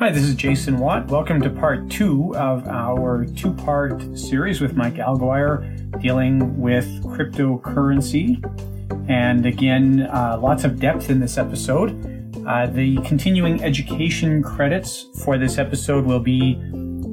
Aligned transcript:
Hi, 0.03 0.12
this 0.12 0.23
is 0.23 0.35
Jason 0.35 0.80
Watt. 0.80 1.07
Welcome 1.07 1.41
to 1.43 1.49
part 1.49 1.89
two 1.89 2.35
of 2.35 2.67
our 2.67 3.23
two 3.38 3.53
part 3.53 4.02
series 4.20 4.59
with 4.59 4.75
Mike 4.75 4.95
Alguire 4.95 6.02
dealing 6.02 6.59
with 6.59 6.86
cryptocurrency. 7.03 8.44
And 9.09 9.45
again, 9.45 10.02
uh, 10.02 10.38
lots 10.42 10.66
of 10.66 10.77
depth 10.77 11.09
in 11.09 11.22
this 11.22 11.38
episode. 11.38 11.92
Uh, 12.45 12.66
the 12.66 12.97
continuing 13.05 13.64
education 13.64 14.44
credits 14.44 15.08
for 15.23 15.38
this 15.38 15.58
episode 15.58 16.03
will 16.03 16.20
be 16.20 16.55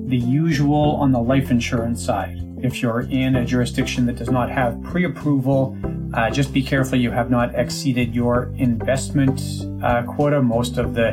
the 0.08 0.18
usual 0.18 0.96
on 0.96 1.12
the 1.12 1.20
life 1.20 1.52
insurance 1.52 2.04
side. 2.04 2.44
If 2.60 2.82
you're 2.82 3.02
in 3.02 3.36
a 3.36 3.44
jurisdiction 3.44 4.04
that 4.06 4.16
does 4.16 4.30
not 4.30 4.50
have 4.50 4.82
pre 4.82 5.04
approval, 5.04 5.78
uh, 6.12 6.28
just 6.28 6.52
be 6.52 6.60
careful 6.60 6.98
you 6.98 7.12
have 7.12 7.30
not 7.30 7.54
exceeded 7.54 8.16
your 8.16 8.52
investment 8.56 9.40
uh, 9.80 10.02
quota. 10.02 10.42
Most 10.42 10.76
of 10.76 10.94
the 10.94 11.12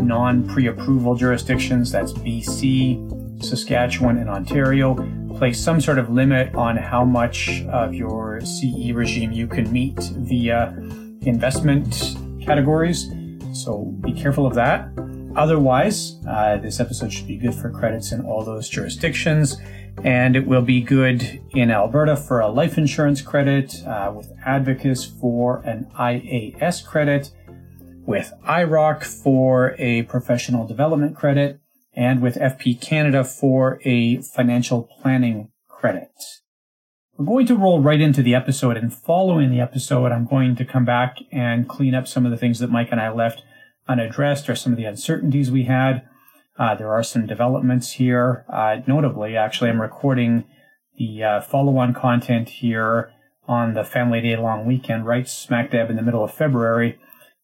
non 0.00 0.46
pre 0.48 0.66
approval 0.66 1.14
jurisdictions, 1.14 1.92
that's 1.92 2.12
BC, 2.12 3.42
Saskatchewan, 3.42 4.18
and 4.18 4.28
Ontario, 4.28 4.94
place 5.36 5.58
some 5.58 5.80
sort 5.80 5.98
of 5.98 6.10
limit 6.10 6.54
on 6.54 6.76
how 6.76 7.04
much 7.04 7.62
of 7.68 7.94
your 7.94 8.40
CE 8.40 8.92
regime 8.92 9.32
you 9.32 9.46
can 9.46 9.70
meet 9.72 9.98
via 10.18 10.74
investment 11.22 12.16
categories. 12.44 13.10
So 13.52 13.84
be 14.00 14.12
careful 14.12 14.46
of 14.46 14.54
that. 14.54 14.88
Otherwise, 15.36 16.16
uh, 16.28 16.56
this 16.56 16.80
episode 16.80 17.12
should 17.12 17.28
be 17.28 17.36
good 17.36 17.54
for 17.54 17.70
credits 17.70 18.12
in 18.12 18.20
all 18.24 18.44
those 18.44 18.68
jurisdictions, 18.68 19.56
and 20.02 20.34
it 20.34 20.46
will 20.46 20.62
be 20.62 20.80
good 20.80 21.40
in 21.54 21.70
Alberta 21.70 22.16
for 22.16 22.40
a 22.40 22.48
life 22.48 22.78
insurance 22.78 23.22
credit, 23.22 23.82
uh, 23.86 24.12
with 24.14 24.32
Advocis 24.44 25.08
for 25.20 25.62
an 25.64 25.86
IAS 25.98 26.84
credit, 26.84 27.30
with 28.06 28.32
IIROC 28.46 29.04
for 29.04 29.74
a 29.78 30.02
professional 30.04 30.66
development 30.66 31.16
credit, 31.16 31.60
and 31.94 32.22
with 32.22 32.36
FP 32.36 32.80
Canada 32.80 33.24
for 33.24 33.80
a 33.84 34.18
financial 34.22 34.84
planning 35.00 35.50
credit. 35.68 36.10
We're 37.16 37.26
going 37.26 37.46
to 37.46 37.56
roll 37.56 37.80
right 37.80 38.00
into 38.00 38.22
the 38.22 38.34
episode, 38.34 38.76
and 38.76 38.92
following 38.92 39.50
the 39.50 39.60
episode, 39.60 40.12
I'm 40.12 40.26
going 40.26 40.56
to 40.56 40.64
come 40.64 40.84
back 40.84 41.18
and 41.30 41.68
clean 41.68 41.94
up 41.94 42.08
some 42.08 42.24
of 42.24 42.30
the 42.30 42.38
things 42.38 42.60
that 42.60 42.70
Mike 42.70 42.88
and 42.90 43.00
I 43.00 43.10
left 43.10 43.42
unaddressed 43.88 44.48
or 44.48 44.54
some 44.54 44.72
of 44.72 44.78
the 44.78 44.84
uncertainties 44.84 45.50
we 45.50 45.64
had. 45.64 46.08
Uh, 46.58 46.74
there 46.74 46.92
are 46.92 47.02
some 47.02 47.26
developments 47.26 47.92
here. 47.92 48.44
Uh, 48.48 48.76
notably, 48.86 49.36
actually, 49.36 49.70
I'm 49.70 49.80
recording 49.80 50.44
the 50.96 51.22
uh, 51.22 51.40
follow-on 51.40 51.94
content 51.94 52.48
here 52.48 53.12
on 53.48 53.74
the 53.74 53.84
Family 53.84 54.20
Day 54.20 54.36
long 54.36 54.64
weekend, 54.64 55.06
right 55.06 55.28
smack 55.28 55.72
dab 55.72 55.90
in 55.90 55.96
the 55.96 56.02
middle 56.02 56.22
of 56.22 56.32
February. 56.32 56.98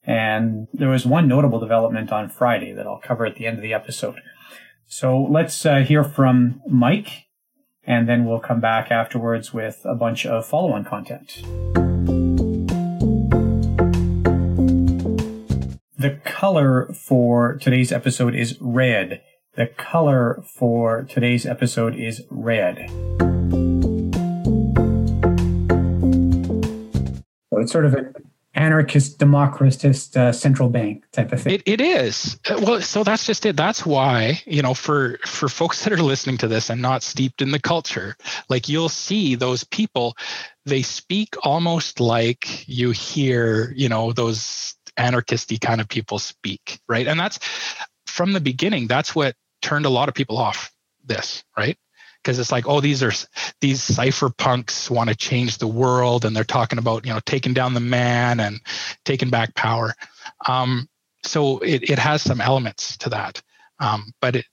And 0.06 0.69
there 0.72 0.89
was 0.89 1.05
one 1.05 1.27
notable 1.27 1.59
development 1.59 2.12
on 2.12 2.28
Friday 2.28 2.72
that 2.72 2.87
I'll 2.87 3.00
cover 3.00 3.27
at 3.27 3.34
the 3.34 3.47
end 3.47 3.56
of 3.56 3.62
the 3.62 3.75
episode. 3.75 4.21
So 4.87 5.21
let's 5.21 5.67
uh, 5.67 5.78
hear 5.81 6.05
from 6.05 6.62
Mike, 6.69 7.25
and 7.83 8.09
then 8.09 8.25
we'll 8.25 8.39
come 8.39 8.61
back 8.61 8.93
afterwards 8.93 9.53
with 9.53 9.81
a 9.84 9.97
bunch 9.97 10.25
of 10.25 10.47
follow-on 10.47 10.84
content. 10.84 11.43
The 15.99 16.21
color 16.25 16.93
for 16.94 17.56
today's 17.56 17.91
episode 17.91 18.37
is 18.37 18.56
red. 18.61 19.23
The 19.55 19.67
color 19.67 20.44
for 20.47 21.03
today's 21.03 21.47
episode 21.47 21.97
is 21.97 22.23
red. 22.31 22.91
It's 27.50 27.73
sort 27.73 27.87
of 27.87 27.94
an 27.94 28.15
anarchist, 28.56 29.19
democratist 29.19 30.17
uh, 30.17 30.33
central 30.33 30.69
bank 30.69 31.05
type 31.12 31.33
of 31.33 31.43
thing. 31.43 31.55
It, 31.55 31.62
it 31.67 31.81
is. 31.81 32.39
Well, 32.49 32.81
so 32.81 33.05
that's 33.05 33.27
just 33.27 33.47
it. 33.47 33.56
That's 33.56 33.84
why, 33.87 34.41
you 34.47 34.62
know, 34.62 34.75
for 34.75 35.19
for 35.27 35.49
folks 35.49 35.84
that 35.84 35.93
are 35.93 36.03
listening 36.03 36.39
to 36.39 36.49
this 36.49 36.71
and 36.71 36.83
not 36.83 37.03
steeped 37.03 37.43
in 37.43 37.50
the 37.50 37.61
culture, 37.61 38.17
like 38.49 38.69
you'll 38.69 38.89
see 38.89 39.34
those 39.34 39.65
people, 39.65 40.17
they 40.65 40.83
speak 40.83 41.34
almost 41.43 42.00
like 42.00 42.67
you 42.69 42.91
hear, 42.91 43.72
you 43.77 43.89
know, 43.89 44.12
those 44.12 44.75
anarchisty 44.99 45.61
kind 45.61 45.81
of 45.81 45.88
people 45.88 46.19
speak, 46.19 46.81
right? 46.88 47.06
And 47.06 47.21
that's 47.21 47.38
from 48.06 48.33
the 48.33 48.41
beginning. 48.41 48.87
That's 48.87 49.15
what 49.15 49.34
turned 49.62 49.87
a 49.87 49.91
lot 49.91 50.09
of 50.09 50.15
people 50.15 50.38
off 50.38 50.73
this, 51.05 51.44
right? 51.56 51.78
Because 52.26 52.41
it's 52.41 52.50
like, 52.50 52.66
oh, 52.66 52.81
these 52.81 53.04
are 53.04 53.12
these 53.60 53.81
cypherpunks 53.81 54.91
want 54.91 55.10
to 55.10 55.14
change 55.14 55.59
the 55.59 55.69
world, 55.69 56.25
and 56.25 56.34
they're 56.34 56.42
talking 56.42 56.76
about 56.76 57.06
you 57.06 57.12
know 57.12 57.20
taking 57.25 57.54
down 57.54 57.75
the 57.75 57.78
man 57.78 58.41
and 58.41 58.60
taking 59.04 59.31
back 59.31 59.54
power. 59.54 59.94
Um, 60.48 60.88
so 61.22 61.59
it 61.60 61.88
it 61.88 62.00
has 62.00 62.22
some 62.22 62.41
elements 62.41 62.97
to 62.97 63.10
that, 63.10 63.41
um, 63.78 64.12
but 64.20 64.34
it 64.34 64.44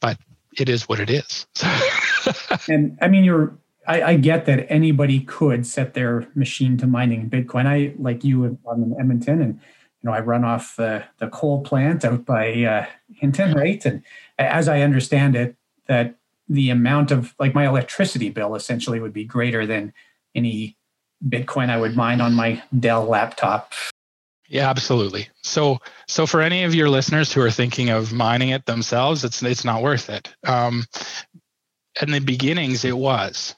but 0.00 0.18
it 0.58 0.68
is 0.68 0.88
what 0.88 0.98
it 0.98 1.10
is. 1.10 1.46
and 2.68 2.98
I 3.00 3.06
mean, 3.06 3.22
you're 3.22 3.56
I, 3.86 4.02
I, 4.02 4.16
get 4.16 4.46
that 4.46 4.66
anybody 4.68 5.20
could 5.20 5.64
set 5.64 5.94
their 5.94 6.26
machine 6.34 6.76
to 6.78 6.88
mining 6.88 7.30
Bitcoin. 7.30 7.66
I 7.66 7.94
like 8.00 8.24
you 8.24 8.58
I'm 8.68 8.82
in 8.82 8.96
Edmonton, 8.98 9.40
and 9.40 9.54
you 9.54 10.10
know 10.10 10.12
I 10.12 10.18
run 10.18 10.44
off 10.44 10.74
the 10.74 11.04
the 11.18 11.28
coal 11.28 11.62
plant 11.62 12.04
out 12.04 12.24
by 12.24 12.64
uh, 12.64 12.86
Hinton, 13.14 13.52
right? 13.52 13.84
And 13.86 14.02
as 14.40 14.66
I 14.66 14.80
understand 14.80 15.36
it, 15.36 15.54
that 15.86 16.17
the 16.48 16.70
amount 16.70 17.10
of 17.10 17.34
like 17.38 17.54
my 17.54 17.66
electricity 17.66 18.30
bill 18.30 18.54
essentially 18.54 19.00
would 19.00 19.12
be 19.12 19.24
greater 19.24 19.66
than 19.66 19.92
any 20.34 20.76
Bitcoin 21.26 21.68
I 21.68 21.78
would 21.78 21.96
mine 21.96 22.20
on 22.20 22.34
my 22.34 22.62
Dell 22.78 23.04
laptop. 23.04 23.72
Yeah, 24.48 24.70
absolutely. 24.70 25.28
So, 25.42 25.78
so 26.06 26.26
for 26.26 26.40
any 26.40 26.64
of 26.64 26.74
your 26.74 26.88
listeners 26.88 27.32
who 27.32 27.42
are 27.42 27.50
thinking 27.50 27.90
of 27.90 28.12
mining 28.12 28.50
it 28.50 28.64
themselves, 28.64 29.24
it's 29.24 29.42
it's 29.42 29.64
not 29.64 29.82
worth 29.82 30.08
it. 30.08 30.32
Um, 30.46 30.86
in 32.00 32.12
the 32.12 32.20
beginnings, 32.20 32.84
it 32.84 32.96
was 32.96 33.54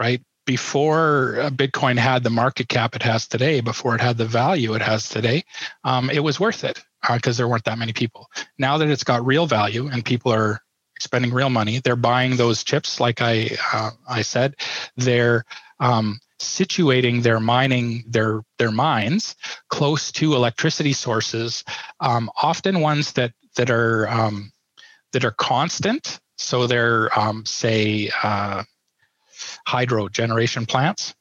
right? 0.00 0.20
Before 0.46 1.38
uh, 1.38 1.50
Bitcoin 1.50 1.96
had 1.98 2.24
the 2.24 2.30
market 2.30 2.68
cap 2.68 2.96
it 2.96 3.02
has 3.02 3.28
today, 3.28 3.60
before 3.60 3.94
it 3.94 4.00
had 4.00 4.16
the 4.16 4.24
value 4.24 4.74
it 4.74 4.82
has 4.82 5.08
today, 5.08 5.44
um, 5.84 6.10
it 6.10 6.20
was 6.20 6.40
worth 6.40 6.64
it 6.64 6.82
because 7.12 7.36
uh, 7.36 7.42
there 7.42 7.48
weren't 7.48 7.64
that 7.64 7.78
many 7.78 7.92
people. 7.92 8.26
Now 8.58 8.78
that 8.78 8.88
it's 8.88 9.04
got 9.04 9.24
real 9.24 9.46
value 9.46 9.86
and 9.86 10.04
people 10.04 10.32
are 10.32 10.60
spending 11.00 11.32
real 11.32 11.50
money, 11.50 11.80
they're 11.80 11.96
buying 11.96 12.36
those 12.36 12.62
chips, 12.62 13.00
like 13.00 13.20
I 13.20 13.56
uh, 13.72 13.90
I 14.08 14.22
said, 14.22 14.56
they're 14.96 15.44
um, 15.80 16.20
situating 16.40 17.22
their 17.22 17.40
mining 17.40 18.04
their 18.06 18.42
their 18.58 18.70
mines 18.70 19.34
close 19.68 20.12
to 20.12 20.34
electricity 20.34 20.92
sources, 20.92 21.64
um, 22.00 22.30
often 22.42 22.80
ones 22.80 23.12
that 23.12 23.32
that 23.56 23.70
are 23.70 24.08
um, 24.08 24.52
that 25.12 25.24
are 25.24 25.32
constant. 25.32 26.20
So 26.36 26.66
they're 26.66 27.16
um, 27.18 27.44
say 27.44 28.10
uh, 28.22 28.62
hydro 29.66 30.08
generation 30.08 30.66
plants 30.66 31.14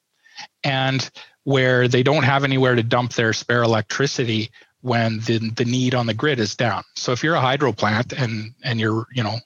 and 0.63 1.09
where 1.43 1.87
they 1.87 2.03
don't 2.03 2.23
have 2.23 2.43
anywhere 2.43 2.75
to 2.75 2.83
dump 2.83 3.13
their 3.13 3.33
spare 3.33 3.63
electricity 3.63 4.51
when 4.81 5.19
the, 5.21 5.39
the 5.55 5.65
need 5.65 5.93
on 5.93 6.05
the 6.05 6.13
grid 6.13 6.39
is 6.39 6.55
down. 6.55 6.83
So 6.95 7.11
if 7.11 7.23
you're 7.23 7.35
a 7.35 7.41
hydro 7.41 7.73
plant 7.73 8.13
and 8.13 8.53
and 8.63 8.79
you're 8.79 9.05
you 9.13 9.23
know 9.23 9.39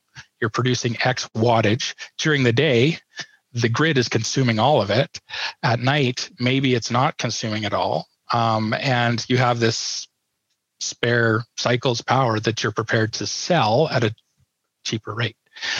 you're 0.43 0.49
producing 0.49 0.97
X 1.01 1.29
wattage 1.37 1.93
during 2.17 2.43
the 2.43 2.51
day, 2.51 2.97
the 3.53 3.69
grid 3.69 3.97
is 3.97 4.09
consuming 4.09 4.59
all 4.59 4.81
of 4.81 4.89
it. 4.89 5.21
At 5.63 5.79
night, 5.79 6.29
maybe 6.37 6.75
it's 6.75 6.91
not 6.91 7.17
consuming 7.17 7.63
it 7.63 7.73
all, 7.73 8.07
um, 8.33 8.73
and 8.73 9.23
you 9.29 9.37
have 9.37 9.61
this 9.61 10.09
spare 10.81 11.45
cycles 11.55 12.01
power 12.01 12.41
that 12.41 12.61
you're 12.61 12.73
prepared 12.73 13.13
to 13.13 13.25
sell 13.25 13.87
at 13.87 14.03
a 14.03 14.13
cheaper 14.83 15.15
rate. 15.15 15.37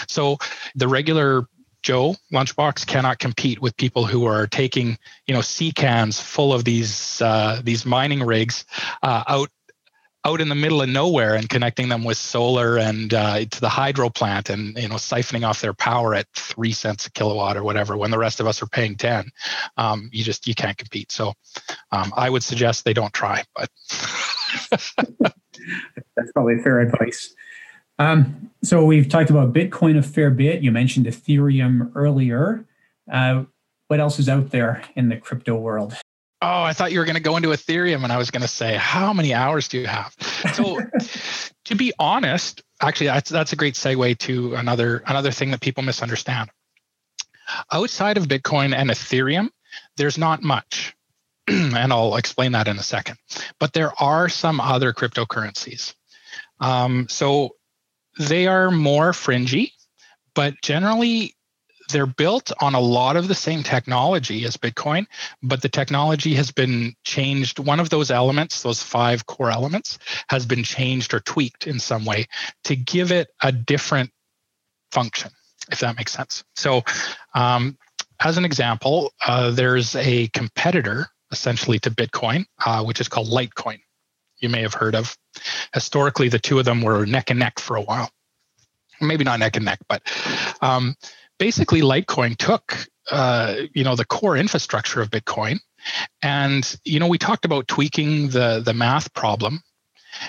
So 0.07 0.37
the 0.75 0.87
regular 0.87 1.45
Joe 1.81 2.15
lunchbox 2.31 2.87
cannot 2.87 3.19
compete 3.19 3.61
with 3.61 3.75
people 3.75 4.05
who 4.05 4.23
are 4.23 4.47
taking 4.47 4.97
you 5.27 5.33
know 5.33 5.41
sea 5.41 5.73
cans 5.73 6.21
full 6.21 6.53
of 6.53 6.63
these 6.63 7.21
uh, 7.21 7.59
these 7.61 7.85
mining 7.85 8.23
rigs 8.23 8.63
uh, 9.01 9.25
out 9.27 9.49
out 10.25 10.39
in 10.39 10.49
the 10.49 10.55
middle 10.55 10.81
of 10.81 10.89
nowhere 10.89 11.35
and 11.35 11.49
connecting 11.49 11.89
them 11.89 12.03
with 12.03 12.17
solar 12.17 12.77
and 12.77 13.13
uh, 13.13 13.43
to 13.45 13.61
the 13.61 13.69
hydro 13.69 14.09
plant 14.09 14.49
and 14.49 14.77
you 14.77 14.87
know 14.87 14.95
siphoning 14.95 15.47
off 15.47 15.61
their 15.61 15.73
power 15.73 16.15
at 16.15 16.27
three 16.33 16.71
cents 16.71 17.05
a 17.05 17.11
kilowatt 17.11 17.57
or 17.57 17.63
whatever 17.63 17.97
when 17.97 18.11
the 18.11 18.17
rest 18.17 18.39
of 18.39 18.47
us 18.47 18.61
are 18.61 18.67
paying 18.67 18.95
10 18.95 19.29
um, 19.77 20.09
you 20.13 20.23
just 20.23 20.47
you 20.47 20.55
can't 20.55 20.77
compete. 20.77 21.11
So 21.11 21.33
um, 21.91 22.13
i 22.15 22.29
would 22.29 22.43
suggest 22.43 22.85
they 22.85 22.93
don't 22.93 23.13
try 23.13 23.43
but 23.55 23.69
that's 24.71 26.31
probably 26.33 26.57
fair 26.61 26.79
advice. 26.79 27.33
Um, 27.99 28.49
so 28.63 28.83
we've 28.83 29.07
talked 29.07 29.29
about 29.29 29.53
bitcoin 29.53 29.97
a 29.97 30.01
fair 30.01 30.31
bit. 30.31 30.63
You 30.63 30.71
mentioned 30.71 31.05
ethereum 31.05 31.91
earlier. 31.95 32.65
Uh, 33.11 33.43
what 33.87 33.99
else 33.99 34.17
is 34.17 34.29
out 34.29 34.49
there 34.49 34.83
in 34.95 35.09
the 35.09 35.17
crypto 35.17 35.55
world 35.55 35.93
Oh, 36.43 36.61
I 36.61 36.73
thought 36.73 36.91
you 36.91 36.99
were 36.99 37.05
going 37.05 37.15
to 37.15 37.21
go 37.21 37.37
into 37.37 37.49
Ethereum, 37.49 38.03
and 38.03 38.11
I 38.11 38.17
was 38.17 38.29
going 38.29 38.41
to 38.41 38.49
say, 38.49 38.75
how 38.75 39.13
many 39.13 39.33
hours 39.33 39.69
do 39.69 39.79
you 39.79 39.87
have? 39.87 40.13
So, 40.53 40.77
to 41.65 41.75
be 41.75 41.93
honest, 41.97 42.61
actually, 42.81 43.07
that's 43.07 43.29
that's 43.29 43.53
a 43.53 43.55
great 43.55 43.75
segue 43.75 44.17
to 44.19 44.55
another 44.55 45.03
another 45.07 45.31
thing 45.31 45.51
that 45.51 45.61
people 45.61 45.83
misunderstand. 45.83 46.49
Outside 47.71 48.17
of 48.17 48.25
Bitcoin 48.25 48.75
and 48.75 48.89
Ethereum, 48.89 49.51
there's 49.95 50.17
not 50.17 50.43
much, 50.43 50.93
and 51.47 51.93
I'll 51.93 52.17
explain 52.17 52.51
that 52.51 52.67
in 52.67 52.77
a 52.77 52.83
second. 52.83 53.15
But 53.57 53.71
there 53.71 53.93
are 54.01 54.27
some 54.27 54.59
other 54.59 54.91
cryptocurrencies. 54.91 55.93
Um, 56.59 57.07
so 57.09 57.55
they 58.19 58.47
are 58.47 58.69
more 58.69 59.13
fringy, 59.13 59.71
but 60.35 60.55
generally 60.61 61.35
they're 61.93 62.05
built 62.05 62.51
on 62.59 62.75
a 62.75 62.79
lot 62.79 63.15
of 63.15 63.29
the 63.29 63.35
same 63.35 63.63
technology 63.63 64.43
as 64.43 64.57
Bitcoin, 64.57 65.05
but 65.41 65.61
the 65.61 65.69
technology 65.69 66.33
has 66.33 66.51
been 66.51 66.93
changed. 67.05 67.59
One 67.59 67.79
of 67.79 67.89
those 67.89 68.11
elements, 68.11 68.61
those 68.63 68.83
five 68.83 69.25
core 69.25 69.51
elements, 69.51 69.97
has 70.29 70.45
been 70.45 70.63
changed 70.63 71.13
or 71.13 71.21
tweaked 71.21 71.67
in 71.67 71.79
some 71.79 72.03
way 72.03 72.25
to 72.65 72.75
give 72.75 73.11
it 73.11 73.29
a 73.41 73.51
different 73.51 74.11
function, 74.91 75.31
if 75.71 75.79
that 75.79 75.95
makes 75.95 76.11
sense. 76.11 76.43
So, 76.55 76.83
um, 77.33 77.77
as 78.19 78.37
an 78.37 78.45
example, 78.45 79.11
uh, 79.25 79.51
there's 79.51 79.95
a 79.95 80.27
competitor 80.29 81.07
essentially 81.31 81.79
to 81.79 81.89
Bitcoin, 81.89 82.45
uh, 82.65 82.83
which 82.83 83.01
is 83.01 83.07
called 83.07 83.27
Litecoin. 83.27 83.79
You 84.39 84.49
may 84.49 84.61
have 84.61 84.73
heard 84.73 84.95
of. 84.95 85.17
Historically, 85.73 86.29
the 86.29 86.39
two 86.39 86.59
of 86.59 86.65
them 86.65 86.81
were 86.81 87.05
neck 87.05 87.29
and 87.29 87.39
neck 87.39 87.59
for 87.59 87.75
a 87.75 87.81
while. 87.81 88.09
Maybe 89.01 89.23
not 89.23 89.39
neck 89.39 89.55
and 89.55 89.65
neck, 89.65 89.79
but 89.89 90.01
um, 90.61 90.95
basically 91.39 91.81
Litecoin 91.81 92.37
took 92.37 92.87
uh, 93.11 93.55
you 93.73 93.83
know 93.83 93.95
the 93.95 94.05
core 94.05 94.37
infrastructure 94.37 95.01
of 95.01 95.09
Bitcoin, 95.09 95.59
and 96.21 96.75
you 96.83 96.99
know 96.99 97.07
we 97.07 97.17
talked 97.17 97.45
about 97.45 97.67
tweaking 97.67 98.29
the 98.29 98.61
the 98.63 98.73
math 98.73 99.13
problem. 99.13 99.61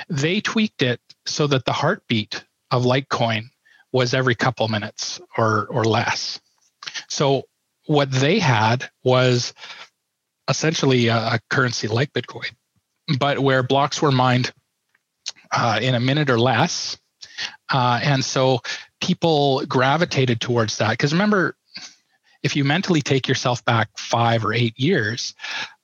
They 0.09 0.41
tweaked 0.41 0.83
it 0.83 1.01
so 1.27 1.47
that 1.47 1.65
the 1.65 1.73
heartbeat 1.73 2.45
of 2.71 2.85
Litecoin 2.85 3.45
was 3.93 4.15
every 4.15 4.35
couple 4.35 4.67
minutes 4.69 5.21
or 5.37 5.67
or 5.71 5.85
less. 5.85 6.41
So 7.09 7.45
what 7.87 8.11
they 8.11 8.39
had 8.39 8.91
was 9.03 9.55
essentially 10.49 11.09
a, 11.09 11.17
a 11.17 11.41
currency 11.51 11.89
like 11.89 12.13
Bitcoin, 12.13 12.53
but 13.19 13.39
where 13.39 13.63
blocks 13.63 14.03
were 14.03 14.13
mined 14.13 14.53
uh, 15.53 15.79
in 15.81 15.95
a 15.95 16.01
minute 16.01 16.31
or 16.31 16.39
less. 16.39 16.99
Uh, 17.73 18.01
and 18.03 18.25
so 18.25 18.61
people 19.01 19.65
gravitated 19.67 20.41
towards 20.41 20.79
that. 20.79 20.91
Because 20.91 21.13
remember 21.13 21.57
if 22.43 22.55
you 22.55 22.65
mentally 22.65 23.01
take 23.01 23.27
yourself 23.27 23.65
back 23.65 23.89
five 23.97 24.45
or 24.45 24.53
eight 24.53 24.79
years 24.79 25.35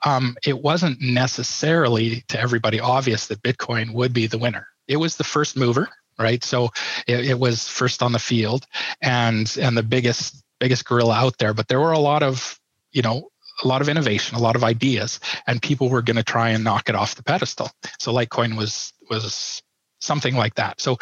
um, 0.05 0.37
it 0.47 0.62
wasn't 0.62 1.00
necessarily 1.00 2.23
to 2.29 2.38
everybody 2.38 2.81
obvious 2.81 3.26
that 3.26 3.43
bitcoin 3.43 3.93
would 3.93 4.12
be 4.12 4.26
the 4.26 4.38
winner. 4.38 4.67
It 4.88 4.97
was 4.97 5.17
the 5.17 5.25
first 5.25 5.56
mover 5.56 5.88
right? 6.20 6.44
So 6.44 6.69
it, 7.06 7.31
it 7.31 7.38
was 7.38 7.67
first 7.67 8.03
on 8.03 8.12
the 8.12 8.19
field 8.19 8.67
and 9.00 9.56
and 9.61 9.76
the 9.76 9.82
biggest 9.82 10.44
biggest 10.61 10.85
gorilla 10.85 11.14
out 11.14 11.38
there. 11.38 11.55
But 11.55 11.67
there 11.69 11.81
were 11.81 11.93
a 11.93 11.99
lot 11.99 12.23
of 12.23 12.61
you 12.93 13.03
know 13.03 13.31
a 13.64 13.69
lot 13.69 13.81
of 13.81 13.88
innovation, 13.88 14.37
a 14.37 14.41
lot 14.41 14.56
of 14.56 14.62
ideas, 14.62 15.19
and 15.46 15.61
people 15.61 15.88
were 15.88 16.03
going 16.03 16.17
to 16.17 16.23
try 16.23 16.50
and 16.50 16.62
knock 16.62 16.88
it 16.88 16.94
off 16.94 17.14
the 17.14 17.23
pedestal. 17.23 17.70
So 17.99 18.12
Litecoin 18.12 18.56
was 18.56 18.93
was 19.08 19.62
something 20.00 20.35
like 20.35 20.55
that. 20.56 20.81
So 20.81 20.99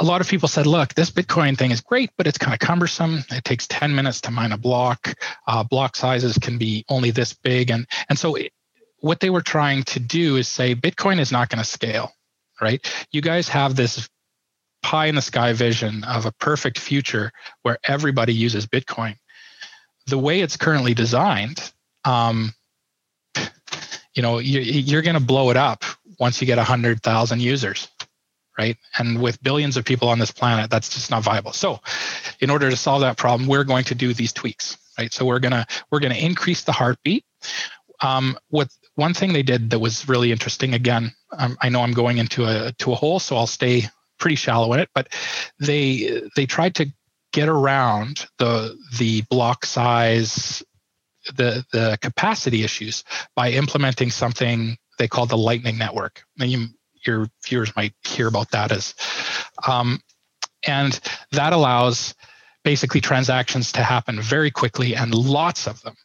a 0.00 0.04
lot 0.04 0.20
of 0.20 0.28
people 0.28 0.48
said, 0.48 0.66
look, 0.66 0.94
this 0.94 1.10
Bitcoin 1.10 1.56
thing 1.56 1.70
is 1.70 1.80
great, 1.80 2.10
but 2.16 2.26
it's 2.26 2.38
kind 2.38 2.54
of 2.54 2.60
cumbersome. 2.60 3.24
It 3.30 3.44
takes 3.44 3.66
10 3.66 3.94
minutes 3.94 4.20
to 4.22 4.30
mine 4.30 4.52
a 4.52 4.58
block. 4.58 5.14
Uh, 5.46 5.62
block 5.64 5.96
sizes 5.96 6.38
can 6.38 6.58
be 6.58 6.84
only 6.88 7.10
this 7.10 7.32
big. 7.32 7.70
And, 7.70 7.86
and 8.08 8.18
so 8.18 8.36
it, 8.36 8.52
what 9.00 9.20
they 9.20 9.30
were 9.30 9.42
trying 9.42 9.82
to 9.84 10.00
do 10.00 10.36
is 10.36 10.48
say 10.48 10.74
Bitcoin 10.74 11.18
is 11.18 11.32
not 11.32 11.48
going 11.48 11.62
to 11.62 11.68
scale, 11.68 12.12
right? 12.60 12.80
You 13.10 13.20
guys 13.20 13.48
have 13.48 13.76
this 13.76 14.08
pie 14.82 15.06
in 15.06 15.14
the 15.14 15.22
sky 15.22 15.52
vision 15.52 16.04
of 16.04 16.26
a 16.26 16.32
perfect 16.32 16.78
future 16.78 17.30
where 17.62 17.78
everybody 17.86 18.34
uses 18.34 18.66
Bitcoin. 18.66 19.16
The 20.06 20.18
way 20.18 20.40
it's 20.40 20.56
currently 20.56 20.94
designed, 20.94 21.72
um, 22.04 22.52
you 24.14 24.22
know, 24.22 24.38
you, 24.38 24.60
you're 24.60 25.02
going 25.02 25.14
to 25.14 25.20
blow 25.20 25.50
it 25.50 25.56
up 25.56 25.84
once 26.18 26.40
you 26.40 26.46
get 26.46 26.58
100,000 26.58 27.40
users 27.40 27.88
right? 28.62 28.76
And 28.98 29.20
with 29.20 29.42
billions 29.42 29.76
of 29.76 29.84
people 29.84 30.08
on 30.08 30.18
this 30.18 30.30
planet, 30.30 30.70
that's 30.70 30.88
just 30.88 31.10
not 31.10 31.22
viable. 31.22 31.52
So, 31.52 31.80
in 32.40 32.50
order 32.50 32.70
to 32.70 32.76
solve 32.76 33.00
that 33.00 33.16
problem, 33.16 33.48
we're 33.48 33.64
going 33.64 33.84
to 33.84 33.94
do 33.94 34.14
these 34.14 34.32
tweaks, 34.32 34.78
right? 34.98 35.12
So 35.12 35.24
we're 35.24 35.40
gonna 35.40 35.66
we're 35.90 36.00
gonna 36.00 36.14
increase 36.30 36.62
the 36.62 36.72
heartbeat. 36.72 37.24
Um, 38.00 38.38
what 38.48 38.68
one 38.94 39.14
thing 39.14 39.32
they 39.32 39.42
did 39.42 39.70
that 39.70 39.80
was 39.80 40.08
really 40.08 40.30
interesting. 40.32 40.74
Again, 40.74 41.12
um, 41.36 41.56
I 41.60 41.68
know 41.68 41.82
I'm 41.82 41.92
going 41.92 42.18
into 42.18 42.44
a 42.44 42.72
to 42.78 42.92
a 42.92 42.94
hole, 42.94 43.18
so 43.18 43.36
I'll 43.36 43.46
stay 43.46 43.88
pretty 44.18 44.36
shallow 44.36 44.72
in 44.74 44.80
it. 44.80 44.90
But 44.94 45.08
they 45.58 46.22
they 46.36 46.46
tried 46.46 46.74
to 46.76 46.86
get 47.32 47.48
around 47.48 48.26
the 48.38 48.76
the 48.98 49.22
block 49.30 49.66
size 49.66 50.62
the 51.36 51.64
the 51.72 51.98
capacity 52.00 52.62
issues 52.64 53.04
by 53.34 53.50
implementing 53.50 54.10
something 54.10 54.76
they 54.98 55.08
called 55.08 55.30
the 55.30 55.36
lightning 55.36 55.78
network 55.78 56.24
you 56.36 56.66
your 57.06 57.28
viewers 57.44 57.74
might 57.76 57.94
hear 58.04 58.28
about 58.28 58.50
that 58.50 58.72
as. 58.72 58.94
Um, 59.66 60.00
and 60.66 60.98
that 61.32 61.52
allows 61.52 62.14
basically 62.64 63.00
transactions 63.00 63.72
to 63.72 63.82
happen 63.82 64.20
very 64.20 64.50
quickly 64.50 64.94
and 64.94 65.14
lots 65.14 65.66
of 65.66 65.82
them 65.82 65.96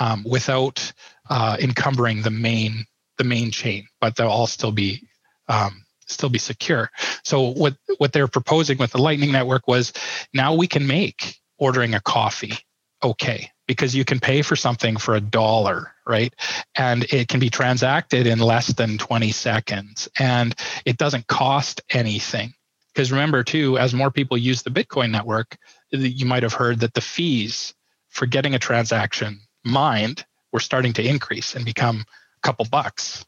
um, 0.00 0.24
without 0.24 0.92
uh, 1.30 1.56
encumbering 1.60 2.22
the 2.22 2.30
main 2.30 2.84
the 3.18 3.24
main 3.24 3.50
chain, 3.50 3.86
but 4.00 4.16
they'll 4.16 4.28
all 4.28 4.46
still 4.46 4.72
be 4.72 5.06
um, 5.48 5.84
still 6.06 6.28
be 6.28 6.38
secure. 6.38 6.90
So 7.24 7.42
what 7.42 7.76
what 7.98 8.12
they're 8.12 8.28
proposing 8.28 8.78
with 8.78 8.92
the 8.92 9.02
Lightning 9.02 9.32
Network 9.32 9.68
was 9.68 9.92
now 10.32 10.54
we 10.54 10.66
can 10.66 10.86
make 10.86 11.36
ordering 11.58 11.94
a 11.94 12.00
coffee 12.00 12.58
okay 13.02 13.50
because 13.66 13.94
you 13.94 14.04
can 14.04 14.20
pay 14.20 14.42
for 14.42 14.56
something 14.56 14.96
for 14.96 15.14
a 15.14 15.20
dollar, 15.20 15.92
right? 16.06 16.34
And 16.74 17.04
it 17.04 17.28
can 17.28 17.40
be 17.40 17.48
transacted 17.48 18.26
in 18.26 18.38
less 18.38 18.68
than 18.68 18.98
20 18.98 19.30
seconds 19.30 20.08
and 20.18 20.54
it 20.84 20.98
doesn't 20.98 21.26
cost 21.26 21.80
anything. 21.90 22.52
Because 22.92 23.10
remember, 23.10 23.42
too, 23.42 23.78
as 23.78 23.94
more 23.94 24.10
people 24.10 24.36
use 24.36 24.62
the 24.62 24.70
Bitcoin 24.70 25.10
network, 25.10 25.56
you 25.90 26.26
might 26.26 26.42
have 26.42 26.52
heard 26.52 26.80
that 26.80 26.92
the 26.92 27.00
fees 27.00 27.72
for 28.10 28.26
getting 28.26 28.54
a 28.54 28.58
transaction 28.58 29.40
mined 29.64 30.26
were 30.52 30.60
starting 30.60 30.92
to 30.94 31.06
increase 31.06 31.54
and 31.54 31.64
become 31.64 32.04
a 32.04 32.46
couple 32.46 32.66
bucks. 32.66 33.24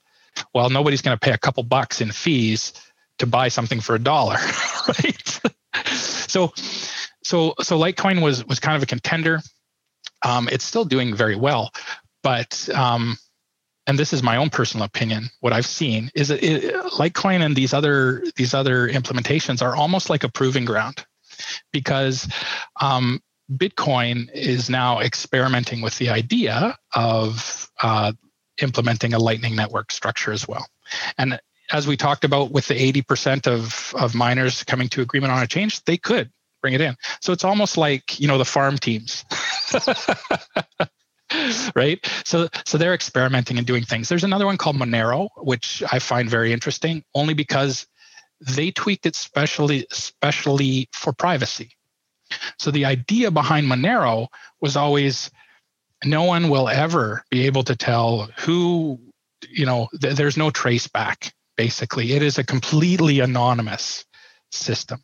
Well, 0.52 0.68
nobody's 0.68 1.00
going 1.00 1.16
to 1.16 1.20
pay 1.20 1.32
a 1.32 1.38
couple 1.38 1.62
bucks 1.62 2.02
in 2.02 2.12
fees 2.12 2.74
to 3.18 3.26
buy 3.26 3.48
something 3.48 3.80
for 3.80 3.94
a 3.94 3.98
dollar, 3.98 4.36
right? 4.88 5.40
so, 5.86 6.52
so, 7.22 7.54
so 7.62 7.78
Litecoin 7.78 8.20
was 8.20 8.44
was 8.44 8.60
kind 8.60 8.76
of 8.76 8.82
a 8.82 8.86
contender 8.86 9.40
um, 10.24 10.48
it's 10.50 10.64
still 10.64 10.84
doing 10.84 11.14
very 11.14 11.36
well. 11.36 11.72
But 12.22 12.68
um, 12.74 13.16
and 13.86 13.98
this 13.98 14.12
is 14.12 14.22
my 14.22 14.36
own 14.36 14.50
personal 14.50 14.86
opinion. 14.86 15.28
What 15.40 15.52
I've 15.52 15.66
seen 15.66 16.10
is 16.14 16.28
that 16.28 16.42
it, 16.42 16.74
Litecoin 16.92 17.44
and 17.44 17.54
these 17.54 17.74
other 17.74 18.24
these 18.36 18.54
other 18.54 18.88
implementations 18.88 19.62
are 19.62 19.76
almost 19.76 20.10
like 20.10 20.24
a 20.24 20.28
proving 20.28 20.64
ground, 20.64 21.04
because 21.72 22.32
um, 22.80 23.20
Bitcoin 23.52 24.30
is 24.32 24.70
now 24.70 25.00
experimenting 25.00 25.82
with 25.82 25.98
the 25.98 26.08
idea 26.08 26.76
of 26.94 27.70
uh, 27.82 28.12
implementing 28.62 29.12
a 29.12 29.18
Lightning 29.18 29.54
Network 29.54 29.92
structure 29.92 30.32
as 30.32 30.48
well. 30.48 30.66
And 31.18 31.38
as 31.72 31.86
we 31.86 31.96
talked 31.96 32.24
about 32.24 32.50
with 32.50 32.68
the 32.68 32.92
80% 32.92 33.46
of, 33.46 33.94
of 33.98 34.14
miners 34.14 34.64
coming 34.64 34.88
to 34.90 35.00
agreement 35.00 35.32
on 35.32 35.42
a 35.42 35.46
change, 35.46 35.82
they 35.84 35.96
could 35.96 36.30
bring 36.62 36.74
it 36.74 36.80
in. 36.80 36.96
So 37.20 37.32
it's 37.32 37.44
almost 37.44 37.76
like, 37.76 38.18
you 38.20 38.28
know, 38.28 38.38
the 38.38 38.44
farm 38.44 38.78
teams. 38.78 39.24
right? 41.74 41.98
So 42.24 42.48
so 42.64 42.78
they're 42.78 42.94
experimenting 42.94 43.58
and 43.58 43.66
doing 43.66 43.84
things. 43.84 44.08
There's 44.08 44.24
another 44.24 44.46
one 44.46 44.56
called 44.56 44.76
Monero, 44.76 45.28
which 45.38 45.82
I 45.90 45.98
find 45.98 46.28
very 46.28 46.52
interesting, 46.52 47.04
only 47.14 47.34
because 47.34 47.86
they 48.40 48.70
tweaked 48.70 49.06
it 49.06 49.16
specially 49.16 49.86
specially 49.90 50.88
for 50.92 51.12
privacy. 51.12 51.72
So 52.58 52.70
the 52.70 52.84
idea 52.84 53.30
behind 53.30 53.66
Monero 53.66 54.28
was 54.60 54.76
always 54.76 55.30
no 56.04 56.24
one 56.24 56.48
will 56.48 56.68
ever 56.68 57.24
be 57.30 57.46
able 57.46 57.64
to 57.64 57.76
tell 57.76 58.28
who, 58.38 59.00
you 59.48 59.66
know, 59.66 59.88
th- 60.00 60.16
there's 60.16 60.36
no 60.36 60.50
trace 60.50 60.88
back, 60.88 61.32
basically. 61.56 62.12
It 62.12 62.22
is 62.22 62.38
a 62.38 62.44
completely 62.44 63.20
anonymous 63.20 64.04
system. 64.50 65.02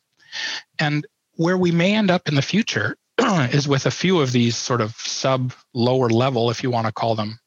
And 0.79 1.07
where 1.35 1.57
we 1.57 1.73
may 1.73 1.95
end 1.95 2.11
up 2.11 2.29
in 2.29 2.35
the 2.35 2.43
future 2.43 2.97
is 3.53 3.69
with 3.69 3.87
a 3.87 3.91
few 3.91 4.21
of 4.21 4.33
these 4.33 4.57
sort 4.57 4.81
of 4.81 4.95
sub 4.97 5.53
lower 5.75 6.09
level, 6.09 6.51
if 6.51 6.63
you 6.63 6.71
want 6.71 6.87
to 6.87 6.93
call 6.93 7.15
them 7.15 7.39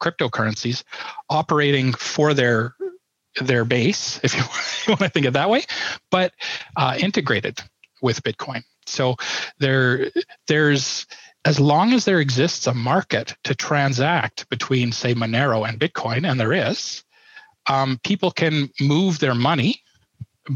cryptocurrencies, 0.00 0.84
operating 1.28 1.92
for 1.92 2.34
their 2.34 2.74
their 3.40 3.64
base, 3.64 4.20
if 4.22 4.34
you, 4.34 4.42
want 4.88 5.00
to 5.00 5.08
think 5.08 5.26
it 5.26 5.32
that 5.32 5.50
way, 5.50 5.64
but 6.10 6.32
uh, 6.76 6.96
integrated 6.98 7.60
with 8.02 8.22
Bitcoin. 8.22 8.62
So 8.86 9.16
there 9.58 10.10
there's 10.46 11.06
as 11.44 11.60
long 11.60 11.92
as 11.92 12.04
there 12.04 12.20
exists 12.20 12.66
a 12.66 12.74
market 12.74 13.36
to 13.44 13.54
transact 13.54 14.48
between, 14.50 14.92
say, 14.92 15.14
Monero 15.14 15.66
and 15.68 15.78
Bitcoin, 15.78 16.28
and 16.28 16.38
there 16.38 16.52
is, 16.52 17.04
um, 17.68 17.98
people 18.04 18.30
can 18.30 18.70
move 18.80 19.18
their 19.18 19.34
money 19.34 19.82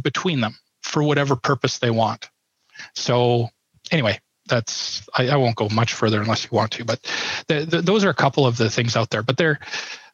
between 0.03 0.41
them 0.41 0.59
for 0.83 1.03
whatever 1.03 1.37
purpose 1.37 1.79
they 1.79 1.91
want. 1.91 2.29
So, 2.95 3.49
anyway, 3.93 4.19
that's 4.47 5.07
I, 5.17 5.29
I 5.29 5.37
won't 5.37 5.57
go 5.57 5.69
much 5.69 5.95
further 5.95 6.21
unless 6.21 6.45
you 6.45 6.51
want 6.53 6.73
to, 6.73 6.85
but 6.85 7.01
the, 7.47 7.65
the, 7.65 7.83
those 7.83 8.05
are 8.05 8.11
a 8.11 8.15
couple 8.15 8.47
of 8.47 8.57
the 8.57 8.71
things 8.71 8.97
out 8.97 9.11
there. 9.11 9.23
But 9.23 9.37
they're 9.37 9.61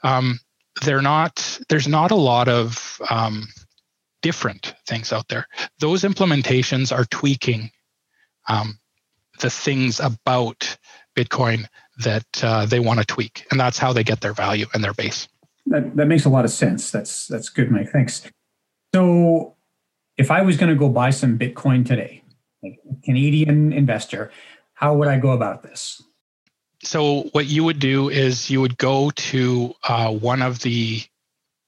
um, 0.02 0.38
they're 0.84 1.02
not. 1.02 1.58
There's 1.68 1.88
not 1.88 2.10
a 2.10 2.16
lot 2.16 2.48
of 2.48 3.00
um, 3.10 3.48
different 4.22 4.74
things 4.86 5.12
out 5.12 5.28
there. 5.28 5.46
Those 5.80 6.02
implementations 6.02 6.96
are 6.96 7.04
tweaking 7.06 7.70
um, 8.48 8.78
the 9.40 9.50
things 9.50 10.00
about 10.00 10.76
Bitcoin 11.16 11.66
that 11.98 12.26
uh, 12.42 12.66
they 12.66 12.80
want 12.80 13.00
to 13.00 13.06
tweak, 13.06 13.46
and 13.50 13.58
that's 13.58 13.78
how 13.78 13.92
they 13.92 14.04
get 14.04 14.20
their 14.20 14.32
value 14.32 14.66
and 14.74 14.84
their 14.84 14.94
base. 14.94 15.28
That 15.66 15.96
that 15.96 16.06
makes 16.06 16.24
a 16.24 16.30
lot 16.30 16.44
of 16.44 16.50
sense. 16.50 16.90
That's 16.90 17.26
that's 17.26 17.48
good, 17.48 17.70
Mike. 17.70 17.90
Thanks. 17.90 18.22
So, 18.94 19.56
if 20.16 20.30
I 20.30 20.42
was 20.42 20.56
going 20.56 20.70
to 20.70 20.78
go 20.78 20.88
buy 20.88 21.10
some 21.10 21.38
Bitcoin 21.38 21.84
today, 21.84 22.22
Canadian 23.04 23.72
investor, 23.72 24.30
how 24.74 24.94
would 24.94 25.08
I 25.08 25.18
go 25.18 25.30
about 25.30 25.62
this? 25.62 26.02
So, 26.84 27.22
what 27.32 27.46
you 27.46 27.64
would 27.64 27.80
do 27.80 28.08
is 28.08 28.50
you 28.50 28.60
would 28.60 28.78
go 28.78 29.10
to 29.10 29.74
uh, 29.88 30.12
one 30.12 30.42
of 30.42 30.60
the 30.60 31.02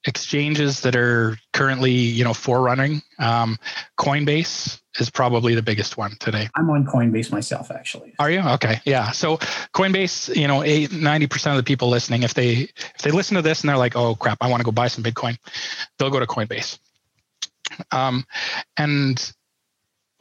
exchanges 0.07 0.81
that 0.81 0.97
are 0.97 1.37
currently, 1.53 1.93
you 1.93 2.25
know, 2.25 2.33
forerunning. 2.33 3.03
Um, 3.19 3.59
Coinbase 3.99 4.81
is 4.99 5.11
probably 5.11 5.55
the 5.55 5.63
biggest 5.63 5.97
one 5.97 6.17
today. 6.21 6.49
I'm 6.57 6.71
on 6.71 6.87
Coinbase 6.87 7.31
myself, 7.31 7.71
actually. 7.71 8.15
Are 8.19 8.31
you 8.31 8.41
okay? 8.41 8.81
Yeah. 8.85 9.11
So 9.11 9.37
Coinbase, 9.75 10.35
you 10.35 10.49
know, 10.49 10.63
90 10.63 11.27
percent 11.27 11.57
of 11.57 11.65
the 11.65 11.67
people 11.67 11.89
listening, 11.89 12.23
if 12.23 12.35
they 12.35 12.69
if 12.77 13.03
they 13.03 13.11
listen 13.11 13.35
to 13.37 13.43
this 13.43 13.63
and 13.63 13.69
they're 13.69 13.77
like, 13.77 13.97
"Oh 13.97 14.15
crap, 14.15 14.39
I 14.41 14.49
want 14.49 14.61
to 14.61 14.65
go 14.65 14.73
buy 14.73 14.89
some 14.89 15.05
Bitcoin," 15.05 15.39
they'll 15.99 16.11
go 16.11 16.21
to 16.21 16.27
Coinbase. 16.27 16.79
Um, 17.93 18.25
and 18.77 19.33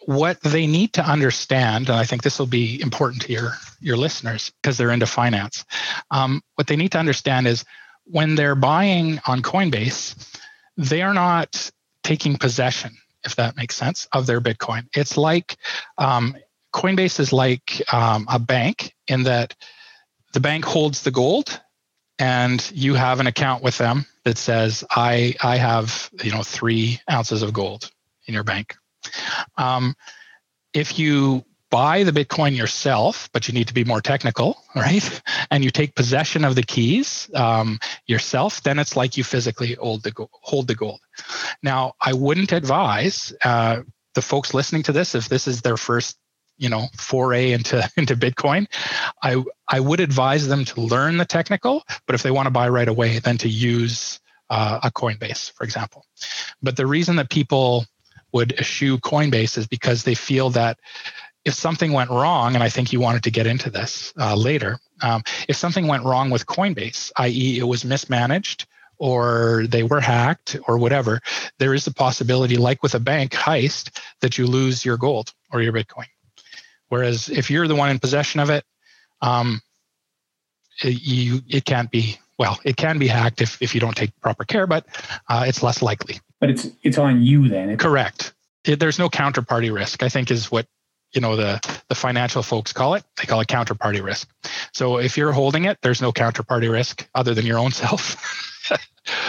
what 0.06 0.40
they 0.42 0.68
need 0.68 0.94
to 0.94 1.04
understand, 1.04 1.90
and 1.90 1.98
I 1.98 2.06
think 2.06 2.24
this 2.24 2.40
will 2.40 2.48
be 2.48 2.82
important 2.82 3.24
to 3.24 3.34
your 3.34 3.54
your 3.80 3.98
listeners 3.98 4.52
because 4.62 4.78
they're 4.78 4.92
into 4.92 5.06
finance. 5.06 5.66
Um, 6.12 6.42
what 6.56 6.68
they 6.68 6.76
need 6.76 6.92
to 6.94 7.00
understand 7.00 7.48
is 7.48 7.66
when 8.06 8.36
they're 8.36 8.56
buying 8.56 9.20
on 9.28 9.42
Coinbase, 9.42 10.38
they 10.78 11.02
are 11.02 11.14
not 11.14 11.72
taking 12.04 12.38
possession, 12.38 12.98
if 13.24 13.36
that 13.36 13.56
makes 13.56 13.76
sense, 13.76 14.08
of 14.12 14.26
their 14.26 14.42
Bitcoin. 14.42 14.88
It's 14.96 15.18
like 15.18 15.58
um, 15.98 16.36
Coinbase 16.74 17.20
is 17.20 17.32
like 17.34 17.82
um, 17.94 18.26
a 18.30 18.40
bank 18.40 18.94
in 19.08 19.24
that 19.24 19.56
the 20.34 20.40
bank 20.40 20.66
holds 20.66 21.04
the 21.04 21.12
gold 21.12 21.60
and 22.20 22.70
you 22.74 22.96
have 22.96 23.20
an 23.20 23.28
account 23.28 23.64
with 23.64 23.78
them 23.78 24.06
that 24.26 24.38
says 24.38 24.84
i 24.92 25.34
i 25.42 25.56
have 25.56 26.10
you 26.24 26.32
know 26.32 26.44
three 26.44 27.00
ounces 27.10 27.42
of 27.42 27.54
gold 27.54 27.90
in 28.28 28.34
your 28.34 28.44
bank 28.44 28.76
um, 29.58 29.96
if 30.74 31.00
you 31.00 31.44
buy 31.70 32.04
the 32.04 32.12
Bitcoin 32.12 32.56
yourself, 32.56 33.30
but 33.32 33.48
you 33.48 33.54
need 33.54 33.68
to 33.68 33.74
be 33.74 33.84
more 33.84 34.02
technical, 34.02 34.58
right? 34.76 35.22
And 35.52 35.64
you 35.64 35.70
take 35.70 35.96
possession 35.96 36.44
of 36.44 36.56
the 36.56 36.64
keys 36.64 37.30
um, 37.36 37.80
yourself, 38.08 38.64
then 38.64 38.80
it's 38.80 38.96
like 38.96 39.18
you 39.18 39.24
physically 39.24 39.76
hold 39.76 40.04
the, 40.04 40.28
hold 40.42 40.68
the 40.68 40.76
gold. 40.76 41.00
Now, 41.62 41.94
I 42.02 42.14
wouldn't 42.14 42.52
advise 42.52 43.34
uh, 43.44 43.82
the 44.16 44.22
folks 44.22 44.54
listening 44.54 44.84
to 44.84 44.92
this, 44.92 45.16
if 45.16 45.30
this 45.30 45.48
is 45.48 45.62
their 45.62 45.78
first 45.78 46.18
you 46.60 46.68
know 46.68 46.88
foray 46.98 47.54
into 47.54 47.90
into 47.98 48.18
bitcoin 48.18 48.68
i 49.24 49.42
i 49.70 49.80
would 49.80 50.02
advise 50.02 50.48
them 50.48 50.66
to 50.66 50.82
learn 50.82 51.16
the 51.16 51.24
technical 51.24 51.84
but 52.06 52.16
if 52.16 52.22
they 52.22 52.32
want 52.32 52.46
to 52.46 52.52
buy 52.52 52.68
right 52.68 52.90
away 52.90 53.20
then 53.20 53.38
to 53.38 53.48
use 53.48 54.20
uh, 54.50 54.80
a 54.84 54.92
coinbase 54.92 55.54
for 55.54 55.64
example 55.64 56.06
but 56.62 56.76
the 56.76 56.86
reason 56.86 57.16
that 57.16 57.30
people 57.30 57.86
would 58.32 58.54
eschew 58.54 58.98
coinbase 58.98 59.58
is 59.58 59.68
because 59.68 60.04
they 60.04 60.16
feel 60.16 60.50
that 60.52 60.80
if 61.46 61.54
something 61.54 61.94
went 61.94 62.10
wrong, 62.10 62.56
and 62.56 62.64
I 62.64 62.70
think 62.70 62.92
you 62.92 63.00
wanted 63.00 63.24
to 63.24 63.32
get 63.32 63.48
into 63.48 63.70
this 63.70 64.14
uh, 64.20 64.36
later, 64.36 64.80
um, 65.02 65.24
if 65.48 65.56
something 65.56 65.88
went 65.88 66.04
wrong 66.04 66.30
with 66.30 66.46
Coinbase, 66.46 67.12
i.e., 67.18 67.58
it 67.58 67.64
was 67.64 67.86
mismanaged 67.86 68.68
or 68.98 69.66
they 69.68 69.84
were 69.84 70.02
hacked 70.02 70.58
or 70.68 70.78
whatever, 70.78 71.22
there 71.58 71.74
is 71.74 71.88
a 71.88 71.94
possibility, 71.94 72.58
like 72.58 72.84
with 72.84 72.96
a 72.96 73.00
bank 73.00 73.32
heist, 73.32 73.98
that 74.20 74.38
you 74.38 74.46
lose 74.46 74.84
your 74.84 74.98
gold 74.98 75.34
or 75.52 75.62
your 75.62 75.72
Bitcoin. 75.72 76.08
Whereas 76.90 77.30
if 77.30 77.50
you're 77.50 77.68
the 77.68 77.76
one 77.76 77.90
in 77.90 78.00
possession 78.00 78.42
of 78.42 78.50
it, 78.50 78.66
um, 79.22 79.62
it, 80.84 81.02
you 81.02 81.42
it 81.48 81.66
can't 81.66 81.90
be 81.90 82.18
well, 82.38 82.60
it 82.64 82.78
can 82.78 83.00
be 83.00 83.08
hacked 83.08 83.42
if, 83.42 83.62
if 83.62 83.76
you 83.76 83.82
don't 83.82 83.96
take 83.96 84.18
proper 84.22 84.46
care, 84.46 84.66
but 84.66 84.86
uh, 85.28 85.44
it's 85.46 85.62
less 85.62 85.82
likely. 85.82 86.20
But 86.40 86.50
it's 86.52 86.70
it's 86.84 86.98
on 86.98 87.22
you 87.22 87.50
then. 87.50 87.76
Correct. 87.78 88.34
It, 88.66 88.80
there's 88.80 89.00
no 89.00 89.10
counterparty 89.10 89.74
risk. 89.74 90.04
I 90.04 90.10
think 90.10 90.32
is 90.32 90.52
what 90.52 90.68
you 91.14 91.22
know 91.22 91.36
the 91.36 91.60
the 91.88 91.96
financial 91.96 92.44
folks 92.44 92.74
call 92.74 92.94
it 92.94 93.04
they 93.18 93.26
call 93.26 93.42
it 93.42 93.48
counterparty 93.48 94.04
risk 94.04 94.30
so 94.74 94.98
if 94.98 95.18
you're 95.18 95.32
holding 95.32 95.66
it 95.66 95.78
there's 95.82 96.02
no 96.02 96.12
counterparty 96.12 96.72
risk 96.72 97.08
other 97.16 97.34
than 97.34 97.46
your 97.46 97.58
own 97.58 97.72
self 97.84 98.70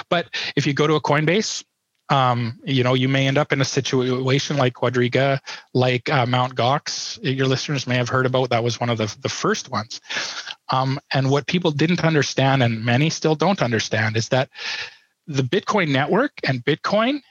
but 0.08 0.26
if 0.56 0.66
you 0.66 0.74
go 0.74 0.86
to 0.86 0.94
a 0.94 1.00
coinbase 1.00 1.64
um, 2.10 2.58
you 2.64 2.82
know 2.82 2.94
you 2.94 3.08
may 3.08 3.28
end 3.28 3.38
up 3.38 3.52
in 3.52 3.60
a 3.60 3.64
situation 3.64 4.56
like 4.56 4.74
quadriga 4.74 5.38
like 5.72 6.10
uh, 6.10 6.26
mount 6.26 6.54
gox 6.54 7.18
your 7.22 7.46
listeners 7.46 7.86
may 7.86 7.96
have 7.96 8.08
heard 8.08 8.26
about 8.26 8.50
that 8.50 8.64
was 8.64 8.80
one 8.80 8.90
of 8.90 8.98
the, 8.98 9.14
the 9.22 9.28
first 9.28 9.70
ones 9.70 10.00
um, 10.70 10.98
and 11.12 11.30
what 11.30 11.46
people 11.46 11.70
didn't 11.70 12.04
understand 12.04 12.62
and 12.62 12.84
many 12.84 13.10
still 13.10 13.36
don't 13.36 13.62
understand 13.62 14.16
is 14.16 14.28
that 14.28 14.50
the 15.30 15.42
bitcoin 15.42 15.90
network 15.90 16.32
and 16.42 16.64
bitcoin 16.64 17.22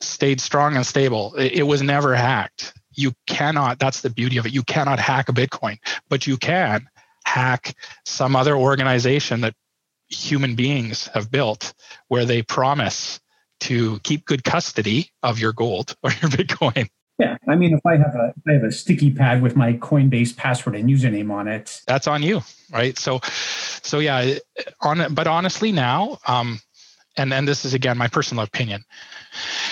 stayed 0.00 0.40
strong 0.40 0.74
and 0.74 0.84
stable. 0.84 1.34
It, 1.36 1.52
it 1.52 1.62
was 1.62 1.80
never 1.80 2.14
hacked. 2.14 2.74
You 2.92 3.12
cannot 3.26 3.78
that's 3.78 4.00
the 4.00 4.10
beauty 4.10 4.36
of 4.36 4.46
it. 4.46 4.52
You 4.52 4.64
cannot 4.64 4.98
hack 4.98 5.28
a 5.28 5.32
bitcoin 5.32 5.78
but 6.08 6.26
you 6.26 6.36
can 6.36 6.88
hack 7.24 7.76
some 8.04 8.34
other 8.36 8.56
organization 8.56 9.42
that 9.42 9.54
human 10.08 10.56
beings 10.56 11.06
have 11.14 11.30
built 11.30 11.72
where 12.08 12.24
they 12.24 12.42
promise 12.42 13.20
to 13.60 13.98
keep 14.00 14.26
good 14.26 14.44
custody 14.44 15.10
of 15.22 15.38
your 15.38 15.52
gold 15.52 15.94
or 16.02 16.10
your 16.10 16.30
bitcoin. 16.30 16.88
Yeah 17.18 17.36
i 17.46 17.54
mean 17.54 17.72
if 17.72 17.86
i 17.86 17.96
have 17.96 18.14
a 18.16 18.34
if 18.36 18.42
i 18.48 18.52
have 18.54 18.64
a 18.64 18.72
sticky 18.72 19.12
pad 19.12 19.40
with 19.40 19.54
my 19.54 19.74
coinbase 19.74 20.36
password 20.36 20.74
and 20.74 20.90
username 20.90 21.30
on 21.30 21.46
it. 21.46 21.80
That's 21.86 22.08
on 22.08 22.24
you 22.24 22.42
right? 22.72 22.98
So 22.98 23.20
so 23.22 24.00
yeah 24.00 24.34
on 24.80 25.14
but 25.14 25.28
honestly 25.28 25.70
now 25.70 26.18
um 26.26 26.60
and 27.16 27.30
then 27.30 27.44
this 27.44 27.64
is 27.64 27.74
again 27.74 27.98
my 27.98 28.08
personal 28.08 28.44
opinion 28.44 28.84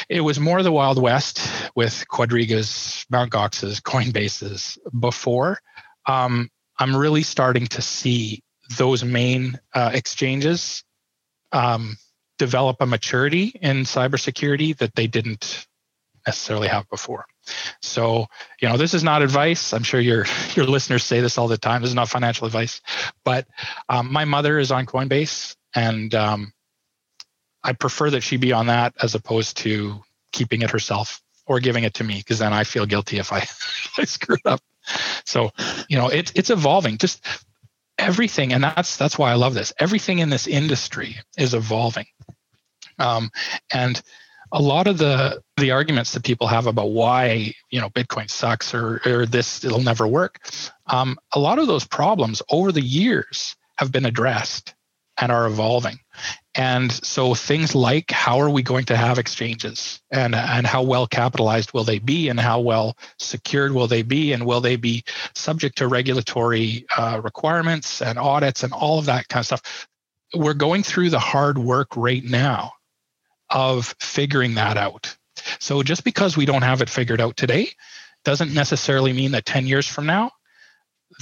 it 0.09 0.21
was 0.21 0.39
more 0.39 0.63
the 0.63 0.73
Wild 0.73 1.01
West 1.01 1.41
with 1.75 2.05
Quadrigas, 2.11 3.07
Mount 3.11 3.31
Gox's, 3.31 3.81
Coinbases 3.81 4.79
before. 4.99 5.59
Um, 6.07 6.51
I'm 6.79 6.97
really 6.97 7.23
starting 7.23 7.67
to 7.69 7.83
see 7.83 8.43
those 8.77 9.05
main 9.05 9.59
uh, 9.75 9.91
exchanges 9.93 10.85
um, 11.53 11.97
develop 12.39 12.79
a 12.81 12.87
maturity 12.87 13.53
in 13.61 13.85
cybersecurity 13.85 14.77
that 14.79 14.95
they 14.95 15.07
didn't 15.07 15.67
necessarily 16.27 16.69
have 16.69 16.89
before. 16.89 17.25
So, 17.81 18.27
you 18.61 18.69
know, 18.69 18.77
this 18.77 18.95
is 18.95 19.03
not 19.03 19.23
advice. 19.23 19.73
I'm 19.73 19.83
sure 19.83 20.01
your 20.01 20.27
your 20.55 20.67
listeners 20.67 21.05
say 21.05 21.21
this 21.21 21.39
all 21.39 21.49
the 21.49 21.59
time. 21.59 21.83
This 21.83 21.91
is 21.91 21.95
not 21.95 22.09
financial 22.09 22.47
advice, 22.47 22.81
but 23.25 23.47
um, 23.89 24.13
my 24.13 24.25
mother 24.25 24.59
is 24.59 24.71
on 24.71 24.87
Coinbase, 24.87 25.57
and 25.75 26.15
um, 26.15 26.53
I 27.65 27.73
prefer 27.73 28.11
that 28.11 28.23
she 28.23 28.37
be 28.37 28.53
on 28.53 28.67
that 28.67 28.95
as 29.01 29.15
opposed 29.15 29.59
to 29.59 30.03
keeping 30.33 30.63
it 30.63 30.71
herself 30.71 31.23
or 31.47 31.61
giving 31.61 31.85
it 31.85 31.95
to 31.95 32.05
me 32.05 32.19
because 32.19 32.39
then 32.39 32.53
I 32.53 32.65
feel 32.65 32.87
guilty 32.87 33.19
if 33.19 33.33
I, 33.33 33.39
I 33.99 34.05
screw 34.05 34.37
it 34.37 34.47
up. 34.47 34.61
So, 35.25 35.51
you 35.89 35.97
know, 35.97 36.09
it's 36.09 36.33
it's 36.35 36.51
evolving. 36.51 36.99
Just 36.99 37.25
everything, 37.99 38.53
and 38.53 38.65
that's 38.65 38.97
that's 38.97 39.19
why 39.19 39.31
I 39.31 39.35
love 39.35 39.55
this. 39.55 39.73
Everything 39.79 40.19
in 40.19 40.29
this 40.29 40.47
industry 40.47 41.17
is 41.39 41.55
evolving, 41.55 42.07
um, 42.99 43.31
and 43.73 44.03
a 44.51 44.61
lot 44.61 44.89
of 44.89 44.99
the 44.99 45.41
the 45.57 45.71
arguments 45.71 46.13
that 46.13 46.25
people 46.25 46.49
have 46.49 46.67
about 46.67 46.91
why 46.91 47.55
you 47.71 47.81
know 47.81 47.91
Bitcoin 47.91 48.29
sucks 48.29 48.75
or 48.75 49.01
or 49.07 49.25
this 49.25 49.65
it'll 49.65 49.81
never 49.81 50.07
work, 50.07 50.41
um, 50.87 51.17
a 51.33 51.39
lot 51.39 51.59
of 51.59 51.67
those 51.69 51.87
problems 51.87 52.43
over 52.51 52.73
the 52.73 52.83
years 52.83 53.57
have 53.77 53.93
been 53.93 54.05
addressed 54.05 54.75
and 55.19 55.31
are 55.31 55.47
evolving. 55.47 55.99
And 56.55 56.93
so 56.93 57.35
things 57.35 57.75
like 57.75 58.11
how 58.11 58.41
are 58.41 58.51
we 58.51 58.63
going 58.63 58.85
to 58.87 58.97
have 58.97 59.19
exchanges 59.19 60.03
and, 60.11 60.35
and 60.35 60.67
how 60.67 60.83
well 60.83 61.07
capitalized 61.07 61.73
will 61.73 61.85
they 61.85 61.99
be 61.99 62.29
and 62.29 62.39
how 62.39 62.61
well 62.61 62.97
secured 63.19 63.73
will 63.73 63.87
they 63.87 64.03
be 64.03 64.33
and 64.33 64.45
will 64.45 64.61
they 64.61 64.77
be 64.77 65.05
subject 65.35 65.79
to 65.79 65.89
regulatory 65.89 66.85
uh, 66.97 67.21
requirements 67.25 68.03
and 68.03 68.19
audits 68.19 68.65
and 68.65 68.75
all 68.75 68.99
of 68.99 69.07
that 69.07 69.29
kind 69.29 69.41
of 69.41 69.47
stuff. 69.47 69.89
We're 70.35 70.53
going 70.53 70.83
through 70.83 71.11
the 71.11 71.19
hard 71.19 71.57
work 71.57 71.97
right 71.97 72.25
now 72.25 72.73
of 73.49 73.95
figuring 73.99 74.55
that 74.55 74.77
out. 74.77 75.17
So 75.59 75.83
just 75.83 76.05
because 76.05 76.37
we 76.37 76.45
don't 76.45 76.63
have 76.63 76.83
it 76.83 76.91
figured 76.91 77.21
out 77.21 77.37
today 77.37 77.71
doesn't 78.25 78.53
necessarily 78.53 79.13
mean 79.15 79.33
that 79.33 79.47
10 79.47 79.67
years 79.67 79.87
from 79.87 80.07
now 80.07 80.31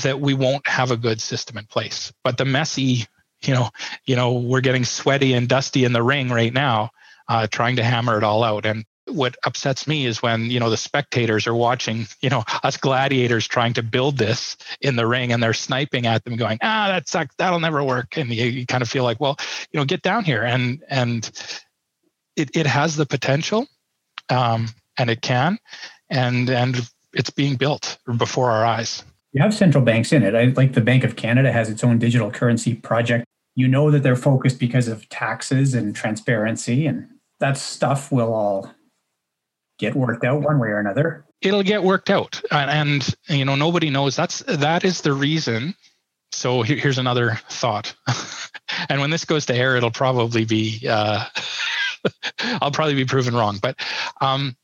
that 0.02 0.20
we 0.20 0.34
won't 0.34 0.66
have 0.66 0.90
a 0.90 0.96
good 0.96 1.20
system 1.20 1.56
in 1.56 1.66
place. 1.66 2.12
But 2.25 2.37
the 2.37 2.44
messy 2.44 3.06
you 3.42 3.54
know, 3.54 3.70
you 4.04 4.16
know, 4.16 4.32
we're 4.32 4.61
getting 4.61 4.85
sweaty 4.85 5.35
and 5.35 5.49
dusty 5.49 5.85
in 5.85 5.92
the 5.92 6.02
ring 6.02 6.30
right 6.30 6.52
now, 6.52 6.90
uh, 7.28 7.47
trying 7.47 7.76
to 7.76 7.82
hammer 7.82 8.18
it 8.18 8.25
all 8.25 8.44
out. 8.44 8.66
And 8.66 8.85
what 9.06 9.37
upsets 9.44 9.87
me 9.87 10.06
is 10.06 10.23
when 10.23 10.50
you 10.50 10.61
know 10.61 10.70
the 10.70 10.76
spectators 10.76 11.47
are 11.47 11.54
watching 11.54 12.06
you 12.20 12.30
know 12.30 12.44
us 12.62 12.76
gladiators 12.76 13.49
trying 13.49 13.73
to 13.75 13.82
build 13.82 14.18
this 14.18 14.56
in 14.80 14.97
the 14.97 15.06
ring 15.06 15.32
and 15.32 15.42
they're 15.42 15.52
sniping 15.52 16.06
at 16.06 16.25
them 16.25 16.37
going 16.37 16.59
ah 16.62 16.88
that 16.88 17.09
sucks. 17.09 17.35
That'll 17.37 17.61
never 17.61 17.82
work. 17.82 18.16
And 18.16 18.30
you, 18.30 18.44
you 18.44 18.66
kind 18.66 18.82
of 18.82 18.88
feel 18.88 19.04
like 19.04 19.20
well 19.20 19.37
you 19.73 19.80
know 19.80 19.85
get 19.85 20.02
down 20.02 20.25
here. 20.25 20.42
And 20.42 20.82
and 20.88 21.28
it, 22.37 22.56
it 22.56 22.66
has 22.66 22.97
the 22.97 23.06
potential 23.06 23.66
um, 24.28 24.68
and 24.97 25.11
it 25.11 25.20
can 25.20 25.59
and 26.09 26.49
and 26.49 26.88
it's 27.12 27.30
being 27.30 27.56
built 27.56 27.99
before 28.16 28.50
our 28.50 28.64
eyes 28.64 29.02
you 29.32 29.42
have 29.42 29.54
central 29.54 29.84
banks 29.84 30.12
in 30.12 30.22
it. 30.22 30.34
I 30.34 30.44
like 30.44 30.72
the 30.72 30.80
Bank 30.80 31.04
of 31.04 31.16
Canada 31.16 31.52
has 31.52 31.70
its 31.70 31.84
own 31.84 31.99
digital 31.99 32.30
currency 32.30 32.75
project. 32.75 33.25
You 33.54 33.68
know 33.68 33.90
that 33.90 34.02
they're 34.02 34.16
focused 34.16 34.58
because 34.58 34.88
of 34.88 35.08
taxes 35.08 35.75
and 35.75 35.94
transparency, 35.94 36.87
and 36.87 37.08
that 37.40 37.56
stuff 37.56 38.10
will 38.10 38.32
all 38.32 38.72
get 39.78 39.94
worked 39.94 40.25
out 40.25 40.42
one 40.42 40.58
way 40.58 40.68
or 40.68 40.78
another. 40.78 41.25
It'll 41.40 41.62
get 41.62 41.82
worked 41.82 42.10
out, 42.10 42.42
and, 42.50 43.06
you 43.28 43.44
know 43.44 43.54
nobody 43.54 43.90
knows. 43.90 44.16
That's 44.16 44.40
that 44.40 44.84
is 44.84 45.00
the 45.00 45.12
reason. 45.12 45.75
So 46.32 46.62
here, 46.62 46.76
here's 46.76 46.99
another 46.99 47.40
thought, 47.49 47.94
and 48.88 49.00
when 49.00 49.10
this 49.10 49.25
goes 49.25 49.46
to 49.46 49.54
air, 49.54 49.76
it'll 49.76 49.90
probably 49.90 50.44
be 50.44 50.87
uh, 50.88 51.25
I'll 52.60 52.70
probably 52.70 52.94
be 52.94 53.04
proven 53.04 53.34
wrong. 53.34 53.58
But 53.60 53.78
um, 54.20 54.56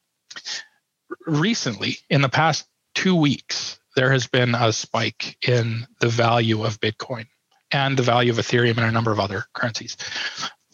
recently, 1.26 1.98
in 2.10 2.20
the 2.20 2.28
past 2.28 2.66
two 2.94 3.14
weeks, 3.14 3.78
there 3.96 4.12
has 4.12 4.26
been 4.26 4.54
a 4.54 4.72
spike 4.72 5.36
in 5.46 5.86
the 6.00 6.08
value 6.08 6.64
of 6.64 6.78
Bitcoin 6.80 7.26
and 7.72 7.96
the 7.96 8.02
value 8.02 8.30
of 8.30 8.38
Ethereum 8.38 8.76
and 8.76 8.86
a 8.86 8.92
number 8.92 9.10
of 9.10 9.18
other 9.18 9.44
currencies. 9.54 9.96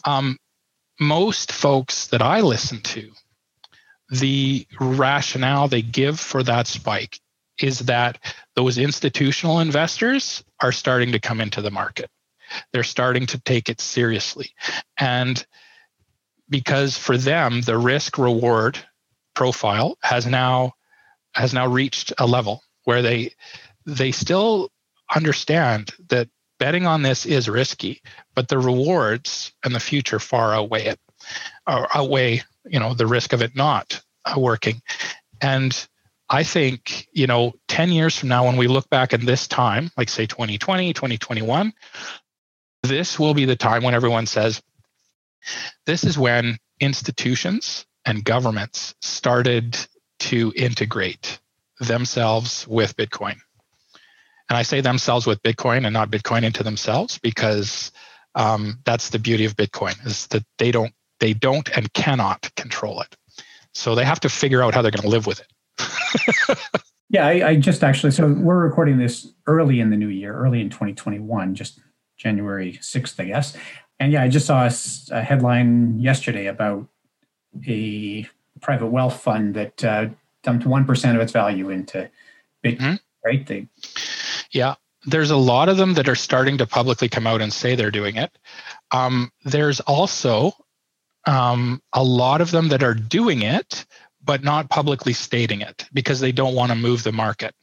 Um, 0.05 0.37
most 1.01 1.53
folks 1.53 2.09
that 2.09 2.21
I 2.21 2.41
listen 2.41 2.81
to, 2.83 3.11
the 4.11 4.67
rationale 4.79 5.69
they 5.69 5.83
give 5.83 6.21
for 6.21 6.43
that 6.43 6.67
spike 6.67 7.19
is 7.61 7.81
that 7.81 8.19
those 8.57 8.77
institutional 8.77 9.61
investors 9.61 10.45
are 10.61 10.73
starting 10.73 11.13
to 11.13 11.21
come 11.21 11.41
into 11.41 11.63
the 11.63 11.71
market. 11.71 12.11
They're 12.73 12.83
starting 12.83 13.27
to 13.27 13.41
take 13.41 13.69
it 13.69 13.81
seriously. 13.81 14.51
And 14.99 15.45
because 16.51 16.99
for 16.99 17.17
them, 17.17 17.63
the 17.63 17.79
risk 17.79 18.19
reward 18.19 18.79
profile 19.35 19.97
has 20.03 20.27
now 20.27 20.73
has 21.35 21.55
now 21.55 21.67
reached 21.67 22.13
a 22.19 22.27
level 22.27 22.63
where 22.85 23.03
they 23.03 23.33
they 23.87 24.13
still 24.13 24.71
understand 25.15 25.91
that 26.09 26.29
betting 26.59 26.87
on 26.87 27.03
this 27.03 27.27
is 27.27 27.49
risky, 27.49 28.01
but 28.35 28.49
the 28.49 28.59
rewards 28.59 29.53
and 29.65 29.75
the 29.75 29.81
future 29.81 30.19
far 30.19 30.55
outweigh 30.55 30.87
it, 30.87 31.01
or 31.67 31.89
outweigh 31.97 32.43
you 32.67 32.79
know 32.79 32.95
the 32.95 33.07
risk 33.07 33.33
of 33.33 33.43
it 33.43 33.57
not 33.57 34.01
uh, 34.25 34.39
working. 34.39 34.81
And 35.41 35.89
I 36.29 36.45
think 36.45 37.09
you 37.13 37.27
know 37.27 37.55
10 37.69 37.91
years 37.91 38.17
from 38.19 38.29
now, 38.29 38.47
when 38.47 38.57
we 38.57 38.69
look 38.69 38.89
back 38.91 39.13
at 39.13 39.21
this 39.21 39.49
time, 39.49 39.91
like 39.97 40.09
say 40.09 40.27
2020, 40.27 40.93
2021, 40.93 41.73
this 42.83 43.19
will 43.19 43.35
be 43.35 43.45
the 43.45 43.57
time 43.57 43.83
when 43.83 43.95
everyone 43.95 44.27
says, 44.27 44.63
this 45.87 46.05
is 46.05 46.19
when 46.19 46.59
institutions 46.81 47.87
and 48.05 48.25
governments 48.25 48.95
started 49.01 49.77
to 50.19 50.53
integrate 50.57 51.41
themselves 51.87 52.67
with 52.69 52.97
Bitcoin. 52.97 53.37
And 54.49 54.57
I 54.59 54.63
say 54.63 54.81
themselves 54.81 55.27
with 55.27 55.43
Bitcoin 55.43 55.87
and 55.87 55.93
not 55.93 56.11
Bitcoin 56.11 56.43
into 56.43 56.63
themselves 56.63 57.19
because 57.19 57.93
um, 58.35 58.79
that's 58.85 59.11
the 59.11 59.19
beauty 59.19 59.45
of 59.45 59.57
Bitcoin 59.57 60.05
is 60.07 60.27
that 60.29 60.45
they 60.59 60.71
don't 60.71 60.93
they 61.21 61.33
don't 61.33 61.69
and 61.77 61.93
cannot 61.93 62.51
control 62.57 63.01
it. 63.01 63.17
So 63.75 63.95
they 63.95 64.05
have 64.05 64.21
to 64.21 64.29
figure 64.29 64.63
out 64.63 64.75
how 64.75 64.83
they're 64.83 64.91
going 64.91 65.03
to 65.03 65.09
live 65.09 65.27
with 65.27 65.41
it. 65.41 66.59
yeah, 67.09 67.27
I, 67.27 67.49
I, 67.49 67.57
just 67.57 67.85
actually 67.85 68.11
so 68.11 68.27
we're 68.27 68.59
recording 68.59 68.99
this 68.99 69.29
early 69.47 69.81
in 69.81 69.91
the 69.91 69.97
new 69.97 70.09
year, 70.09 70.35
early 70.35 70.61
in 70.61 70.69
2021, 70.69 71.55
just 71.55 71.81
January 72.17 72.79
6th, 72.83 73.21
I 73.21 73.25
guess. 73.25 73.57
And 73.99 74.13
yeah, 74.13 74.23
I 74.23 74.29
just 74.29 74.47
saw 74.47 74.67
a, 74.67 74.73
a 75.17 75.23
headline 75.23 76.01
yesterday 76.01 76.47
about 76.47 76.89
a 77.67 78.27
private 78.61 78.89
wealth 78.89 79.21
fund 79.21 79.55
that 79.55 79.85
uh, 79.85 80.09
dumped 80.43 80.67
1% 80.67 81.15
of 81.15 81.21
its 81.21 81.33
value 81.33 81.71
into 81.71 82.11
Bitcoin, 82.65 82.79
mm-hmm. 82.79 82.95
right? 83.25 83.47
They, 83.47 83.69
yeah, 84.51 84.75
there's 85.05 85.31
a 85.31 85.37
lot 85.37 85.69
of 85.69 85.77
them 85.77 85.95
that 85.95 86.09
are 86.09 86.15
starting 86.15 86.59
to 86.59 86.67
publicly 86.67 87.09
come 87.09 87.27
out 87.27 87.41
and 87.41 87.53
say 87.53 87.75
they're 87.75 87.91
doing 87.91 88.17
it. 88.17 88.37
Um, 88.91 89.33
there's 89.45 89.81
also 89.81 90.53
um, 91.27 91.83
a 91.93 92.03
lot 92.03 92.41
of 92.41 92.51
them 92.51 92.69
that 92.69 92.83
are 92.83 92.95
doing 92.95 93.43
it, 93.43 93.85
but 94.25 94.45
not 94.45 94.71
publicly 94.71 95.13
stating 95.13 95.61
it 95.61 95.87
because 95.93 96.21
they 96.21 96.33
don't 96.33 96.55
want 96.55 96.71
to 96.71 96.77
move 96.77 97.03
the 97.03 97.13
market. 97.13 97.55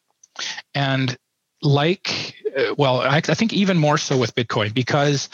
And 0.73 1.17
like, 1.61 2.35
uh, 2.57 2.73
well, 2.77 3.01
I, 3.01 3.17
I 3.17 3.33
think 3.33 3.53
even 3.53 3.77
more 3.77 3.97
so 3.97 4.17
with 4.17 4.35
Bitcoin 4.35 4.73
because 4.73 5.29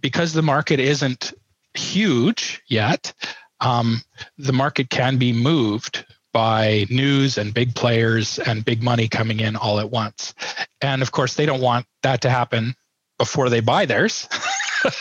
because 0.00 0.32
the 0.32 0.42
market 0.42 0.80
isn't 0.80 1.32
huge 1.74 2.62
yet. 2.66 3.12
Um, 3.60 4.02
the 4.38 4.52
market 4.52 4.90
can 4.90 5.16
be 5.16 5.32
moved 5.32 6.04
by 6.32 6.86
news 6.90 7.38
and 7.38 7.52
big 7.54 7.74
players 7.74 8.38
and 8.38 8.64
big 8.64 8.82
money 8.82 9.08
coming 9.08 9.40
in 9.40 9.56
all 9.56 9.80
at 9.80 9.90
once. 9.90 10.34
And 10.80 11.02
of 11.02 11.12
course, 11.12 11.34
they 11.34 11.46
don't 11.46 11.60
want 11.60 11.86
that 12.02 12.22
to 12.22 12.30
happen 12.30 12.74
before 13.18 13.48
they 13.48 13.60
buy 13.60 13.86
theirs. 13.86 14.28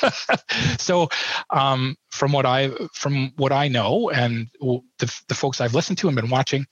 so, 0.77 1.09
um, 1.49 1.95
from 2.09 2.31
what 2.31 2.45
I 2.45 2.71
from 2.93 3.31
what 3.37 3.51
I 3.51 3.67
know 3.67 4.09
and 4.09 4.47
the, 4.59 5.21
the 5.27 5.35
folks 5.35 5.61
I've 5.61 5.73
listened 5.73 5.97
to 5.99 6.07
and 6.07 6.15
been 6.15 6.29
watching, 6.29 6.65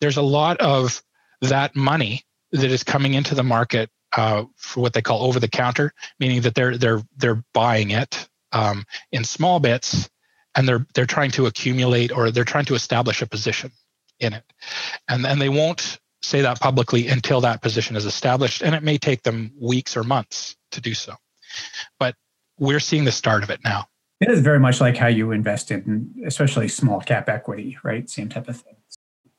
there's 0.00 0.16
a 0.16 0.22
lot 0.22 0.58
of 0.58 1.02
that 1.42 1.76
money 1.76 2.22
that 2.52 2.70
is 2.70 2.82
coming 2.82 3.14
into 3.14 3.34
the 3.34 3.44
market 3.44 3.90
uh, 4.16 4.44
for 4.56 4.80
what 4.80 4.94
they 4.94 5.02
call 5.02 5.22
over 5.22 5.38
the 5.38 5.48
counter, 5.48 5.92
meaning 6.18 6.40
that 6.40 6.54
they're 6.54 6.76
they're 6.76 7.02
they're 7.16 7.42
buying 7.52 7.90
it 7.90 8.28
um, 8.52 8.84
in 9.12 9.22
small 9.24 9.60
bits 9.60 10.08
and 10.56 10.66
they're 10.66 10.86
they're 10.94 11.06
trying 11.06 11.30
to 11.32 11.46
accumulate 11.46 12.10
or 12.10 12.30
they're 12.30 12.44
trying 12.44 12.64
to 12.64 12.74
establish 12.74 13.22
a 13.22 13.26
position 13.26 13.70
in 14.20 14.32
it. 14.32 14.44
And 15.08 15.24
then 15.24 15.38
they 15.38 15.48
won't 15.48 15.98
say 16.22 16.40
that 16.40 16.60
publicly 16.60 17.08
until 17.08 17.40
that 17.42 17.62
position 17.62 17.96
is 17.96 18.04
established. 18.04 18.62
And 18.62 18.74
it 18.74 18.82
may 18.82 18.98
take 18.98 19.22
them 19.22 19.52
weeks 19.60 19.96
or 19.96 20.02
months 20.02 20.56
to 20.72 20.80
do 20.80 20.94
so. 20.94 21.14
But 21.98 22.14
we're 22.58 22.80
seeing 22.80 23.04
the 23.04 23.12
start 23.12 23.42
of 23.42 23.50
it 23.50 23.60
now. 23.64 23.86
It 24.20 24.30
is 24.30 24.40
very 24.40 24.58
much 24.58 24.80
like 24.80 24.96
how 24.96 25.08
you 25.08 25.30
invest 25.30 25.70
in, 25.70 26.10
especially 26.26 26.68
small 26.68 27.00
cap 27.00 27.28
equity, 27.28 27.78
right? 27.82 28.08
Same 28.08 28.28
type 28.28 28.48
of 28.48 28.56
thing. 28.56 28.76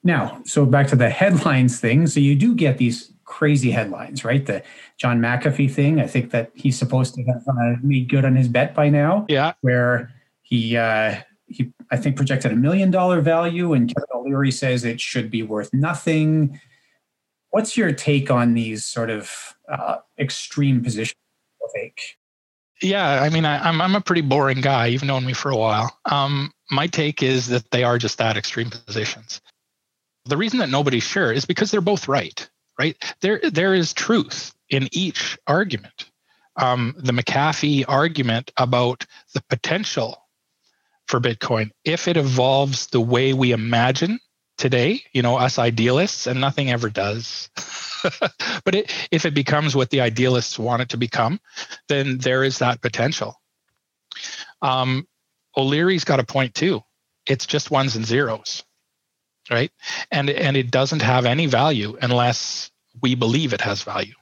Now, 0.03 0.41
so 0.45 0.65
back 0.65 0.87
to 0.87 0.95
the 0.95 1.09
headlines 1.09 1.79
thing. 1.79 2.07
So 2.07 2.19
you 2.19 2.35
do 2.35 2.53
get 2.53 2.77
these 2.77 3.11
crazy 3.25 3.71
headlines, 3.71 4.23
right? 4.23 4.45
The 4.45 4.63
John 4.97 5.19
McAfee 5.19 5.71
thing. 5.71 5.99
I 5.99 6.07
think 6.07 6.31
that 6.31 6.51
he's 6.53 6.77
supposed 6.77 7.15
to 7.15 7.23
have 7.23 7.43
uh, 7.47 7.75
made 7.81 8.07
good 8.07 8.23
on 8.23 8.35
his 8.35 8.47
bet 8.47 8.73
by 8.73 8.89
now. 8.89 9.25
Yeah. 9.27 9.53
Where 9.61 10.11
he 10.43 10.77
uh, 10.77 11.15
he 11.47 11.71
I 11.91 11.97
think 11.97 12.15
projected 12.15 12.51
a 12.51 12.55
million 12.55 12.91
dollar 12.91 13.21
value, 13.21 13.73
and 13.73 13.87
Kevin 13.87 14.07
O'Leary 14.13 14.51
says 14.51 14.83
it 14.83 15.01
should 15.01 15.31
be 15.31 15.43
worth 15.43 15.73
nothing. 15.73 16.59
What's 17.51 17.77
your 17.77 17.93
take 17.93 18.29
on 18.29 18.53
these 18.53 18.85
sort 18.85 19.09
of 19.09 19.55
uh, 19.71 19.97
extreme 20.19 20.83
positions 20.83 21.15
take? 21.75 22.17
Yeah, 22.81 23.23
I 23.23 23.29
mean, 23.29 23.45
I, 23.45 23.55
am 23.57 23.81
I'm, 23.81 23.81
I'm 23.81 23.95
a 23.95 24.01
pretty 24.01 24.21
boring 24.21 24.61
guy. 24.61 24.87
You've 24.87 25.03
known 25.03 25.25
me 25.25 25.33
for 25.33 25.49
a 25.49 25.57
while. 25.57 25.97
Um, 26.11 26.51
my 26.69 26.87
take 26.87 27.23
is 27.23 27.47
that 27.47 27.71
they 27.71 27.83
are 27.83 27.97
just 27.97 28.17
that 28.19 28.37
extreme 28.37 28.69
positions. 28.69 29.41
The 30.25 30.37
reason 30.37 30.59
that 30.59 30.69
nobody's 30.69 31.03
sure 31.03 31.31
is 31.31 31.45
because 31.45 31.71
they're 31.71 31.81
both 31.81 32.07
right. 32.07 32.47
Right 32.77 32.95
there, 33.21 33.39
there 33.51 33.73
is 33.73 33.93
truth 33.93 34.53
in 34.69 34.87
each 34.91 35.39
argument. 35.47 36.11
um, 36.57 36.95
the 36.97 37.13
McAfee 37.13 37.85
argument 37.87 38.51
about 38.57 39.05
the 39.33 39.41
potential 39.49 40.26
for 41.07 41.19
Bitcoin 41.19 41.71
if 41.83 42.07
it 42.07 42.17
evolves 42.17 42.87
the 42.87 43.01
way 43.01 43.33
we 43.33 43.51
imagine 43.51 44.19
today, 44.57 45.01
you 45.13 45.21
know, 45.21 45.37
us 45.37 45.59
idealists, 45.59 46.27
and 46.27 46.41
nothing 46.41 46.71
ever 46.71 46.89
does. 46.89 47.49
but 48.63 48.75
it, 48.75 49.07
if 49.11 49.25
it 49.25 49.33
becomes 49.33 49.75
what 49.75 49.89
the 49.89 50.01
idealists 50.01 50.57
want 50.59 50.81
it 50.81 50.89
to 50.89 50.97
become, 50.97 51.39
then 51.87 52.17
there 52.17 52.43
is 52.43 52.59
that 52.59 52.81
potential. 52.81 53.39
Um, 54.61 55.07
O'Leary's 55.55 56.03
got 56.03 56.19
a 56.19 56.25
point 56.25 56.55
too. 56.55 56.81
It's 57.25 57.45
just 57.45 57.71
ones 57.71 57.95
and 57.95 58.05
zeros, 58.05 58.63
right? 59.51 59.71
And 60.11 60.29
and 60.29 60.57
it 60.57 60.71
doesn't 60.71 61.01
have 61.01 61.25
any 61.25 61.45
value 61.45 61.97
unless 62.01 62.71
we 63.01 63.15
believe 63.15 63.53
it 63.53 63.61
has 63.61 63.83
value. 63.83 64.15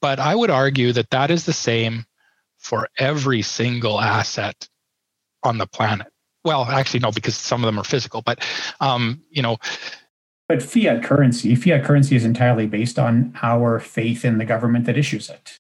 But 0.00 0.20
I 0.20 0.34
would 0.34 0.50
argue 0.50 0.92
that 0.92 1.10
that 1.10 1.30
is 1.30 1.44
the 1.44 1.52
same 1.52 2.06
for 2.58 2.88
every 2.98 3.42
single 3.42 4.00
asset 4.00 4.68
on 5.42 5.58
the 5.58 5.66
planet. 5.66 6.08
Well, 6.44 6.64
actually, 6.64 7.00
no, 7.00 7.10
because 7.10 7.36
some 7.36 7.62
of 7.62 7.66
them 7.66 7.78
are 7.78 7.84
physical. 7.84 8.22
But 8.22 8.44
um, 8.80 9.22
you 9.30 9.42
know, 9.42 9.58
but 10.48 10.62
fiat 10.62 11.02
currency, 11.02 11.54
fiat 11.54 11.84
currency 11.84 12.16
is 12.16 12.24
entirely 12.24 12.66
based 12.66 12.98
on 12.98 13.38
our 13.42 13.78
faith 13.78 14.24
in 14.24 14.38
the 14.38 14.46
government 14.46 14.86
that 14.86 14.96
issues 14.96 15.28
it. 15.28 15.58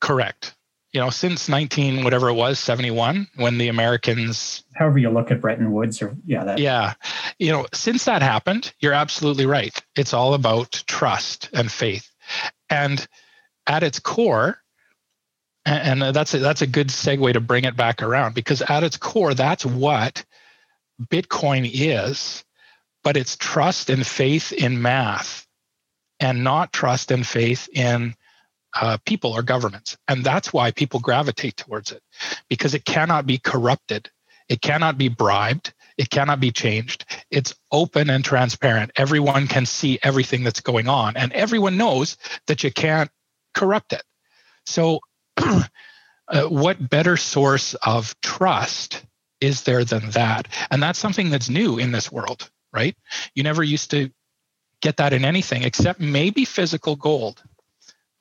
Correct. 0.00 0.54
You 0.92 1.00
know, 1.00 1.10
since 1.10 1.48
19 1.48 2.02
whatever 2.02 2.28
it 2.30 2.34
was, 2.34 2.58
71, 2.58 3.28
when 3.36 3.58
the 3.58 3.68
Americans 3.68 4.64
however 4.74 4.98
you 4.98 5.10
look 5.10 5.30
at 5.30 5.40
Bretton 5.40 5.70
Woods 5.72 6.02
or 6.02 6.16
yeah, 6.26 6.42
that 6.44 6.58
Yeah. 6.58 6.94
You 7.38 7.52
know, 7.52 7.66
since 7.72 8.06
that 8.06 8.22
happened, 8.22 8.72
you're 8.80 8.92
absolutely 8.92 9.46
right. 9.46 9.78
It's 9.94 10.14
all 10.14 10.34
about 10.34 10.82
trust 10.88 11.48
and 11.52 11.70
faith. 11.70 12.10
And 12.70 13.06
at 13.66 13.82
its 13.82 14.00
core, 14.00 14.62
and 15.66 16.02
that's 16.02 16.34
a, 16.34 16.38
that's 16.38 16.62
a 16.62 16.66
good 16.66 16.88
segue 16.88 17.32
to 17.32 17.40
bring 17.40 17.64
it 17.64 17.76
back 17.76 18.02
around 18.02 18.34
because 18.34 18.62
at 18.62 18.82
its 18.82 18.96
core, 18.96 19.34
that's 19.34 19.64
what 19.64 20.24
Bitcoin 21.06 21.70
is, 21.72 22.44
but 23.04 23.16
it's 23.16 23.36
trust 23.36 23.90
and 23.90 24.06
faith 24.06 24.52
in 24.52 24.80
math, 24.80 25.46
and 26.18 26.44
not 26.44 26.72
trust 26.72 27.10
and 27.10 27.26
faith 27.26 27.68
in 27.72 28.14
uh, 28.74 28.98
people 29.04 29.32
or 29.32 29.42
governments, 29.42 29.96
and 30.08 30.24
that's 30.24 30.52
why 30.52 30.70
people 30.70 31.00
gravitate 31.00 31.56
towards 31.56 31.92
it 31.92 32.02
because 32.48 32.74
it 32.74 32.84
cannot 32.84 33.26
be 33.26 33.38
corrupted, 33.38 34.10
it 34.48 34.60
cannot 34.60 34.96
be 34.96 35.08
bribed, 35.08 35.72
it 36.00 36.08
cannot 36.08 36.40
be 36.40 36.50
changed. 36.50 37.04
It's 37.30 37.54
open 37.70 38.08
and 38.08 38.24
transparent. 38.24 38.92
Everyone 38.96 39.46
can 39.46 39.66
see 39.66 39.98
everything 40.02 40.44
that's 40.44 40.60
going 40.60 40.88
on, 40.88 41.16
and 41.16 41.30
everyone 41.34 41.76
knows 41.76 42.16
that 42.46 42.64
you 42.64 42.72
can't 42.72 43.10
corrupt 43.52 43.92
it. 43.92 44.02
So, 44.64 45.00
uh, 46.28 46.44
what 46.44 46.88
better 46.88 47.16
source 47.16 47.74
of 47.74 48.18
trust 48.20 49.04
is 49.40 49.62
there 49.62 49.84
than 49.84 50.10
that? 50.10 50.48
And 50.70 50.82
that's 50.82 50.98
something 50.98 51.30
that's 51.30 51.48
new 51.48 51.78
in 51.78 51.92
this 51.92 52.10
world, 52.10 52.50
right? 52.72 52.96
You 53.34 53.42
never 53.42 53.62
used 53.62 53.90
to 53.92 54.10
get 54.80 54.96
that 54.98 55.12
in 55.12 55.24
anything 55.24 55.62
except 55.62 56.00
maybe 56.00 56.44
physical 56.44 56.96
gold, 56.96 57.42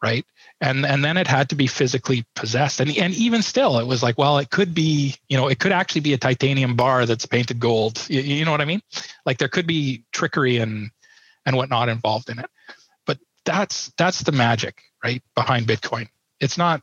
right? 0.01 0.25
And 0.61 0.85
and 0.85 1.03
then 1.05 1.15
it 1.15 1.27
had 1.27 1.49
to 1.49 1.55
be 1.55 1.67
physically 1.67 2.25
possessed. 2.35 2.81
And 2.81 2.95
and 2.97 3.13
even 3.13 3.41
still, 3.41 3.79
it 3.79 3.87
was 3.87 4.03
like, 4.03 4.17
well, 4.17 4.39
it 4.39 4.49
could 4.49 4.73
be, 4.73 5.15
you 5.29 5.37
know, 5.37 5.47
it 5.47 5.59
could 5.59 5.71
actually 5.71 6.01
be 6.01 6.13
a 6.13 6.17
titanium 6.17 6.75
bar 6.75 7.05
that's 7.05 7.25
painted 7.25 7.59
gold. 7.59 8.05
You, 8.09 8.21
you 8.21 8.45
know 8.45 8.51
what 8.51 8.61
I 8.61 8.65
mean? 8.65 8.81
Like 9.25 9.37
there 9.37 9.47
could 9.47 9.67
be 9.67 10.03
trickery 10.11 10.57
and 10.57 10.91
and 11.45 11.55
whatnot 11.55 11.87
involved 11.87 12.29
in 12.29 12.39
it. 12.39 12.49
But 13.05 13.19
that's 13.45 13.93
that's 13.97 14.23
the 14.23 14.33
magic 14.33 14.83
right 15.01 15.23
behind 15.33 15.65
bitcoin 15.65 16.09
it's 16.39 16.57
not 16.57 16.81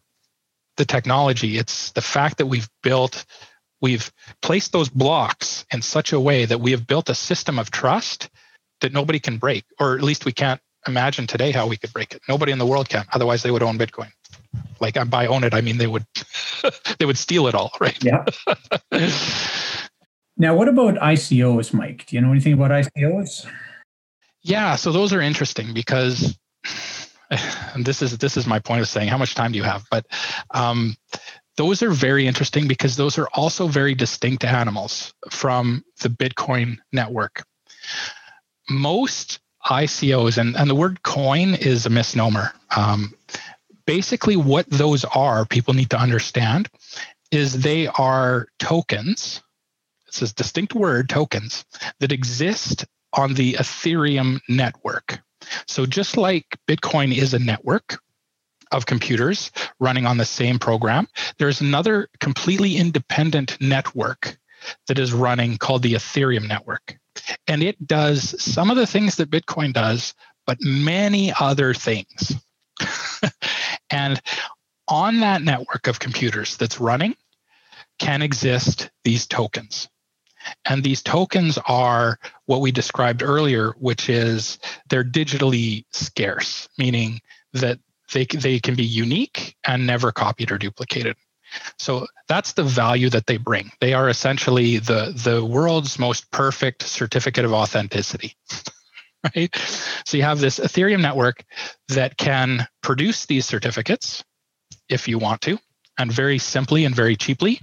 the 0.77 0.85
technology 0.85 1.59
it's 1.59 1.93
the 1.93 2.03
fact 2.03 2.39
that 2.39 2.47
we've 2.47 2.69
built 2.83 3.25
we've 3.81 4.11
placed 4.43 4.73
those 4.73 4.89
blocks 4.89 5.65
in 5.73 5.83
such 5.83 6.13
a 6.13 6.21
way 6.21 6.45
that 6.45 6.61
we 6.61 6.71
have 6.71 6.87
built 6.87 7.09
a 7.09 7.15
system 7.15 7.59
of 7.59 7.71
trust 7.71 8.29
that 8.81 8.93
nobody 8.93 9.19
can 9.19 9.39
break 9.39 9.65
or 9.81 9.97
at 9.97 10.03
least 10.03 10.25
we 10.25 10.33
can't 10.33 10.61
imagine 10.87 11.27
today 11.27 11.51
how 11.51 11.67
we 11.67 11.77
could 11.77 11.93
break 11.93 12.15
it. 12.15 12.23
Nobody 12.29 12.53
in 12.53 12.59
the 12.59 12.67
world 12.67 12.89
can 12.89 13.05
otherwise 13.13 13.43
they 13.43 13.51
would 13.51 13.63
own 13.63 13.79
bitcoin. 13.79 14.11
Like 14.81 14.97
by 15.11 15.27
own 15.27 15.45
it 15.45 15.55
i 15.55 15.61
mean 15.61 15.79
they 15.79 15.87
would 15.87 16.05
they 16.99 17.05
would 17.05 17.19
steal 17.19 17.47
it 17.47 17.55
all 17.55 17.73
right? 17.81 18.03
Yeah. 18.03 18.25
Now 20.39 20.55
what 20.55 20.69
about 20.69 20.97
icos 20.97 21.73
mike? 21.73 22.05
Do 22.07 22.17
you 22.17 22.21
know 22.21 22.31
anything 22.31 22.53
about 22.53 22.71
icos 22.71 23.47
yeah 24.43 24.77
so 24.77 24.93
those 24.93 25.15
are 25.15 25.21
interesting 25.23 25.73
because 25.73 26.39
and 27.31 27.85
this 27.85 28.03
is 28.03 28.17
this 28.19 28.37
is 28.37 28.47
my 28.47 28.59
point 28.59 28.81
of 28.81 28.89
saying 28.89 29.09
how 29.09 29.19
much 29.19 29.35
time 29.35 29.53
do 29.53 29.59
you 29.59 29.65
have? 29.65 29.85
But 29.91 30.07
um, 30.51 30.97
those 31.57 31.83
are 31.83 31.91
very 31.91 32.27
interesting 32.27 32.69
because 32.69 32.97
those 32.97 33.19
are 33.19 33.29
also 33.29 33.67
very 33.67 33.95
distinct 33.95 34.45
animals 34.45 35.15
from 35.31 35.85
the 36.01 36.09
bitcoin 36.09 36.79
network. 36.93 37.45
Most 38.69 39.41
icos 39.65 40.39
and, 40.39 40.57
and 40.57 40.71
the 40.71 40.75
word 40.75 41.03
coin 41.03 41.55
is 41.55 41.87
a 41.87 41.91
misnomer. 41.91 42.53
Um, 42.75 43.15
basically 43.87 44.37
what 44.37 44.69
those 44.69 45.05
are 45.05 45.45
people 45.47 45.75
need 45.75 45.91
to 45.91 45.99
understand 45.99 46.69
is 47.31 47.63
they 47.63 47.87
are 47.87 48.49
tokens. 48.59 49.43
It's 50.07 50.23
a 50.23 50.35
distinct 50.35 50.75
word 50.75 51.09
tokens 51.09 51.65
that 52.01 52.13
exist 52.13 52.85
on 53.13 53.35
the 53.35 53.55
ethereum 53.55 54.41
network 54.49 55.21
so 55.67 55.87
just 55.87 56.17
like 56.17 56.45
Bitcoin 56.69 57.17
is 57.17 57.35
a 57.35 57.39
network 57.39 57.99
of 58.73 58.87
computers 58.87 59.51
running 59.79 60.07
on 60.07 60.17
the 60.17 60.25
same 60.25 60.59
program, 60.59 61.07
there's 61.39 61.61
another 61.61 62.09
completely 62.21 62.77
independent 62.77 63.61
network 63.61 64.37
that 64.89 64.99
is 64.99 65.13
running 65.13 65.57
called 65.59 65.83
the 65.83 65.95
Ethereum 65.95 66.49
network. 66.49 66.97
And 67.47 67.63
it 67.63 67.87
does 67.87 68.41
some 68.43 68.71
of 68.71 68.77
the 68.77 68.87
things 68.87 69.17
that 69.17 69.31
Bitcoin 69.31 69.73
does, 69.73 70.15
but 70.47 70.59
many 70.61 71.33
other 71.39 71.75
things. 71.75 72.35
and 73.91 74.21
on 74.89 75.21
that 75.21 75.43
network 75.43 75.87
of 75.87 75.99
computers 75.99 76.57
that's 76.57 76.81
running 76.81 77.17
can 77.99 78.23
exist 78.23 78.91
these 79.05 79.27
tokens. 79.27 79.89
And 80.65 80.83
these 80.83 81.03
tokens 81.03 81.59
are 81.67 82.19
what 82.47 82.61
we 82.61 82.73
described 82.73 83.23
earlier, 83.23 83.73
which 83.79 84.09
is 84.09 84.59
they're 84.89 85.05
digitally 85.05 85.85
scarce, 85.93 86.69
meaning 86.79 87.21
that 87.53 87.79
they, 88.13 88.25
they 88.27 88.61
can 88.61 88.75
be 88.75 88.85
unique 88.85 89.57
and 89.65 89.87
never 89.87 90.13
copied 90.13 90.53
or 90.53 90.59
duplicated. 90.59 91.17
So 91.79 92.07
that's 92.29 92.53
the 92.53 92.65
value 92.65 93.09
that 93.11 93.27
they 93.27 93.37
bring. 93.37 93.71
They 93.81 93.95
are 93.95 94.09
essentially 94.09 94.79
the, 94.79 95.13
the 95.17 95.45
world's 95.45 95.99
most 95.99 96.31
perfect 96.31 96.83
certificate 96.83 97.45
of 97.45 97.53
authenticity. 97.53 98.37
right? 99.37 99.55
So 100.05 100.17
you 100.17 100.23
have 100.23 100.41
this 100.41 100.59
Ethereum 100.59 101.01
network 101.01 101.45
that 101.89 102.17
can 102.17 102.67
produce 102.83 103.27
these 103.27 103.47
certificates 103.47 104.25
if 104.89 105.09
you 105.09 105.19
want 105.19 105.41
to, 105.43 105.59
and 105.99 106.13
very 106.13 106.39
simply 106.39 106.85
and 106.85 106.95
very 106.95 107.17
cheaply 107.17 107.61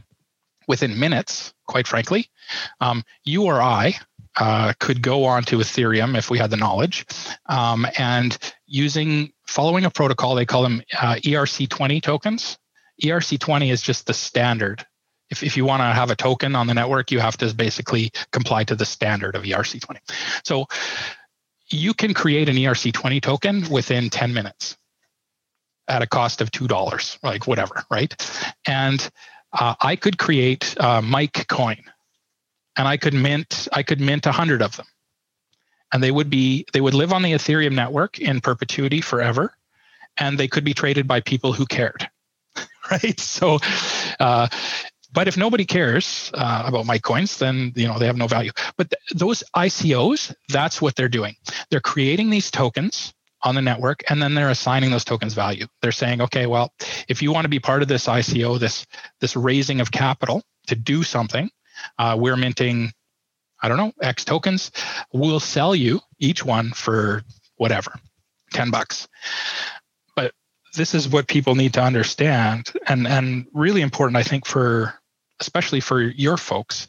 within 0.68 1.00
minutes, 1.00 1.53
quite 1.68 1.88
frankly. 1.88 2.30
Um, 2.80 3.04
you 3.24 3.44
or 3.44 3.62
I 3.62 3.96
uh, 4.38 4.74
could 4.80 5.02
go 5.02 5.26
on 5.26 5.44
to 5.44 5.58
Ethereum 5.58 6.18
if 6.18 6.30
we 6.30 6.38
had 6.38 6.50
the 6.50 6.58
knowledge, 6.58 7.06
um, 7.48 7.86
and 7.98 8.38
using 8.66 9.32
following 9.46 9.86
a 9.86 9.90
protocol, 9.90 10.36
they 10.36 10.46
call 10.46 10.64
them 10.64 10.82
uh, 11.00 11.16
ERC20 11.16 12.02
tokens. 12.02 12.58
ERC20 13.04 13.72
is 13.72 13.82
just 13.82 14.08
the 14.08 14.14
standard. 14.14 14.86
If, 15.30 15.44
if 15.44 15.58
you 15.58 15.66
want 15.66 15.82
to 15.82 15.86
have 15.86 16.12
a 16.12 16.16
token 16.16 16.56
on 16.56 16.68
the 16.68 16.74
network, 16.74 17.12
you 17.12 17.20
have 17.20 17.38
to 17.38 17.54
basically 17.54 18.12
comply 18.32 18.64
to 18.66 18.76
the 18.76 18.86
standard 18.86 19.36
of 19.36 19.44
ERC20. 19.44 19.98
So 20.44 20.66
you 21.70 21.94
can 21.94 22.14
create 22.14 22.50
an 22.50 22.56
ERC20 22.56 23.22
token 23.22 23.70
within 23.70 24.10
10 24.10 24.34
minutes 24.34 24.78
at 25.88 26.02
a 26.02 26.08
cost 26.08 26.42
of 26.42 26.52
$2, 26.52 27.18
like 27.24 27.48
whatever, 27.48 27.84
right? 27.90 28.16
And 28.66 29.10
uh, 29.54 29.76
I 29.80 29.96
could 29.96 30.18
create 30.18 30.76
uh, 30.80 31.02
Mike 31.02 31.48
coin, 31.48 31.82
and 32.76 32.88
I 32.88 32.98
could 32.98 33.14
mint 33.14 33.68
I 33.72 33.84
could 33.84 34.02
mint 34.02 34.26
a 34.26 34.32
hundred 34.32 34.62
of 34.62 34.76
them, 34.76 34.88
and 35.92 36.04
they 36.04 36.12
would 36.12 36.30
be 36.30 36.66
they 36.74 36.82
would 36.82 36.94
live 36.94 37.14
on 37.14 37.22
the 37.22 37.34
Ethereum 37.34 37.74
network 37.74 38.20
in 38.20 38.42
perpetuity 38.42 39.02
forever, 39.02 39.56
and 40.18 40.38
they 40.38 40.48
could 40.48 40.64
be 40.64 40.74
traded 40.74 41.08
by 41.08 41.22
people 41.22 41.54
who 41.54 41.66
cared, 41.66 42.10
right? 42.92 43.20
So. 43.20 43.60
Uh, 44.20 44.48
but 45.16 45.28
if 45.28 45.38
nobody 45.38 45.64
cares 45.64 46.32
uh, 46.34 46.64
about 46.66 46.88
Mike 46.88 47.04
coins, 47.04 47.38
then 47.38 47.72
you 47.76 47.88
know 47.88 48.00
they 48.00 48.08
have 48.08 48.18
no 48.18 48.26
value. 48.26 48.50
But 48.78 48.90
th- 48.90 49.20
those 49.20 49.44
ICOs, 49.56 50.34
that's 50.50 50.82
what 50.82 50.96
they're 50.96 51.08
doing. 51.08 51.36
They're 51.70 51.80
creating 51.80 52.32
these 52.32 52.50
tokens 52.50 53.14
on 53.44 53.56
the 53.56 53.62
network 53.62 54.04
and 54.10 54.22
then 54.22 54.34
they're 54.34 54.50
assigning 54.50 54.92
those 54.92 55.04
tokens 55.04 55.34
value 55.34 55.66
they're 55.82 55.92
saying 55.92 56.22
okay 56.22 56.46
well 56.46 56.74
if 57.08 57.22
you 57.22 57.32
want 57.32 57.46
to 57.46 57.50
be 57.50 57.60
part 57.60 57.82
of 57.82 57.88
this 57.88 58.08
ico 58.08 58.60
this 58.60 58.86
this 59.20 59.36
raising 59.36 59.82
of 59.82 59.92
capital 59.92 60.42
to 60.68 60.76
do 60.76 61.04
something 61.04 61.50
uh, 62.00 62.16
we're 62.20 62.38
minting 62.38 62.92
i 63.62 63.68
don't 63.68 63.78
know 63.78 63.92
x 64.02 64.24
tokens 64.24 64.72
we'll 65.14 65.40
sell 65.40 65.76
you 65.76 66.00
each 66.20 66.46
one 66.46 66.72
for 66.72 67.24
whatever 67.58 67.94
10 68.54 68.72
bucks 68.72 69.08
but 70.16 70.34
this 70.74 70.96
is 70.96 71.08
what 71.08 71.28
people 71.28 71.56
need 71.56 71.74
to 71.76 71.84
understand, 71.84 72.72
and 72.88 73.08
and 73.08 73.46
really 73.54 73.82
important, 73.82 74.18
I 74.18 74.24
think, 74.24 74.46
for 74.46 74.94
especially 75.40 75.80
for 75.80 76.02
your 76.02 76.38
folks. 76.38 76.88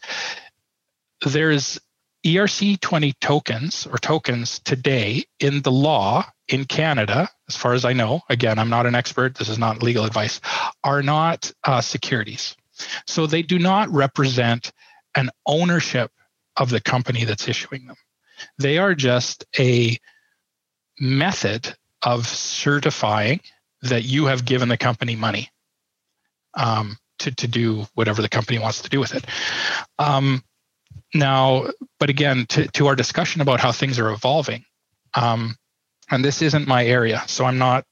There's 1.25 1.79
ERC20 2.25 3.15
tokens 3.21 3.87
or 3.87 3.99
tokens 3.99 4.61
today 4.61 5.25
in 5.41 5.63
the 5.63 5.73
law 5.73 6.25
in 6.49 6.65
Canada, 6.65 7.29
as 7.49 7.57
far 7.57 7.73
as 7.75 7.85
I 7.85 7.93
know, 7.93 8.21
again, 8.29 8.59
I'm 8.59 8.69
not 8.69 8.87
an 8.87 8.95
expert, 8.95 9.35
this 9.35 9.49
is 9.49 9.59
not 9.59 9.83
legal 9.83 10.05
advice, 10.05 10.41
are 10.83 11.03
not 11.03 11.53
uh, 11.65 11.81
securities. 11.81 12.57
So 13.07 13.27
they 13.27 13.43
do 13.43 13.59
not 13.59 13.89
represent 13.91 14.73
an 15.15 15.31
ownership 15.47 16.11
of 16.57 16.71
the 16.71 16.81
company 16.81 17.25
that's 17.25 17.49
issuing 17.49 17.87
them. 17.87 17.97
They 18.59 18.79
are 18.79 18.95
just 18.95 19.45
a 19.59 19.99
method 20.99 21.75
of 22.03 22.27
certifying 22.27 23.41
that 23.83 24.05
you 24.05 24.27
have 24.27 24.45
given 24.45 24.69
the 24.69 24.77
company 24.77 25.17
money 25.17 25.51
um, 26.55 26.97
to, 27.21 27.35
to 27.35 27.49
do 27.49 27.87
whatever 27.95 28.23
the 28.23 28.29
company 28.29 28.59
wants 28.59 28.83
to 28.83 28.89
do 28.89 29.01
with 29.01 29.15
it. 29.15 29.25
Um, 29.99 30.43
now, 31.15 31.69
but 31.99 32.11
again, 32.11 32.47
to, 32.51 32.67
to 32.69 32.87
our 32.89 32.97
discussion 32.97 33.41
about 33.41 33.61
how 33.61 33.73
things 33.73 33.99
are 33.99 34.11
evolving, 34.11 34.65
um, 35.15 35.57
and 36.11 36.25
this 36.25 36.43
isn't 36.43 36.67
my 36.67 36.85
area, 36.85 37.23
so 37.27 37.45
I'm 37.45 37.59
not, 37.59 37.85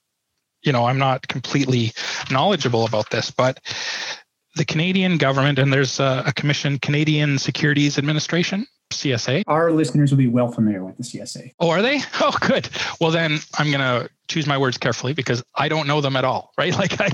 you 0.62 0.72
know, 0.72 0.86
I'm 0.86 0.98
not 0.98 1.26
completely 1.28 1.92
knowledgeable 2.30 2.84
about 2.84 3.10
this, 3.10 3.30
but 3.30 3.60
the 4.56 4.64
Canadian 4.64 5.18
government, 5.18 5.58
and 5.58 5.72
there's 5.72 5.98
a, 5.98 6.24
a 6.26 6.32
commission, 6.32 6.78
Canadian 6.78 7.38
Securities 7.38 7.98
Administration, 7.98 8.66
CSA. 8.90 9.44
Our 9.46 9.72
listeners 9.72 10.10
will 10.10 10.18
be 10.18 10.28
well 10.28 10.48
familiar 10.48 10.84
with 10.84 10.96
the 10.96 11.02
CSA. 11.02 11.52
Oh, 11.58 11.70
are 11.70 11.82
they? 11.82 12.00
Oh, 12.20 12.36
good. 12.40 12.68
Well, 13.00 13.10
then 13.10 13.38
I'm 13.58 13.68
going 13.72 13.80
to 13.80 14.08
choose 14.28 14.46
my 14.46 14.56
words 14.56 14.78
carefully 14.78 15.12
because 15.12 15.42
I 15.56 15.68
don't 15.68 15.88
know 15.88 16.00
them 16.00 16.14
at 16.14 16.24
all, 16.24 16.52
right? 16.58 16.76
Like 16.76 17.00
I, 17.00 17.10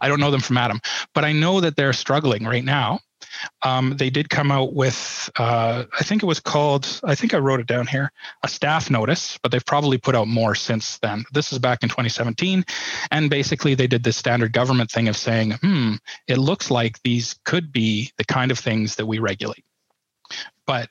I 0.00 0.08
don't 0.08 0.20
know 0.20 0.30
them 0.30 0.40
from 0.40 0.56
Adam, 0.56 0.80
but 1.14 1.24
I 1.24 1.32
know 1.32 1.60
that 1.60 1.76
they're 1.76 1.92
struggling 1.92 2.44
right 2.44 2.64
now. 2.64 3.00
Um, 3.62 3.96
they 3.96 4.10
did 4.10 4.30
come 4.30 4.50
out 4.50 4.72
with, 4.74 5.30
uh, 5.36 5.84
I 5.98 6.04
think 6.04 6.22
it 6.22 6.26
was 6.26 6.40
called, 6.40 7.00
I 7.04 7.14
think 7.14 7.34
I 7.34 7.38
wrote 7.38 7.60
it 7.60 7.66
down 7.66 7.86
here, 7.86 8.12
a 8.42 8.48
staff 8.48 8.90
notice, 8.90 9.38
but 9.42 9.52
they've 9.52 9.64
probably 9.64 9.98
put 9.98 10.14
out 10.14 10.28
more 10.28 10.54
since 10.54 10.98
then. 10.98 11.24
This 11.32 11.52
is 11.52 11.58
back 11.58 11.82
in 11.82 11.88
2017. 11.88 12.64
And 13.10 13.30
basically, 13.30 13.74
they 13.74 13.86
did 13.86 14.02
this 14.02 14.16
standard 14.16 14.52
government 14.52 14.90
thing 14.90 15.08
of 15.08 15.16
saying, 15.16 15.52
hmm, 15.52 15.94
it 16.26 16.38
looks 16.38 16.70
like 16.70 17.00
these 17.02 17.38
could 17.44 17.72
be 17.72 18.12
the 18.16 18.24
kind 18.24 18.50
of 18.50 18.58
things 18.58 18.96
that 18.96 19.06
we 19.06 19.18
regulate. 19.18 19.64
But, 20.66 20.90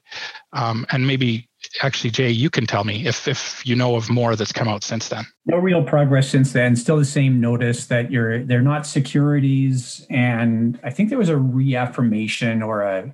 um, 0.53 0.85
and 0.91 1.07
maybe 1.07 1.48
actually, 1.81 2.09
Jay, 2.09 2.29
you 2.29 2.49
can 2.49 2.65
tell 2.65 2.83
me 2.83 3.05
if 3.05 3.27
if 3.27 3.65
you 3.65 3.75
know 3.75 3.95
of 3.95 4.09
more 4.09 4.35
that's 4.35 4.51
come 4.51 4.67
out 4.67 4.83
since 4.83 5.09
then. 5.09 5.25
No 5.45 5.57
real 5.57 5.83
progress 5.83 6.29
since 6.29 6.53
then. 6.53 6.75
Still 6.75 6.97
the 6.97 7.05
same 7.05 7.39
notice 7.39 7.87
that 7.87 8.11
you're 8.11 8.43
they're 8.43 8.61
not 8.61 8.85
securities, 8.85 10.05
and 10.09 10.79
I 10.83 10.89
think 10.89 11.09
there 11.09 11.17
was 11.17 11.29
a 11.29 11.37
reaffirmation 11.37 12.61
or 12.61 12.81
a 12.81 13.13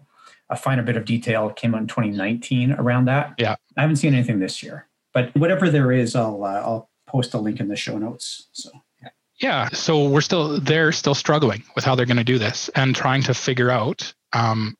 a 0.50 0.56
finer 0.56 0.84
bit 0.84 0.96
of 0.96 1.06
detail 1.06 1.50
came 1.50 1.74
out 1.74 1.82
in 1.82 1.88
2019 1.88 2.74
around 2.74 3.06
that. 3.06 3.34
Yeah, 3.38 3.56
I 3.78 3.82
haven't 3.82 3.98
seen 3.98 4.14
anything 4.14 4.40
this 4.40 4.62
year, 4.62 4.88
but 5.14 5.36
whatever 5.36 5.70
there 5.70 5.92
is, 5.92 6.16
I'll 6.16 6.44
uh, 6.44 6.62
I'll 6.62 6.90
post 7.08 7.34
a 7.34 7.40
link 7.40 7.60
in 7.60 7.68
the 7.68 7.76
show 7.76 7.98
notes. 7.98 8.48
So. 8.54 8.70
Yeah. 9.02 9.10
yeah, 9.40 9.70
so 9.70 10.08
we're 10.08 10.22
still 10.22 10.60
they're 10.60 10.92
still 10.92 11.16
struggling 11.16 11.64
with 11.76 11.84
how 11.84 11.96
they're 11.96 12.06
going 12.06 12.18
to 12.18 12.24
do 12.24 12.38
this 12.38 12.70
and 12.76 12.96
trying 12.96 13.24
to 13.24 13.34
figure 13.34 13.70
out 13.70 14.14
um, 14.34 14.76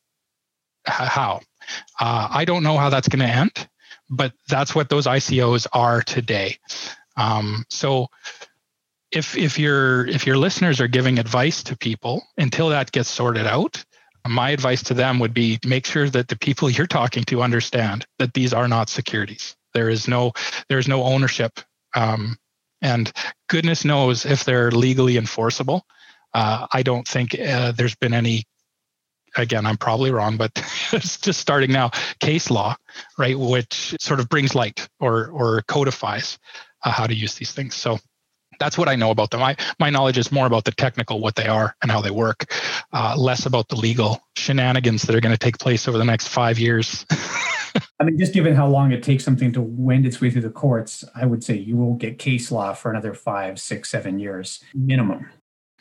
how 0.86 1.42
uh, 2.00 2.28
I 2.30 2.46
don't 2.46 2.64
know 2.64 2.78
how 2.78 2.90
that's 2.90 3.08
going 3.08 3.28
to 3.28 3.34
end, 3.34 3.68
but 4.10 4.34
that's 4.48 4.76
what 4.76 4.90
those 4.90 5.08
ICOs 5.08 5.68
are 5.74 6.02
today. 6.02 6.58
Um, 7.18 7.66
so 7.70 8.08
if 9.12 9.38
if 9.38 9.58
your 9.58 10.06
if 10.08 10.28
your 10.28 10.38
listeners 10.38 10.82
are 10.82 10.88
giving 10.88 11.20
advice 11.20 11.64
to 11.64 11.78
people 11.78 12.24
until 12.38 12.70
that 12.70 12.92
gets 12.92 13.10
sorted 13.10 13.48
out, 13.48 13.84
my 14.28 14.50
advice 14.50 14.84
to 14.84 14.94
them 14.94 15.20
would 15.20 15.34
be 15.34 15.60
make 15.66 15.86
sure 15.86 16.10
that 16.10 16.28
the 16.28 16.38
people 16.38 16.70
you're 16.72 16.88
talking 16.88 17.24
to 17.26 17.42
understand 17.42 18.06
that 18.20 18.34
these 18.34 18.54
are 18.54 18.68
not 18.68 18.90
securities. 18.90 19.56
There 19.74 19.90
is 19.90 20.08
no 20.08 20.34
there 20.70 20.80
is 20.80 20.88
no 20.88 21.04
ownership, 21.04 21.60
um, 21.96 22.38
and 22.82 23.12
goodness 23.48 23.86
knows 23.86 24.26
if 24.26 24.44
they're 24.44 24.72
legally 24.72 25.18
enforceable. 25.18 25.86
Uh, 26.34 26.68
I 26.72 26.84
don't 26.84 27.08
think 27.08 27.40
uh, 27.40 27.72
there's 27.72 27.96
been 27.96 28.14
any 28.14 28.44
again, 29.38 29.66
I'm 29.66 29.78
probably 29.78 30.12
wrong, 30.12 30.38
but 30.38 30.52
it's 30.92 31.18
just 31.18 31.40
starting 31.40 31.72
now, 31.72 31.92
case 32.20 32.50
law, 32.50 32.76
right, 33.18 33.38
which 33.38 33.96
sort 34.00 34.20
of 34.20 34.30
brings 34.30 34.56
light 34.56 34.88
or 35.00 35.28
or 35.30 35.62
codifies 35.64 36.38
uh, 36.84 36.92
how 36.92 37.08
to 37.08 37.14
use 37.14 37.36
these 37.36 37.52
things. 37.52 37.76
So 37.76 38.00
that's 38.60 38.78
what 38.78 38.88
I 38.88 38.96
know 38.96 39.12
about 39.12 39.32
them. 39.32 39.44
I, 39.44 39.56
my 39.80 39.90
knowledge 39.90 40.18
is 40.18 40.32
more 40.32 40.46
about 40.46 40.66
the 40.66 40.72
technical, 40.72 41.20
what 41.20 41.36
they 41.36 41.48
are 41.48 41.76
and 41.82 41.92
how 41.92 42.02
they 42.02 42.12
work, 42.12 42.46
uh, 42.94 43.16
less 43.18 43.46
about 43.46 43.68
the 43.68 43.76
legal 43.76 44.22
shenanigans 44.38 45.04
that 45.04 45.16
are 45.16 45.22
going 45.22 45.34
to 45.34 45.38
take 45.38 45.58
place 45.58 45.88
over 45.88 45.98
the 45.98 46.06
next 46.06 46.30
five 46.30 46.58
years. 46.58 47.06
I 48.00 48.06
mean, 48.06 48.18
just 48.18 48.34
given 48.34 48.56
how 48.56 48.68
long 48.68 48.92
it 48.92 49.04
takes 49.04 49.26
something 49.26 49.52
to 49.54 49.62
wend 49.62 50.06
its 50.06 50.22
way 50.22 50.32
through 50.32 50.44
the 50.44 50.50
courts, 50.50 51.04
I 51.14 51.26
would 51.26 51.44
say 51.44 51.56
you 51.56 51.76
will 51.76 51.96
get 51.96 52.18
case 52.18 52.52
law 52.52 52.74
for 52.74 52.92
another 52.92 53.14
five, 53.14 53.60
six, 53.60 53.90
seven 53.90 54.20
years 54.20 54.64
minimum. 54.74 55.30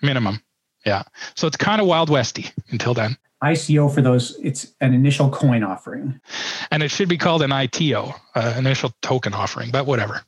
Minimum. 0.03 0.43
Yeah. 0.85 1.05
So 1.37 1.47
it's 1.47 1.57
kind 1.57 1.81
of 1.81 1.87
Wild 1.87 2.11
Westy 2.11 2.47
until 2.71 2.95
then. 2.95 3.17
ICO 3.45 3.93
for 3.93 4.01
those, 4.01 4.37
it's 4.43 4.75
an 4.81 4.95
initial 4.95 5.31
coin 5.31 5.63
offering. 5.63 6.21
And 6.71 6.83
it 6.83 6.91
should 6.91 7.09
be 7.09 7.19
called 7.19 7.43
an 7.43 7.53
ITO, 7.53 8.15
uh, 8.35 8.55
initial 8.57 8.93
token 9.03 9.35
offering, 9.35 9.71
but 9.71 9.87
whatever. 9.87 10.23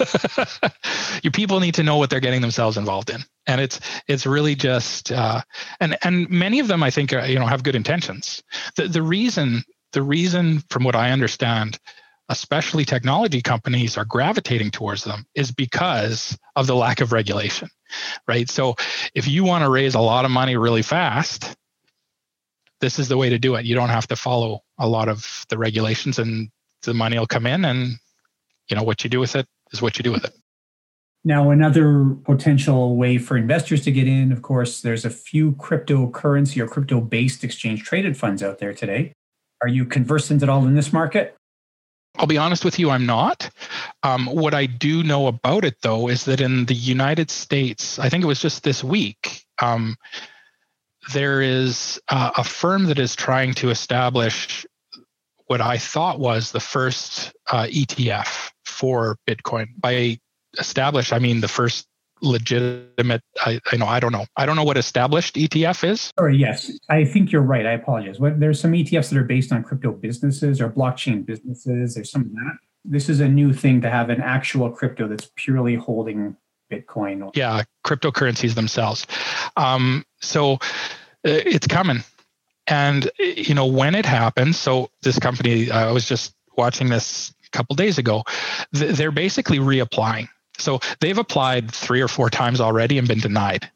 Your 1.22 1.32
people 1.32 1.60
need 1.60 1.74
to 1.74 1.82
know 1.82 1.96
what 1.96 2.10
they're 2.10 2.20
getting 2.20 2.40
themselves 2.40 2.76
involved 2.76 3.10
in, 3.10 3.20
and 3.46 3.60
it's 3.60 3.80
it's 4.08 4.26
really 4.26 4.54
just 4.54 5.12
uh, 5.12 5.42
and 5.80 5.96
and 6.02 6.28
many 6.30 6.58
of 6.58 6.68
them 6.68 6.82
I 6.82 6.90
think 6.90 7.12
are, 7.12 7.26
you 7.26 7.38
know 7.38 7.46
have 7.46 7.62
good 7.62 7.76
intentions. 7.76 8.42
The 8.76 8.88
the 8.88 9.02
reason 9.02 9.62
the 9.92 10.02
reason 10.02 10.62
from 10.70 10.84
what 10.84 10.96
I 10.96 11.10
understand 11.10 11.78
especially 12.30 12.84
technology 12.84 13.42
companies 13.42 13.98
are 13.98 14.04
gravitating 14.04 14.70
towards 14.70 15.02
them 15.02 15.26
is 15.34 15.50
because 15.50 16.38
of 16.54 16.68
the 16.68 16.76
lack 16.76 17.00
of 17.00 17.12
regulation 17.12 17.68
right 18.28 18.48
so 18.48 18.74
if 19.14 19.26
you 19.26 19.42
want 19.42 19.64
to 19.64 19.68
raise 19.68 19.96
a 19.96 20.00
lot 20.00 20.24
of 20.24 20.30
money 20.30 20.56
really 20.56 20.82
fast 20.82 21.56
this 22.80 22.98
is 22.98 23.08
the 23.08 23.16
way 23.16 23.28
to 23.28 23.38
do 23.38 23.54
it. 23.54 23.64
You 23.64 23.74
don't 23.74 23.88
have 23.88 24.06
to 24.08 24.16
follow 24.16 24.62
a 24.78 24.88
lot 24.88 25.08
of 25.08 25.46
the 25.48 25.58
regulations 25.58 26.18
and 26.18 26.50
the 26.82 26.94
money 26.94 27.18
will 27.18 27.26
come 27.26 27.46
in 27.46 27.64
and 27.64 27.98
you 28.68 28.76
know 28.76 28.82
what 28.82 29.04
you 29.04 29.10
do 29.10 29.20
with 29.20 29.36
it 29.36 29.46
is 29.72 29.82
what 29.82 29.98
you 29.98 30.02
do 30.02 30.12
with 30.12 30.24
it. 30.24 30.32
Now, 31.22 31.50
another 31.50 32.16
potential 32.24 32.96
way 32.96 33.18
for 33.18 33.36
investors 33.36 33.82
to 33.84 33.92
get 33.92 34.08
in, 34.08 34.32
of 34.32 34.40
course, 34.40 34.80
there's 34.80 35.04
a 35.04 35.10
few 35.10 35.52
cryptocurrency 35.52 36.62
or 36.62 36.66
crypto 36.66 37.00
based 37.00 37.44
exchange 37.44 37.82
traded 37.82 38.16
funds 38.16 38.42
out 38.42 38.58
there 38.58 38.72
today. 38.72 39.12
Are 39.60 39.68
you 39.68 39.84
conversant 39.84 40.42
at 40.42 40.48
all 40.48 40.66
in 40.66 40.74
this 40.74 40.94
market? 40.94 41.36
I'll 42.16 42.26
be 42.26 42.38
honest 42.38 42.64
with 42.64 42.78
you, 42.78 42.90
I'm 42.90 43.06
not. 43.06 43.50
Um, 44.02 44.26
what 44.26 44.54
I 44.54 44.66
do 44.66 45.02
know 45.02 45.26
about 45.26 45.64
it, 45.64 45.76
though, 45.82 46.08
is 46.08 46.24
that 46.24 46.40
in 46.40 46.64
the 46.64 46.74
United 46.74 47.30
States, 47.30 47.98
I 47.98 48.08
think 48.08 48.24
it 48.24 48.26
was 48.26 48.40
just 48.40 48.64
this 48.64 48.82
week, 48.82 49.44
um, 49.60 49.96
there 51.12 51.40
is 51.40 52.00
uh, 52.08 52.30
a 52.36 52.44
firm 52.44 52.86
that 52.86 52.98
is 52.98 53.16
trying 53.16 53.54
to 53.54 53.70
establish 53.70 54.66
what 55.46 55.60
I 55.60 55.78
thought 55.78 56.20
was 56.20 56.52
the 56.52 56.60
first 56.60 57.32
uh, 57.50 57.64
ETF 57.64 58.50
for 58.64 59.16
Bitcoin. 59.28 59.66
By 59.78 60.18
establish, 60.58 61.12
I 61.12 61.18
mean 61.18 61.40
the 61.40 61.48
first 61.48 61.86
legitimate. 62.22 63.22
I, 63.40 63.60
I 63.72 63.76
know 63.76 63.86
I 63.86 64.00
don't 64.00 64.12
know. 64.12 64.26
I 64.36 64.46
don't 64.46 64.56
know 64.56 64.64
what 64.64 64.76
established 64.76 65.34
ETF 65.34 65.88
is. 65.88 66.12
Sorry, 66.18 66.36
yes, 66.36 66.70
I 66.88 67.04
think 67.04 67.32
you're 67.32 67.42
right. 67.42 67.66
I 67.66 67.72
apologize. 67.72 68.18
There's 68.20 68.60
some 68.60 68.72
ETFs 68.72 69.10
that 69.10 69.18
are 69.18 69.24
based 69.24 69.52
on 69.52 69.64
crypto 69.64 69.92
businesses 69.92 70.60
or 70.60 70.70
blockchain 70.70 71.24
businesses. 71.26 71.94
There's 71.94 72.10
some 72.10 72.22
of 72.22 72.32
that. 72.32 72.58
This 72.84 73.08
is 73.08 73.20
a 73.20 73.28
new 73.28 73.52
thing 73.52 73.80
to 73.82 73.90
have 73.90 74.08
an 74.08 74.20
actual 74.20 74.70
crypto 74.70 75.08
that's 75.08 75.30
purely 75.36 75.74
holding 75.74 76.36
Bitcoin. 76.70 77.30
Yeah, 77.34 77.62
cryptocurrencies 77.84 78.54
themselves. 78.54 79.06
Um, 79.56 80.04
so 80.20 80.54
uh, 80.54 80.58
it's 81.24 81.66
coming. 81.66 82.02
And, 82.66 83.10
you 83.18 83.54
know, 83.54 83.66
when 83.66 83.94
it 83.94 84.06
happens, 84.06 84.56
so 84.58 84.90
this 85.02 85.18
company, 85.18 85.70
I 85.70 85.90
was 85.90 86.08
just 86.08 86.34
watching 86.56 86.88
this 86.88 87.34
a 87.46 87.50
couple 87.50 87.74
days 87.74 87.98
ago, 87.98 88.22
they're 88.70 89.10
basically 89.10 89.58
reapplying. 89.58 90.28
So 90.58 90.78
they've 91.00 91.18
applied 91.18 91.70
three 91.70 92.00
or 92.00 92.08
four 92.08 92.30
times 92.30 92.60
already 92.60 92.98
and 92.98 93.08
been 93.08 93.18
denied 93.18 93.68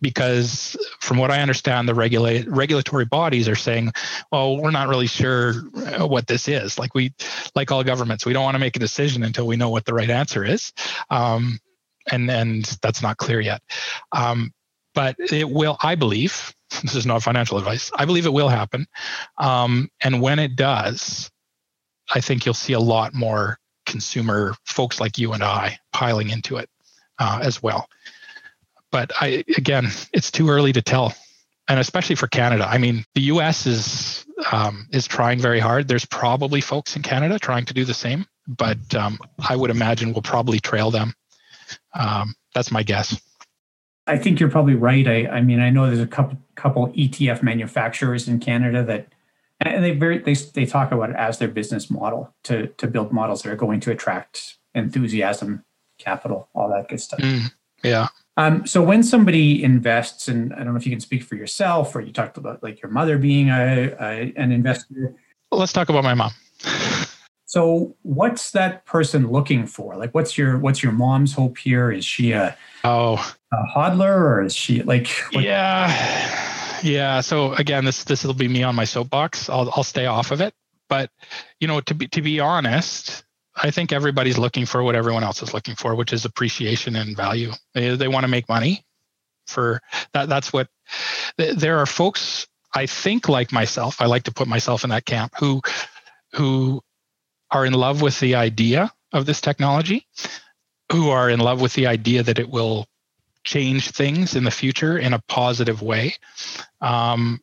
because 0.00 0.76
from 1.00 1.18
what 1.18 1.30
I 1.30 1.40
understand, 1.40 1.88
the 1.88 1.94
regulate 1.94 2.48
regulatory 2.48 3.04
bodies 3.04 3.48
are 3.48 3.54
saying, 3.54 3.92
"Well, 4.32 4.56
we're 4.56 4.70
not 4.70 4.88
really 4.88 5.06
sure 5.06 5.54
uh, 5.76 6.06
what 6.06 6.26
this 6.26 6.48
is." 6.48 6.78
Like 6.78 6.94
we, 6.94 7.12
like 7.54 7.70
all 7.70 7.84
governments, 7.84 8.26
we 8.26 8.32
don't 8.32 8.42
want 8.42 8.54
to 8.56 8.58
make 8.58 8.76
a 8.76 8.80
decision 8.80 9.22
until 9.22 9.46
we 9.46 9.56
know 9.56 9.68
what 9.68 9.84
the 9.84 9.94
right 9.94 10.10
answer 10.10 10.44
is. 10.44 10.72
Um, 11.10 11.60
and 12.10 12.30
and 12.30 12.64
that's 12.82 13.02
not 13.02 13.16
clear 13.16 13.40
yet. 13.40 13.62
Um, 14.12 14.52
but 14.94 15.16
it 15.18 15.48
will, 15.48 15.76
I 15.82 15.94
believe. 15.94 16.54
This 16.82 16.94
is 16.94 17.04
not 17.04 17.22
financial 17.22 17.58
advice. 17.58 17.90
I 17.96 18.04
believe 18.04 18.26
it 18.26 18.32
will 18.32 18.48
happen, 18.48 18.86
um, 19.38 19.90
and 20.02 20.22
when 20.22 20.38
it 20.38 20.54
does, 20.54 21.28
I 22.14 22.20
think 22.20 22.44
you'll 22.46 22.54
see 22.54 22.74
a 22.74 22.80
lot 22.80 23.12
more 23.12 23.58
consumer 23.86 24.54
folks 24.66 25.00
like 25.00 25.18
you 25.18 25.32
and 25.32 25.42
I 25.42 25.78
piling 25.92 26.30
into 26.30 26.58
it 26.58 26.70
uh, 27.18 27.40
as 27.42 27.60
well. 27.60 27.88
but 28.92 29.12
I 29.20 29.44
again, 29.56 29.88
it's 30.12 30.30
too 30.30 30.48
early 30.48 30.72
to 30.72 30.82
tell, 30.82 31.14
and 31.68 31.78
especially 31.80 32.16
for 32.16 32.28
Canada. 32.28 32.66
I 32.68 32.78
mean, 32.78 33.04
the 33.14 33.22
U.S. 33.22 33.66
is 33.66 34.26
um, 34.52 34.88
is 34.92 35.06
trying 35.06 35.38
very 35.40 35.60
hard. 35.60 35.88
There's 35.88 36.06
probably 36.06 36.60
folks 36.60 36.96
in 36.96 37.02
Canada 37.02 37.38
trying 37.38 37.64
to 37.66 37.74
do 37.74 37.84
the 37.84 37.94
same, 37.94 38.26
but 38.46 38.94
um, 38.94 39.18
I 39.48 39.56
would 39.56 39.70
imagine 39.70 40.12
we'll 40.12 40.22
probably 40.22 40.60
trail 40.60 40.90
them. 40.90 41.14
Um, 41.94 42.34
that's 42.54 42.70
my 42.70 42.82
guess. 42.82 43.20
I 44.06 44.18
think 44.18 44.40
you're 44.40 44.50
probably 44.50 44.74
right. 44.74 45.06
I, 45.06 45.26
I 45.28 45.40
mean, 45.40 45.60
I 45.60 45.70
know 45.70 45.86
there's 45.86 46.00
a 46.00 46.06
couple 46.06 46.38
couple 46.56 46.88
ETF 46.88 47.42
manufacturers 47.42 48.28
in 48.28 48.40
Canada 48.40 48.82
that, 48.84 49.08
and 49.60 49.84
they 49.84 49.92
very 49.92 50.18
they 50.18 50.34
they 50.34 50.66
talk 50.66 50.90
about 50.90 51.10
it 51.10 51.16
as 51.16 51.38
their 51.38 51.48
business 51.48 51.90
model 51.90 52.34
to 52.44 52.68
to 52.68 52.86
build 52.86 53.12
models 53.12 53.42
that 53.42 53.52
are 53.52 53.56
going 53.56 53.80
to 53.80 53.90
attract 53.92 54.58
enthusiasm, 54.74 55.64
capital, 55.98 56.48
all 56.54 56.68
that 56.70 56.88
good 56.88 57.00
stuff. 57.00 57.20
Mm, 57.20 57.52
yeah. 57.84 58.08
Um, 58.36 58.66
so 58.66 58.82
when 58.82 59.02
somebody 59.02 59.62
invests, 59.62 60.28
and 60.28 60.52
I 60.54 60.58
don't 60.58 60.72
know 60.72 60.76
if 60.76 60.86
you 60.86 60.92
can 60.92 61.00
speak 61.00 61.22
for 61.22 61.34
yourself, 61.34 61.94
or 61.94 62.00
you 62.00 62.12
talked 62.12 62.36
about 62.36 62.62
like 62.62 62.82
your 62.82 62.90
mother 62.90 63.18
being 63.18 63.50
a, 63.50 63.94
a 64.00 64.32
an 64.36 64.50
investor. 64.50 65.14
Well, 65.52 65.60
let's 65.60 65.72
talk 65.72 65.88
about 65.88 66.04
my 66.04 66.14
mom. 66.14 66.32
so 67.50 67.96
what's 68.02 68.52
that 68.52 68.86
person 68.86 69.32
looking 69.32 69.66
for? 69.66 69.96
Like, 69.96 70.14
what's 70.14 70.38
your 70.38 70.56
what's 70.56 70.84
your 70.84 70.92
mom's 70.92 71.32
hope 71.32 71.58
here? 71.58 71.90
Is 71.90 72.04
she 72.04 72.30
a 72.30 72.56
oh 72.84 73.34
a 73.52 73.56
hodler, 73.76 74.16
or 74.20 74.44
is 74.44 74.54
she 74.54 74.84
like? 74.84 75.08
What? 75.32 75.42
Yeah, 75.42 76.78
yeah. 76.84 77.20
So 77.20 77.54
again, 77.54 77.84
this 77.84 78.04
this 78.04 78.22
will 78.22 78.34
be 78.34 78.46
me 78.46 78.62
on 78.62 78.76
my 78.76 78.84
soapbox. 78.84 79.50
I'll 79.50 79.68
I'll 79.74 79.82
stay 79.82 80.06
off 80.06 80.30
of 80.30 80.40
it. 80.40 80.54
But 80.88 81.10
you 81.58 81.66
know, 81.66 81.80
to 81.80 81.92
be 81.92 82.06
to 82.06 82.22
be 82.22 82.38
honest, 82.38 83.24
I 83.56 83.72
think 83.72 83.90
everybody's 83.90 84.38
looking 84.38 84.64
for 84.64 84.84
what 84.84 84.94
everyone 84.94 85.24
else 85.24 85.42
is 85.42 85.52
looking 85.52 85.74
for, 85.74 85.96
which 85.96 86.12
is 86.12 86.24
appreciation 86.24 86.94
and 86.94 87.16
value. 87.16 87.50
They, 87.74 87.96
they 87.96 88.06
want 88.06 88.22
to 88.22 88.28
make 88.30 88.48
money 88.48 88.84
for 89.48 89.80
that. 90.12 90.28
That's 90.28 90.52
what 90.52 90.68
there 91.36 91.78
are 91.78 91.86
folks, 91.86 92.46
I 92.76 92.86
think 92.86 93.28
like 93.28 93.50
myself, 93.50 94.00
I 94.00 94.06
like 94.06 94.22
to 94.22 94.32
put 94.32 94.46
myself 94.46 94.84
in 94.84 94.90
that 94.90 95.04
camp 95.04 95.32
who, 95.36 95.60
who 96.32 96.80
are 97.50 97.66
in 97.66 97.72
love 97.72 98.02
with 98.02 98.18
the 98.20 98.34
idea 98.34 98.92
of 99.12 99.26
this 99.26 99.40
technology, 99.40 100.06
who 100.92 101.10
are 101.10 101.30
in 101.30 101.40
love 101.40 101.60
with 101.60 101.74
the 101.74 101.86
idea 101.86 102.22
that 102.22 102.38
it 102.38 102.48
will 102.48 102.86
change 103.44 103.90
things 103.90 104.36
in 104.36 104.44
the 104.44 104.50
future 104.50 104.98
in 104.98 105.12
a 105.12 105.22
positive 105.28 105.82
way. 105.82 106.14
Um, 106.80 107.40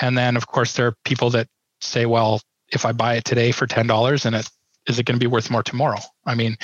and 0.00 0.16
then 0.16 0.36
of 0.36 0.46
course 0.46 0.74
there 0.74 0.88
are 0.88 0.96
people 1.04 1.30
that 1.30 1.48
say, 1.80 2.06
well, 2.06 2.40
if 2.72 2.84
I 2.84 2.92
buy 2.92 3.14
it 3.14 3.24
today 3.24 3.52
for 3.52 3.66
$10 3.66 4.24
and 4.24 4.36
it 4.36 4.48
is 4.86 4.98
it 5.00 5.04
going 5.04 5.18
to 5.18 5.24
be 5.24 5.26
worth 5.26 5.50
more 5.50 5.62
tomorrow? 5.62 5.98
I 6.24 6.34
mean, 6.34 6.56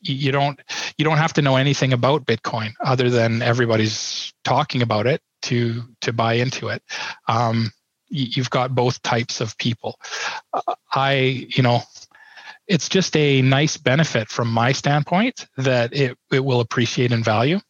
you 0.00 0.32
don't 0.32 0.60
you 0.96 1.04
don't 1.04 1.18
have 1.18 1.32
to 1.34 1.42
know 1.42 1.56
anything 1.56 1.92
about 1.92 2.24
Bitcoin 2.24 2.72
other 2.80 3.10
than 3.10 3.42
everybody's 3.42 4.32
talking 4.44 4.80
about 4.80 5.06
it 5.06 5.20
to 5.42 5.82
to 6.02 6.12
buy 6.12 6.34
into 6.34 6.68
it. 6.68 6.82
Um, 7.26 7.72
you've 8.08 8.50
got 8.50 8.74
both 8.74 9.02
types 9.02 9.40
of 9.40 9.58
people. 9.58 9.98
Uh, 10.52 10.74
I 10.92 11.46
you 11.54 11.62
know 11.62 11.82
it's 12.68 12.88
just 12.88 13.16
a 13.16 13.42
nice 13.42 13.76
benefit 13.76 14.28
from 14.28 14.50
my 14.50 14.72
standpoint 14.72 15.46
that 15.56 15.94
it 15.94 16.16
it 16.30 16.44
will 16.44 16.60
appreciate 16.60 17.12
in 17.12 17.22
value, 17.24 17.60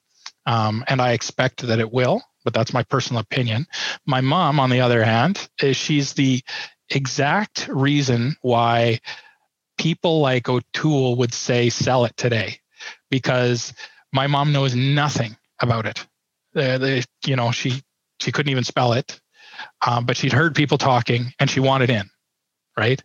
um, 0.46 0.84
and 0.88 1.00
I 1.00 1.12
expect 1.12 1.66
that 1.66 1.78
it 1.78 1.92
will. 1.92 2.22
But 2.44 2.54
that's 2.54 2.72
my 2.72 2.82
personal 2.82 3.20
opinion. 3.20 3.66
My 4.06 4.20
mom, 4.20 4.58
on 4.60 4.70
the 4.70 4.80
other 4.80 5.04
hand, 5.04 5.48
is 5.62 5.76
she's 5.76 6.14
the 6.14 6.42
exact 6.90 7.68
reason 7.68 8.36
why 8.42 9.00
people 9.78 10.20
like 10.20 10.48
O'Toole 10.48 11.16
would 11.16 11.34
say 11.34 11.70
sell 11.70 12.04
it 12.04 12.16
today 12.16 12.58
because 13.10 13.72
my 14.12 14.26
mom 14.26 14.52
knows 14.52 14.74
nothing 14.74 15.36
about 15.60 15.86
it. 15.86 16.06
They, 16.54 17.02
you 17.26 17.36
know, 17.36 17.52
she 17.52 17.82
she 18.20 18.32
couldn't 18.32 18.50
even 18.50 18.64
spell 18.64 18.94
it, 18.94 19.20
um, 19.86 20.06
but 20.06 20.16
she'd 20.16 20.32
heard 20.32 20.54
people 20.54 20.78
talking 20.78 21.32
and 21.38 21.48
she 21.48 21.60
wanted 21.60 21.90
in, 21.90 22.08
right? 22.78 23.02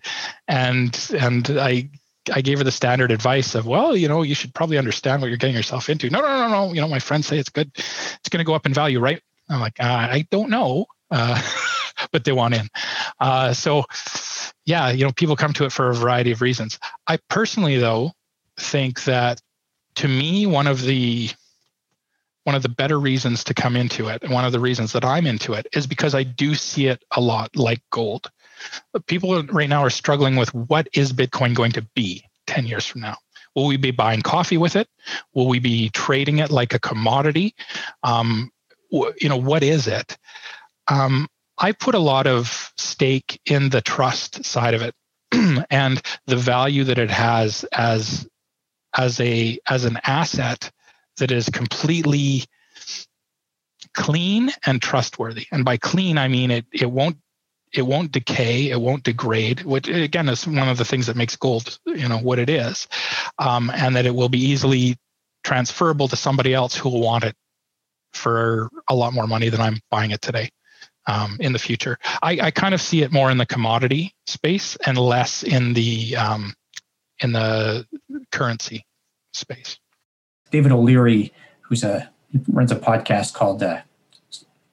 And 0.48 0.98
and 1.20 1.50
I 1.60 1.90
I 2.34 2.42
gave 2.42 2.60
her 2.60 2.64
the 2.64 2.72
standard 2.72 3.12
advice 3.12 3.54
of, 3.56 3.68
well, 3.68 3.98
you 3.98 4.08
know, 4.08 4.22
you 4.22 4.36
should 4.36 4.54
probably 4.54 4.78
understand 4.78 5.22
what 5.22 5.28
you're 5.28 5.38
getting 5.38 5.56
yourself 5.56 5.90
into. 5.90 6.10
No, 6.10 6.22
no, 6.22 6.28
no, 6.28 6.48
no. 6.48 6.74
You 6.74 6.80
know, 6.80 6.88
my 6.88 7.00
friends 7.00 7.28
say 7.28 7.38
it's 7.38 7.50
good. 7.50 7.70
It's 7.76 8.30
going 8.30 8.40
to 8.40 8.46
go 8.46 8.54
up 8.54 8.66
in 8.66 8.74
value, 8.74 9.00
right? 9.00 9.22
I'm 9.50 9.60
like, 9.60 9.80
uh, 9.80 10.08
I 10.10 10.26
don't 10.32 10.50
know, 10.50 10.86
uh, 11.12 11.42
but 12.14 12.24
they 12.24 12.32
want 12.32 12.54
in. 12.54 12.70
Uh, 13.20 13.54
so 13.54 13.84
yeah, 14.66 14.92
you 14.92 15.04
know, 15.04 15.12
people 15.12 15.36
come 15.36 15.54
to 15.54 15.66
it 15.66 15.72
for 15.72 15.90
a 15.90 15.96
variety 15.96 16.32
of 16.32 16.42
reasons. 16.42 16.80
I 17.08 17.18
personally, 17.30 17.78
though, 17.78 18.12
think 18.58 19.04
that 19.04 19.42
to 19.96 20.08
me, 20.08 20.46
one 20.46 20.68
of 20.68 20.82
the 20.82 21.30
one 22.46 22.56
of 22.56 22.64
the 22.64 22.70
better 22.70 23.00
reasons 23.00 23.44
to 23.46 23.54
come 23.54 23.76
into 23.76 24.10
it, 24.10 24.22
and 24.22 24.32
one 24.32 24.44
of 24.46 24.52
the 24.52 24.60
reasons 24.60 24.92
that 24.94 25.06
I'm 25.06 25.26
into 25.26 25.54
it, 25.54 25.68
is 25.74 25.88
because 25.88 26.14
I 26.14 26.24
do 26.24 26.56
see 26.56 26.88
it 26.88 27.04
a 27.12 27.22
lot 27.22 27.56
like 27.56 27.82
gold. 27.90 28.30
People 29.08 29.43
right 29.43 29.69
now 29.69 29.84
are 29.84 29.89
struggling 29.89 30.36
with 30.36 30.54
what 30.54 30.88
is 30.93 31.13
Bitcoin 31.13 31.56
going 31.56 31.71
to 31.73 31.82
be 31.95 32.23
10 32.47 32.65
years 32.65 32.86
from 32.86 33.02
now? 33.02 33.17
Will 33.56 33.67
we 33.67 33.78
be 33.78 33.91
buying 33.91 34.21
coffee 34.21 34.58
with 34.58 34.76
it? 34.76 34.88
Will 35.34 35.47
we 35.47 35.60
be 35.60 35.89
trading 35.89 36.39
it 36.39 36.52
like 36.52 36.73
a 36.73 36.80
commodity? 36.80 37.56
Um, 38.02 38.52
you 38.91 39.30
know, 39.30 39.38
what 39.38 39.63
is 39.63 39.88
it? 39.88 40.17
Um, 40.88 41.28
I 41.58 41.71
put 41.71 41.95
a 41.95 41.99
lot 41.99 42.28
of 42.28 42.71
stake 42.78 43.39
in 43.45 43.69
the 43.69 43.82
trust 43.82 44.43
side 44.43 44.73
of 44.73 44.82
it 44.82 44.95
and 45.69 46.02
the 46.26 46.36
value 46.36 46.84
that 46.86 46.97
it 46.97 47.12
has 47.12 47.63
as 47.71 48.28
as 48.95 49.19
a 49.19 49.60
as 49.67 49.86
an 49.86 49.99
asset 50.04 50.71
that 51.17 51.32
is 51.32 51.49
completely 51.49 52.43
clean 53.93 54.52
and 54.65 54.82
trustworthy. 54.82 55.45
And 55.52 55.63
by 55.63 55.78
clean, 55.78 56.17
I 56.17 56.28
mean 56.28 56.52
it 56.52 56.65
it 56.73 56.89
won't 56.91 57.17
it 57.74 57.82
won't 57.82 58.12
decay, 58.12 58.70
it 58.70 58.80
won't 58.80 59.04
degrade, 59.04 59.64
which 59.64 59.88
again 59.88 60.30
is 60.30 60.46
one 60.48 60.70
of 60.70 60.78
the 60.78 60.86
things 60.86 61.08
that 61.08 61.16
makes 61.16 61.36
gold, 61.36 61.80
you 61.86 62.08
know, 62.08 62.20
what 62.20 62.40
it 62.40 62.50
is, 62.50 62.88
um, 63.40 63.72
and 63.74 63.96
that 63.96 64.06
it 64.06 64.14
will 64.14 64.30
be 64.30 64.40
easily 64.40 64.98
transferable 65.44 66.08
to 66.08 66.16
somebody 66.16 66.54
else 66.54 66.76
who 66.76 66.90
will 66.90 67.02
want 67.02 67.24
it 67.24 67.36
for 68.14 68.70
a 68.88 68.96
lot 68.96 69.14
more 69.14 69.28
money 69.28 69.50
than 69.50 69.60
I'm 69.60 69.80
buying 69.90 70.12
it 70.12 70.22
today 70.22 70.50
um, 71.08 71.38
in 71.40 71.52
the 71.52 71.60
future. 71.60 71.98
I, 72.22 72.40
I, 72.42 72.52
kind 72.52 72.74
of 72.74 72.82
see 72.82 73.02
it 73.02 73.12
more 73.12 73.30
in 73.32 73.38
the 73.38 73.46
commodity 73.46 74.14
space 74.28 74.78
and 74.86 74.98
less 74.98 75.44
in 75.44 75.74
the 75.74 76.16
um, 76.16 76.54
in 77.20 77.32
the 77.32 77.86
currency 78.32 78.86
space. 79.34 79.80
David 80.52 80.72
O'Leary, 80.72 81.34
who's 81.62 81.84
a 81.84 82.10
runs 82.48 82.72
a 82.72 82.76
podcast 82.76 83.34
called 83.34 83.64
uh, 83.64 83.82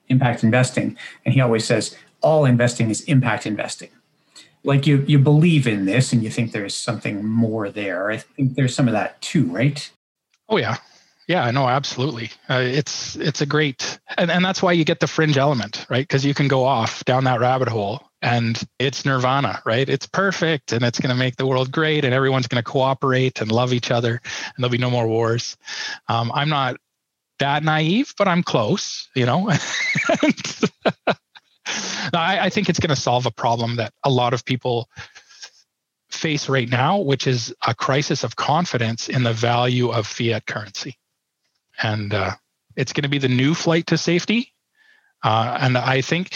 Impact 0.09 0.45
Investing, 0.45 0.97
and 1.25 1.35
he 1.35 1.41
always 1.41 1.65
says 1.65 1.97
all 2.21 2.45
investing 2.45 2.91
is 2.91 3.03
impact 3.03 3.47
investing. 3.47 3.91
Like 4.63 4.87
you, 4.87 5.05
you 5.09 5.19
believe 5.19 5.67
in 5.67 5.87
this, 5.87 6.13
and 6.13 6.23
you 6.23 6.31
think 6.31 6.53
there's 6.53 6.75
something 6.75 7.25
more 7.25 7.71
there. 7.71 8.11
I 8.11 8.19
think 8.19 8.55
there's 8.55 8.75
some 8.75 8.89
of 8.89 8.93
that 8.93 9.21
too, 9.23 9.47
right? 9.47 9.91
Oh 10.49 10.59
yeah, 10.59 10.77
yeah, 11.31 11.49
no, 11.53 11.69
absolutely. 11.69 12.33
Uh, 12.49 12.61
it's 12.61 13.15
it's 13.15 13.41
a 13.41 13.47
great, 13.47 14.01
and 14.19 14.33
and 14.33 14.45
that's 14.45 14.63
why 14.63 14.73
you 14.73 14.85
get 14.85 14.99
the 14.99 15.07
fringe 15.07 15.39
element, 15.39 15.87
right? 15.89 16.03
Because 16.03 16.27
you 16.27 16.35
can 16.35 16.49
go 16.49 16.65
off 16.65 17.05
down 17.05 17.23
that 17.25 17.39
rabbit 17.39 17.69
hole, 17.69 18.03
and 18.21 18.61
it's 18.81 19.05
nirvana, 19.05 19.63
right? 19.65 19.89
It's 19.89 20.07
perfect, 20.07 20.73
and 20.73 20.85
it's 20.85 20.99
going 20.99 21.15
to 21.15 21.17
make 21.17 21.37
the 21.37 21.47
world 21.47 21.71
great, 21.71 22.05
and 22.05 22.13
everyone's 22.13 22.49
going 22.49 22.61
to 22.63 22.69
cooperate 22.69 23.41
and 23.41 23.53
love 23.53 23.73
each 23.73 23.93
other, 23.93 24.21
and 24.25 24.55
there'll 24.59 24.73
be 24.73 24.79
no 24.79 24.91
more 24.91 25.07
wars. 25.07 25.57
Um, 26.09 26.33
I'm 26.35 26.49
not 26.49 26.79
that 27.39 27.63
naive, 27.63 28.13
but 28.19 28.27
I'm 28.27 28.43
close, 28.43 29.09
you 29.15 29.25
know. 29.25 29.53
I, 32.13 32.39
I 32.43 32.51
think 32.51 32.69
it's 32.69 32.81
going 32.81 32.95
to 32.95 33.01
solve 33.01 33.27
a 33.27 33.31
problem 33.31 33.77
that 33.77 33.93
a 34.05 34.11
lot 34.11 34.35
of 34.35 34.45
people 34.45 34.89
face 36.11 36.49
right 36.49 36.69
now, 36.69 36.99
which 36.99 37.27
is 37.27 37.55
a 37.67 37.75
crisis 37.75 38.25
of 38.25 38.37
confidence 38.37 39.09
in 39.09 39.23
the 39.23 39.33
value 39.33 39.91
of 39.91 40.07
fiat 40.07 40.47
currency 40.47 40.99
and 41.83 42.13
uh, 42.15 42.33
it's 42.77 42.93
going 42.93 43.03
to 43.03 43.09
be 43.09 43.19
the 43.19 43.29
new 43.29 43.55
flight 43.55 43.87
to 43.89 43.99
safety. 43.99 44.53
Uh, 45.23 45.57
and 45.61 45.77
I 45.77 46.01
think, 46.01 46.35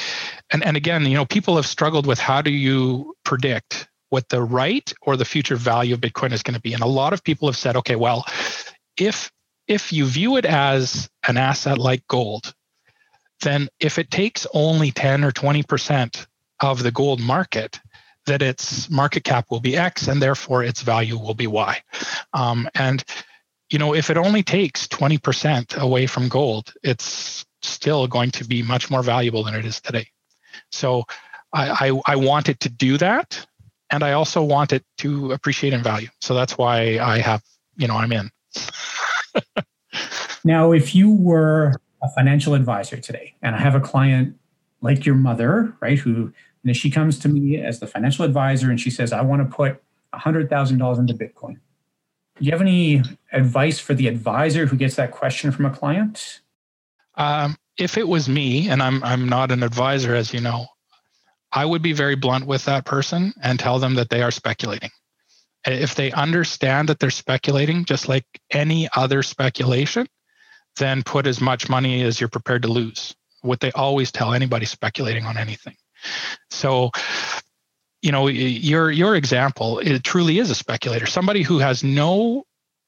and, 0.51 0.65
and 0.65 0.77
again, 0.77 1.05
you 1.07 1.15
know, 1.15 1.25
people 1.25 1.57
have 1.57 1.67
struggled 1.67 2.07
with 2.07 2.19
how 2.19 2.43
do 2.43 2.51
you 2.51 3.15
predict 3.25 3.89
what 4.11 4.29
the 4.29 4.43
right 4.43 4.93
or 5.03 5.17
the 5.17 5.25
future 5.25 5.57
value 5.57 5.95
of 5.95 6.01
Bitcoin 6.01 6.33
is 6.33 6.43
going 6.43 6.55
to 6.55 6.61
be. 6.61 6.75
And 6.75 6.83
a 6.83 6.87
lot 6.87 7.13
of 7.13 7.25
people 7.25 7.49
have 7.49 7.57
said, 7.57 7.77
okay, 7.77 7.97
well, 7.97 8.27
if 8.97 9.31
if 9.67 9.95
you 9.95 10.05
view 10.05 10.37
it 10.37 10.45
as 10.45 11.09
an 11.27 11.39
asset 11.39 11.79
like 11.79 12.07
gold, 12.07 12.55
then 13.45 13.69
if 13.81 13.99
it 13.99 14.11
takes 14.11 14.47
only 14.53 14.91
10 14.91 15.25
or 15.25 15.31
20% 15.31 16.27
of 16.61 16.83
the 16.83 16.91
gold 16.91 17.21
market, 17.21 17.81
that 18.27 18.43
its 18.43 18.91
market 18.91 19.23
cap 19.23 19.47
will 19.51 19.61
be 19.61 19.77
X 19.77 20.09
and 20.09 20.21
therefore 20.21 20.63
its 20.65 20.83
value 20.83 21.19
will 21.19 21.35
be 21.35 21.47
Y. 21.47 21.81
Um, 22.33 22.69
and 22.75 23.05
you 23.71 23.79
know, 23.79 23.95
if 23.95 24.11
it 24.11 24.17
only 24.17 24.43
takes 24.43 24.87
20% 24.89 25.79
away 25.79 26.07
from 26.07 26.29
gold, 26.29 26.73
it's 26.83 27.45
still 27.63 28.07
going 28.07 28.31
to 28.33 28.45
be 28.45 28.63
much 28.63 28.91
more 28.91 29.03
valuable 29.03 29.43
than 29.43 29.55
it 29.55 29.65
is 29.65 29.81
today. 29.81 30.07
So 30.71 31.05
I, 31.53 31.91
I, 31.91 32.01
I 32.13 32.17
want 32.17 32.49
it 32.49 32.61
to 32.61 32.69
do 32.69 32.99
that. 32.99 33.47
And 33.91 34.03
I 34.03 34.13
also 34.13 34.43
want 34.43 34.73
it 34.73 34.85
to 34.99 35.33
appreciate 35.33 35.73
in 35.73 35.83
value. 35.83 36.09
So 36.21 36.35
that's 36.35 36.59
why 36.59 36.99
I 36.99 37.19
have, 37.19 37.43
you 37.77 37.87
know, 37.87 37.97
I'm 37.97 38.13
in. 38.13 38.31
Now, 40.45 40.73
if 40.73 40.95
you 40.95 41.11
were 41.11 41.81
a 42.05 42.09
financial 42.11 42.55
advisor 42.55 42.99
today, 42.99 43.35
and 43.43 43.57
I 43.57 43.61
have 43.61 43.75
a 43.75 43.81
client 43.81 44.39
like 44.81 45.07
your 45.07 45.15
mother, 45.15 45.75
right, 45.81 45.99
who 45.99 46.33
and 46.65 46.77
she 46.77 46.91
comes 46.91 47.19
to 47.21 47.29
me 47.29 47.57
as 47.59 47.81
the 47.81 47.87
financial 47.87 48.25
advisor 48.25 48.71
and 48.71 48.81
she 48.81 48.91
says, 48.91 49.13
I 49.13 49.21
want 49.23 49.49
to 49.49 49.55
put 49.55 49.83
$100,000 50.15 50.99
into 50.99 51.15
Bitcoin. 51.15 51.59
Do 52.37 52.45
you 52.45 52.51
have 52.53 52.61
any 52.61 53.03
advice 53.33 53.79
for 53.79 53.95
the 53.95 54.09
advisor 54.09 54.67
who 54.67 54.77
gets 54.77 54.97
that 54.97 55.11
question 55.11 55.53
from 55.53 55.67
a 55.67 55.71
client? 55.71 56.41
Um, 57.17 57.57
if 57.77 57.97
it 57.97 58.09
was 58.09 58.29
me, 58.29 58.69
and 58.69 58.83
I'm 58.83 59.05
I'm 59.05 59.29
not 59.29 59.53
an 59.53 59.63
advisor, 59.63 60.15
as 60.15 60.33
you 60.33 60.41
know, 60.41 60.67
I 61.53 61.65
would 61.65 61.83
be 61.83 61.93
very 61.93 62.17
blunt 62.17 62.47
with 62.47 62.65
that 62.65 62.85
person 62.85 63.33
and 63.41 63.59
tell 63.59 63.79
them 63.79 63.95
that 63.95 64.11
they 64.11 64.23
are 64.23 64.33
speculating. 64.33 64.91
If 65.65 65.95
they 65.95 66.11
understand 66.11 66.89
that 66.89 66.99
they're 66.99 67.11
speculating, 67.11 67.85
just 67.85 68.09
like 68.09 68.27
any 68.51 68.89
other 68.97 69.23
speculation, 69.23 70.09
then 70.77 71.03
put 71.03 71.27
as 71.27 71.41
much 71.41 71.69
money 71.69 72.03
as 72.03 72.21
you're 72.21 72.29
prepared 72.29 72.63
to 72.63 72.69
lose. 72.69 73.15
What 73.43 73.61
they 73.61 73.73
always 73.73 74.11
tell 74.11 74.33
anybody 74.33 74.67
speculating 74.67 75.27
on 75.27 75.37
anything. 75.37 75.77
So, 76.51 76.91
you 78.03 78.13
know, 78.13 78.29
your 78.29 78.91
your 78.91 79.17
example 79.17 79.79
it 79.79 80.03
truly 80.05 80.39
is 80.39 80.51
a 80.51 80.55
speculator, 80.55 81.07
somebody 81.07 81.43
who 81.43 81.59
has 81.59 81.83
no 81.85 82.45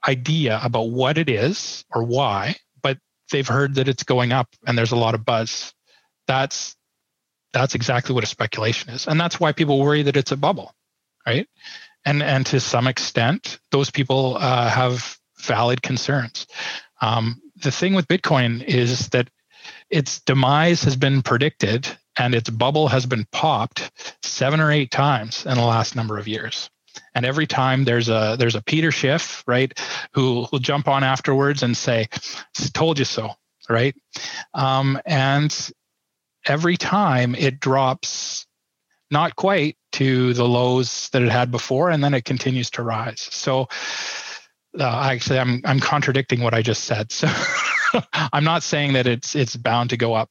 idea 0.06 0.60
about 0.62 0.90
what 0.90 1.18
it 1.18 1.28
is 1.28 1.84
or 1.94 2.02
why, 2.04 2.56
but 2.82 2.98
they've 3.30 3.46
heard 3.46 3.74
that 3.74 3.88
it's 3.88 4.02
going 4.02 4.32
up 4.32 4.48
and 4.66 4.76
there's 4.76 4.92
a 4.92 4.96
lot 4.96 5.14
of 5.14 5.24
buzz. 5.24 5.72
That's 6.26 6.76
that's 7.52 7.74
exactly 7.74 8.14
what 8.14 8.24
a 8.24 8.26
speculation 8.26 8.90
is, 8.90 9.06
and 9.06 9.18
that's 9.18 9.40
why 9.40 9.52
people 9.52 9.80
worry 9.80 10.02
that 10.02 10.16
it's 10.16 10.32
a 10.32 10.36
bubble, 10.36 10.74
right? 11.26 11.48
And 12.04 12.22
and 12.22 12.44
to 12.46 12.60
some 12.60 12.86
extent, 12.86 13.58
those 13.70 13.90
people 13.90 14.36
uh, 14.36 14.68
have 14.68 15.18
valid 15.40 15.82
concerns. 15.82 16.46
Um, 17.00 17.40
the 17.62 17.70
thing 17.70 17.94
with 17.94 18.08
Bitcoin 18.08 18.62
is 18.62 19.08
that 19.10 19.28
its 19.90 20.20
demise 20.20 20.84
has 20.84 20.96
been 20.96 21.22
predicted 21.22 21.88
and 22.18 22.34
its 22.34 22.50
bubble 22.50 22.88
has 22.88 23.06
been 23.06 23.26
popped 23.32 23.90
seven 24.22 24.60
or 24.60 24.70
eight 24.70 24.90
times 24.90 25.44
in 25.46 25.54
the 25.54 25.64
last 25.64 25.96
number 25.96 26.18
of 26.18 26.28
years. 26.28 26.70
And 27.14 27.26
every 27.26 27.46
time 27.46 27.84
there's 27.84 28.08
a 28.08 28.36
there's 28.38 28.54
a 28.54 28.62
Peter 28.62 28.90
Schiff 28.90 29.44
right 29.46 29.72
who 30.12 30.46
will 30.50 30.58
jump 30.58 30.88
on 30.88 31.04
afterwards 31.04 31.62
and 31.62 31.76
say 31.76 32.08
told 32.72 32.98
you 32.98 33.04
so 33.04 33.34
right? 33.68 33.94
Um, 34.54 35.00
and 35.04 35.70
every 36.46 36.76
time 36.76 37.34
it 37.34 37.60
drops 37.60 38.46
not 39.10 39.36
quite 39.36 39.76
to 39.92 40.32
the 40.34 40.46
lows 40.46 41.08
that 41.10 41.22
it 41.22 41.30
had 41.30 41.50
before 41.50 41.90
and 41.90 42.02
then 42.02 42.14
it 42.14 42.24
continues 42.24 42.70
to 42.70 42.82
rise. 42.82 43.28
So 43.30 43.68
uh, 44.78 45.08
actually 45.10 45.38
i'm 45.38 45.60
i'm 45.64 45.80
contradicting 45.80 46.40
what 46.40 46.54
i 46.54 46.62
just 46.62 46.84
said 46.84 47.10
so 47.12 47.28
i'm 48.32 48.44
not 48.44 48.62
saying 48.62 48.92
that 48.92 49.06
it's 49.06 49.34
it's 49.34 49.56
bound 49.56 49.90
to 49.90 49.96
go 49.96 50.14
up 50.14 50.30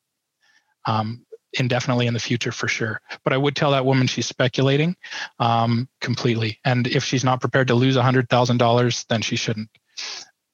um, 0.86 1.26
indefinitely 1.60 2.08
in 2.08 2.14
the 2.14 2.20
future 2.20 2.52
for 2.52 2.68
sure. 2.68 3.02
But 3.24 3.34
I 3.34 3.38
would 3.38 3.56
tell 3.56 3.72
that 3.72 3.86
woman 3.86 4.08
she's 4.08 4.28
speculating 4.28 4.96
um, 5.40 5.88
completely. 6.02 6.60
And 6.66 6.88
if 6.88 7.04
she's 7.04 7.24
not 7.24 7.42
prepared 7.42 7.68
to 7.70 7.76
lose 7.76 7.96
$100,000, 7.96 9.08
then 9.08 9.22
she 9.22 9.36
shouldn't. 9.36 9.70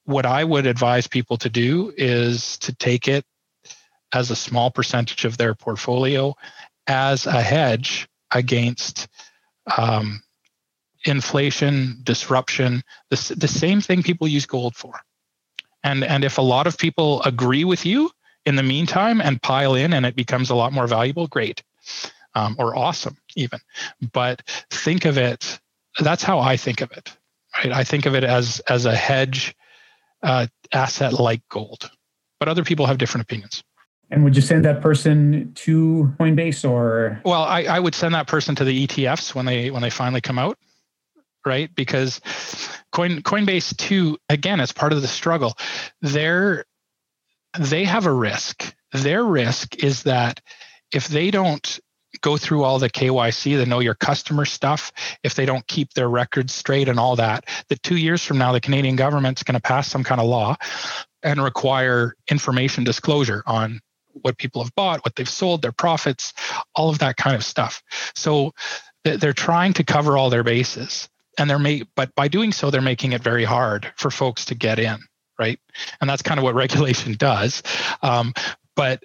What 0.05 0.25
I 0.25 0.43
would 0.43 0.65
advise 0.65 1.07
people 1.07 1.37
to 1.37 1.49
do 1.49 1.93
is 1.97 2.57
to 2.59 2.73
take 2.75 3.07
it 3.07 3.25
as 4.13 4.31
a 4.31 4.35
small 4.35 4.71
percentage 4.71 5.25
of 5.25 5.37
their 5.37 5.53
portfolio 5.53 6.35
as 6.87 7.25
a 7.27 7.41
hedge 7.41 8.07
against 8.31 9.07
um, 9.77 10.21
inflation, 11.05 11.99
disruption, 12.03 12.83
the, 13.09 13.35
the 13.37 13.47
same 13.47 13.81
thing 13.81 14.03
people 14.03 14.27
use 14.27 14.45
gold 14.45 14.75
for. 14.75 14.93
And, 15.83 16.03
and 16.03 16.23
if 16.23 16.37
a 16.37 16.41
lot 16.41 16.67
of 16.67 16.77
people 16.77 17.21
agree 17.23 17.63
with 17.63 17.85
you, 17.85 18.11
in 18.45 18.55
the 18.55 18.63
meantime 18.63 19.21
and 19.21 19.41
pile 19.41 19.75
in 19.75 19.93
and 19.93 20.05
it 20.05 20.15
becomes 20.15 20.49
a 20.49 20.55
lot 20.55 20.73
more 20.73 20.87
valuable, 20.87 21.27
great. 21.27 21.63
Um, 22.33 22.55
or 22.57 22.77
awesome 22.77 23.17
even. 23.35 23.59
But 24.13 24.41
think 24.69 25.03
of 25.03 25.17
it, 25.17 25.59
that's 25.99 26.23
how 26.23 26.39
I 26.39 26.55
think 26.55 26.81
of 26.81 26.91
it. 26.93 27.15
Right? 27.57 27.73
I 27.73 27.83
think 27.83 28.05
of 28.05 28.15
it 28.15 28.23
as 28.23 28.61
as 28.69 28.85
a 28.85 28.95
hedge 28.95 29.53
uh, 30.23 30.47
asset 30.71 31.13
like 31.13 31.41
gold. 31.49 31.91
But 32.39 32.47
other 32.47 32.63
people 32.63 32.85
have 32.85 32.97
different 32.97 33.23
opinions. 33.23 33.63
And 34.09 34.23
would 34.23 34.35
you 34.35 34.41
send 34.41 34.63
that 34.63 34.81
person 34.81 35.51
to 35.55 36.13
Coinbase 36.19 36.69
or? 36.69 37.21
Well, 37.25 37.43
I, 37.43 37.63
I 37.63 37.79
would 37.79 37.95
send 37.95 38.13
that 38.15 38.27
person 38.27 38.55
to 38.55 38.63
the 38.63 38.87
ETFs 38.87 39.35
when 39.35 39.45
they 39.45 39.69
when 39.69 39.81
they 39.81 39.89
finally 39.89 40.21
come 40.21 40.39
out, 40.39 40.57
right? 41.45 41.73
Because 41.75 42.21
Coin 42.91 43.21
Coinbase 43.21 43.75
too, 43.77 44.17
again, 44.29 44.59
as 44.59 44.71
part 44.71 44.93
of 44.93 45.01
the 45.01 45.07
struggle, 45.07 45.57
they're 46.01 46.65
they 47.57 47.83
have 47.83 48.05
a 48.05 48.13
risk. 48.13 48.73
Their 48.93 49.23
risk 49.23 49.83
is 49.83 50.03
that 50.03 50.41
if 50.93 51.07
they 51.07 51.31
don't 51.31 51.79
go 52.19 52.37
through 52.37 52.63
all 52.63 52.77
the 52.77 52.89
KYC, 52.89 53.57
the 53.57 53.65
know 53.65 53.79
your 53.79 53.95
customer 53.95 54.43
stuff, 54.43 54.91
if 55.23 55.35
they 55.35 55.45
don't 55.45 55.65
keep 55.67 55.93
their 55.93 56.09
records 56.09 56.53
straight 56.53 56.89
and 56.89 56.99
all 56.99 57.15
that, 57.15 57.45
that 57.69 57.81
two 57.83 57.95
years 57.95 58.23
from 58.23 58.37
now, 58.37 58.51
the 58.51 58.59
Canadian 58.59 58.97
government's 58.97 59.43
going 59.43 59.55
to 59.55 59.61
pass 59.61 59.87
some 59.87 60.03
kind 60.03 60.19
of 60.19 60.27
law 60.27 60.55
and 61.23 61.41
require 61.41 62.15
information 62.29 62.83
disclosure 62.83 63.43
on 63.45 63.79
what 64.13 64.37
people 64.37 64.61
have 64.61 64.75
bought, 64.75 65.03
what 65.05 65.15
they've 65.15 65.29
sold, 65.29 65.61
their 65.61 65.71
profits, 65.71 66.33
all 66.75 66.89
of 66.89 66.99
that 66.99 67.15
kind 67.15 67.35
of 67.35 67.45
stuff. 67.45 67.81
So 68.13 68.53
they're 69.03 69.33
trying 69.33 69.73
to 69.73 69.83
cover 69.83 70.17
all 70.17 70.29
their 70.29 70.43
bases. 70.43 71.09
And 71.41 71.49
they're 71.49 71.59
make, 71.59 71.87
but 71.95 72.13
by 72.13 72.27
doing 72.27 72.51
so, 72.51 72.69
they're 72.69 72.81
making 72.81 73.13
it 73.13 73.23
very 73.23 73.43
hard 73.43 73.91
for 73.97 74.11
folks 74.11 74.45
to 74.45 74.55
get 74.55 74.77
in 74.77 74.99
right? 75.39 75.59
And 75.99 76.07
that's 76.07 76.21
kind 76.21 76.39
of 76.39 76.43
what 76.43 76.53
regulation 76.65 77.15
does. 77.15 77.63
Um, 78.03 78.33
but 78.75 79.03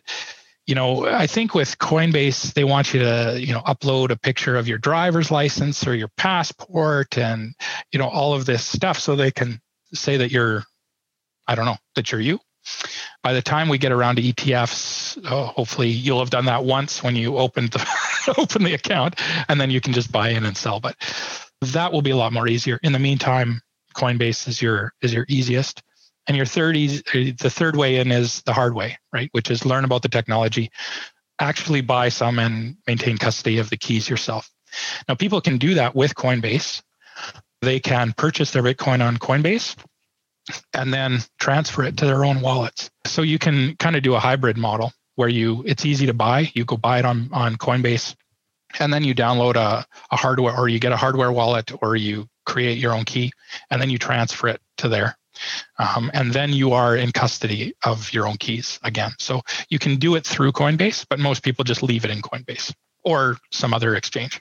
you 0.66 0.74
know, 0.74 1.06
I 1.06 1.28
think 1.28 1.54
with 1.54 1.78
Coinbase, 1.78 2.52
they 2.54 2.64
want 2.64 2.92
you 2.92 2.98
to, 2.98 3.36
you 3.38 3.52
know, 3.52 3.60
upload 3.60 4.10
a 4.10 4.16
picture 4.16 4.56
of 4.56 4.66
your 4.66 4.78
driver's 4.78 5.30
license 5.30 5.86
or 5.86 5.94
your 5.94 6.10
passport 6.16 7.16
and, 7.16 7.54
you 7.92 8.00
know, 8.00 8.08
all 8.08 8.34
of 8.34 8.46
this 8.46 8.66
stuff 8.66 8.98
so 8.98 9.14
they 9.14 9.30
can 9.30 9.60
say 9.94 10.16
that 10.16 10.32
you're, 10.32 10.64
I 11.46 11.54
don't 11.54 11.66
know, 11.66 11.76
that 11.94 12.10
you're 12.10 12.20
you. 12.20 12.40
By 13.22 13.32
the 13.32 13.42
time 13.42 13.68
we 13.68 13.78
get 13.78 13.92
around 13.92 14.16
to 14.16 14.22
ETFs, 14.22 15.24
oh, 15.30 15.44
hopefully 15.44 15.88
you'll 15.88 16.18
have 16.18 16.30
done 16.30 16.46
that 16.46 16.64
once 16.64 17.00
when 17.00 17.14
you 17.14 17.36
opened 17.36 17.70
the 17.70 18.34
open 18.36 18.64
the 18.64 18.74
account, 18.74 19.20
and 19.48 19.60
then 19.60 19.70
you 19.70 19.80
can 19.80 19.92
just 19.92 20.10
buy 20.10 20.30
in 20.30 20.44
and 20.44 20.56
sell. 20.56 20.80
But 20.80 20.96
that 21.62 21.92
will 21.92 22.02
be 22.02 22.10
a 22.10 22.16
lot 22.16 22.32
more 22.32 22.48
easier. 22.48 22.78
In 22.82 22.92
the 22.92 22.98
meantime, 22.98 23.60
Coinbase 23.94 24.48
is 24.48 24.60
your 24.60 24.92
is 25.02 25.12
your 25.12 25.26
easiest. 25.28 25.82
And 26.28 26.36
your 26.36 26.46
third, 26.46 26.76
easy, 26.76 27.30
the 27.30 27.50
third 27.50 27.76
way 27.76 27.98
in 27.98 28.10
is 28.10 28.42
the 28.42 28.52
hard 28.52 28.74
way, 28.74 28.98
right? 29.12 29.28
Which 29.30 29.48
is 29.48 29.64
learn 29.64 29.84
about 29.84 30.02
the 30.02 30.08
technology, 30.08 30.72
actually 31.38 31.82
buy 31.82 32.08
some 32.08 32.40
and 32.40 32.76
maintain 32.86 33.16
custody 33.16 33.58
of 33.58 33.70
the 33.70 33.76
keys 33.76 34.08
yourself. 34.08 34.50
Now, 35.08 35.14
people 35.14 35.40
can 35.40 35.58
do 35.58 35.74
that 35.74 35.94
with 35.94 36.16
Coinbase. 36.16 36.82
They 37.62 37.78
can 37.78 38.12
purchase 38.12 38.50
their 38.50 38.64
Bitcoin 38.64 39.06
on 39.06 39.18
Coinbase 39.18 39.76
and 40.74 40.92
then 40.92 41.20
transfer 41.38 41.84
it 41.84 41.96
to 41.98 42.06
their 42.06 42.24
own 42.24 42.40
wallets. 42.40 42.90
So 43.06 43.22
you 43.22 43.38
can 43.38 43.76
kind 43.76 43.96
of 43.96 44.02
do 44.02 44.14
a 44.14 44.20
hybrid 44.20 44.56
model 44.56 44.92
where 45.14 45.28
you 45.28 45.62
it's 45.66 45.86
easy 45.86 46.06
to 46.06 46.14
buy. 46.14 46.50
You 46.54 46.64
go 46.64 46.76
buy 46.76 46.98
it 46.98 47.04
on, 47.04 47.28
on 47.32 47.56
Coinbase 47.56 48.14
and 48.78 48.92
then 48.92 49.04
you 49.04 49.14
download 49.14 49.56
a, 49.56 49.84
a 50.10 50.16
hardware 50.16 50.56
or 50.56 50.68
you 50.68 50.78
get 50.78 50.92
a 50.92 50.96
hardware 50.96 51.32
wallet 51.32 51.72
or 51.82 51.96
you 51.96 52.28
create 52.44 52.78
your 52.78 52.92
own 52.92 53.04
key 53.04 53.32
and 53.70 53.80
then 53.80 53.90
you 53.90 53.98
transfer 53.98 54.48
it 54.48 54.60
to 54.78 54.88
there 54.88 55.16
um, 55.78 56.10
and 56.14 56.32
then 56.32 56.52
you 56.52 56.72
are 56.72 56.96
in 56.96 57.12
custody 57.12 57.74
of 57.84 58.12
your 58.12 58.26
own 58.26 58.36
keys 58.36 58.78
again. 58.82 59.12
So 59.18 59.42
you 59.68 59.78
can 59.78 59.96
do 59.96 60.14
it 60.14 60.26
through 60.26 60.52
Coinbase, 60.52 61.06
but 61.08 61.18
most 61.18 61.42
people 61.42 61.64
just 61.64 61.82
leave 61.82 62.04
it 62.04 62.10
in 62.10 62.22
Coinbase 62.22 62.72
or 63.04 63.36
some 63.50 63.74
other 63.74 63.94
exchange. 63.94 64.40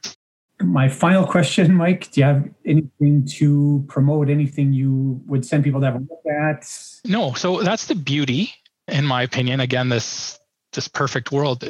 My 0.62 0.88
final 0.88 1.26
question, 1.26 1.74
Mike, 1.74 2.12
do 2.12 2.22
you 2.22 2.26
have 2.26 2.50
anything 2.66 3.26
to 3.38 3.84
promote, 3.90 4.30
anything 4.30 4.72
you 4.72 5.22
would 5.26 5.46
send 5.46 5.66
people 5.66 5.82
to 5.82 5.86
have 5.86 5.96
a 5.96 6.00
look 6.00 6.26
at? 6.26 6.70
No. 7.06 7.34
So 7.34 7.62
that's 7.62 7.88
the 7.88 7.96
beauty, 7.96 8.54
in 8.88 9.06
my 9.06 9.22
opinion. 9.24 9.60
Again, 9.60 9.90
this 9.90 10.40
this 10.76 10.88
perfect 10.88 11.32
world. 11.32 11.64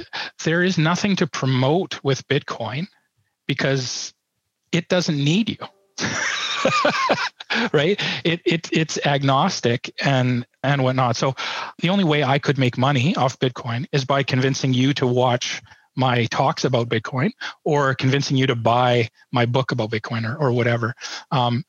There 0.44 0.64
is 0.64 0.78
nothing 0.78 1.16
to 1.18 1.28
promote 1.28 2.04
with 2.04 2.28
Bitcoin 2.28 2.88
because 3.48 4.14
it 4.72 4.90
doesn't 4.90 5.18
need 5.18 5.50
you. 5.50 5.58
right? 7.74 8.00
It, 8.24 8.42
it 8.46 8.70
it's 8.72 9.00
agnostic 9.06 9.94
and 10.04 10.46
and 10.64 10.84
whatnot. 10.84 11.16
So 11.16 11.36
the 11.80 11.90
only 11.90 12.04
way 12.04 12.24
I 12.24 12.40
could 12.40 12.58
make 12.58 12.78
money 12.78 13.16
off 13.16 13.40
Bitcoin 13.40 13.86
is 13.92 14.04
by 14.06 14.24
convincing 14.24 14.74
you 14.74 14.94
to 14.96 15.08
watch 15.08 15.62
my 15.96 16.26
talks 16.26 16.66
about 16.66 16.90
Bitcoin 16.90 17.32
or 17.64 17.96
convincing 17.96 18.36
you 18.36 18.48
to 18.48 18.56
buy 18.56 19.10
my 19.32 19.46
book 19.46 19.72
about 19.72 19.92
Bitcoin 19.92 20.30
or, 20.30 20.36
or 20.38 20.52
whatever. 20.52 20.94
Um, 21.32 21.64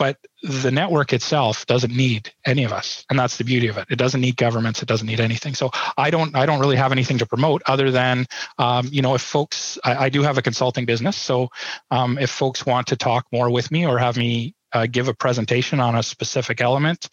but 0.00 0.16
the 0.42 0.70
network 0.70 1.12
itself 1.12 1.64
doesn't 1.66 1.94
need 1.94 2.32
any 2.44 2.64
of 2.64 2.72
us 2.72 3.04
and 3.10 3.18
that's 3.18 3.36
the 3.36 3.44
beauty 3.44 3.68
of 3.68 3.76
it 3.76 3.86
it 3.90 3.96
doesn't 3.96 4.20
need 4.20 4.36
governments 4.36 4.82
it 4.82 4.88
doesn't 4.88 5.06
need 5.06 5.20
anything 5.20 5.54
so 5.54 5.70
i 5.96 6.10
don't 6.10 6.34
i 6.34 6.44
don't 6.44 6.58
really 6.58 6.76
have 6.76 6.90
anything 6.90 7.18
to 7.18 7.26
promote 7.26 7.62
other 7.66 7.90
than 7.92 8.26
um, 8.58 8.88
you 8.90 9.02
know 9.02 9.14
if 9.14 9.20
folks 9.20 9.78
I, 9.84 10.06
I, 10.06 10.08
do 10.08 10.22
have 10.22 10.38
a 10.38 10.42
consulting 10.42 10.86
business 10.86 11.16
so 11.16 11.50
um, 11.90 12.18
if 12.18 12.30
folks 12.30 12.66
want 12.66 12.88
to 12.88 12.96
talk 12.96 13.26
more 13.30 13.50
with 13.50 13.70
me 13.70 13.86
or 13.86 13.98
have 13.98 14.16
me 14.16 14.54
uh, 14.72 14.86
give 14.90 15.08
a 15.08 15.14
presentation 15.14 15.80
on 15.80 15.96
a 15.96 16.02
specific 16.02 16.60
element, 16.60 17.08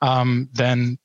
um, 0.00 0.48
then 0.52 0.98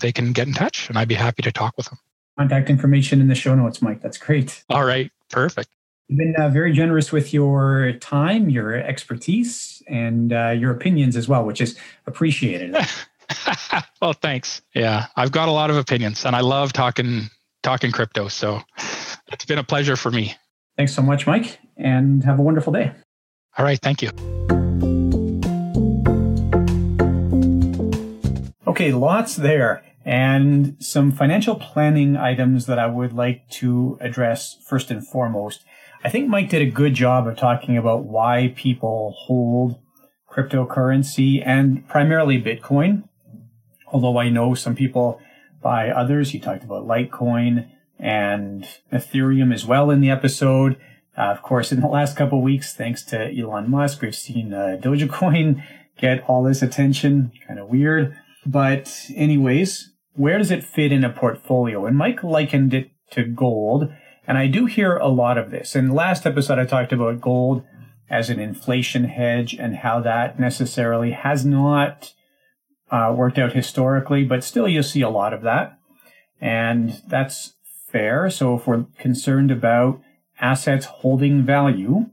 they 0.00 0.12
can 0.12 0.32
get 0.32 0.46
in 0.46 0.54
touch 0.54 0.88
and 0.88 0.98
I'd 0.98 1.08
be 1.08 1.14
happy 1.14 1.42
to 1.42 1.52
talk 1.52 1.74
with 1.76 1.86
them. 1.86 1.98
Contact 2.38 2.68
information 2.68 3.20
in 3.20 3.28
the 3.28 3.34
show 3.34 3.54
notes, 3.54 3.80
Mike. 3.80 4.02
That's 4.02 4.18
great. 4.18 4.62
All 4.68 4.84
right. 4.84 5.10
Perfect. 5.30 5.70
You've 6.08 6.18
been 6.18 6.36
uh, 6.38 6.48
very 6.50 6.72
generous 6.72 7.10
with 7.10 7.32
your 7.34 7.94
time, 8.00 8.48
your 8.48 8.76
expertise, 8.76 9.75
and 9.86 10.32
uh, 10.32 10.50
your 10.50 10.72
opinions 10.72 11.16
as 11.16 11.28
well, 11.28 11.44
which 11.44 11.60
is 11.60 11.78
appreciated. 12.06 12.76
well, 14.00 14.12
thanks. 14.12 14.62
Yeah, 14.74 15.06
I've 15.16 15.32
got 15.32 15.48
a 15.48 15.52
lot 15.52 15.70
of 15.70 15.76
opinions, 15.76 16.24
and 16.24 16.34
I 16.36 16.40
love 16.40 16.72
talking 16.72 17.28
talking 17.62 17.92
crypto. 17.92 18.28
So 18.28 18.60
it's 19.32 19.44
been 19.44 19.58
a 19.58 19.64
pleasure 19.64 19.96
for 19.96 20.10
me. 20.10 20.34
Thanks 20.76 20.94
so 20.94 21.02
much, 21.02 21.26
Mike, 21.26 21.58
and 21.76 22.22
have 22.24 22.38
a 22.38 22.42
wonderful 22.42 22.72
day. 22.72 22.92
All 23.58 23.64
right. 23.64 23.78
Thank 23.80 24.02
you. 24.02 24.10
Okay, 28.66 28.92
lots 28.92 29.36
there 29.36 29.82
and 30.06 30.76
some 30.78 31.10
financial 31.10 31.56
planning 31.56 32.16
items 32.16 32.66
that 32.66 32.78
I 32.78 32.86
would 32.86 33.12
like 33.12 33.48
to 33.50 33.98
address 34.00 34.56
first 34.64 34.90
and 34.90 35.06
foremost. 35.06 35.64
I 36.04 36.10
think 36.10 36.28
Mike 36.28 36.50
did 36.50 36.62
a 36.62 36.70
good 36.70 36.94
job 36.94 37.26
of 37.26 37.36
talking 37.36 37.76
about 37.76 38.04
why 38.04 38.52
people 38.56 39.14
hold 39.18 39.80
cryptocurrency 40.30 41.42
and 41.44 41.86
primarily 41.88 42.40
Bitcoin. 42.40 43.08
Although 43.92 44.18
I 44.18 44.28
know 44.28 44.54
some 44.54 44.74
people 44.74 45.20
buy 45.62 45.90
others. 45.90 46.30
He 46.30 46.38
talked 46.38 46.64
about 46.64 46.86
Litecoin 46.86 47.68
and 47.98 48.68
Ethereum 48.92 49.52
as 49.52 49.66
well 49.66 49.90
in 49.90 50.00
the 50.00 50.10
episode. 50.10 50.76
Uh, 51.16 51.22
of 51.22 51.42
course, 51.42 51.72
in 51.72 51.80
the 51.80 51.88
last 51.88 52.16
couple 52.16 52.42
weeks, 52.42 52.74
thanks 52.74 53.02
to 53.04 53.36
Elon 53.36 53.70
Musk, 53.70 54.02
we've 54.02 54.14
seen 54.14 54.52
uh, 54.52 54.78
Dogecoin 54.80 55.62
get 55.98 56.22
all 56.28 56.42
this 56.42 56.62
attention. 56.62 57.32
Kind 57.46 57.58
of 57.58 57.68
weird. 57.68 58.14
But 58.44 59.10
anyways, 59.14 59.92
where 60.14 60.38
does 60.38 60.50
it 60.50 60.62
fit 60.62 60.92
in 60.92 61.04
a 61.04 61.10
portfolio? 61.10 61.86
And 61.86 61.96
Mike 61.96 62.22
likened 62.22 62.74
it 62.74 62.90
to 63.12 63.24
gold. 63.24 63.92
And 64.26 64.36
I 64.38 64.46
do 64.46 64.66
hear 64.66 64.96
a 64.96 65.08
lot 65.08 65.38
of 65.38 65.50
this. 65.50 65.76
In 65.76 65.88
the 65.88 65.94
last 65.94 66.26
episode, 66.26 66.58
I 66.58 66.64
talked 66.64 66.92
about 66.92 67.20
gold 67.20 67.62
as 68.10 68.30
an 68.30 68.38
inflation 68.38 69.04
hedge 69.04 69.54
and 69.54 69.76
how 69.76 70.00
that 70.00 70.38
necessarily 70.38 71.12
has 71.12 71.44
not 71.44 72.12
uh, 72.90 73.12
worked 73.16 73.38
out 73.38 73.52
historically, 73.52 74.24
but 74.24 74.44
still 74.44 74.68
you 74.68 74.82
see 74.82 75.02
a 75.02 75.10
lot 75.10 75.32
of 75.32 75.42
that. 75.42 75.78
And 76.40 77.02
that's 77.08 77.54
fair. 77.90 78.30
So 78.30 78.56
if 78.56 78.66
we're 78.66 78.86
concerned 78.98 79.50
about 79.50 80.00
assets 80.40 80.86
holding 80.86 81.42
value, 81.42 82.06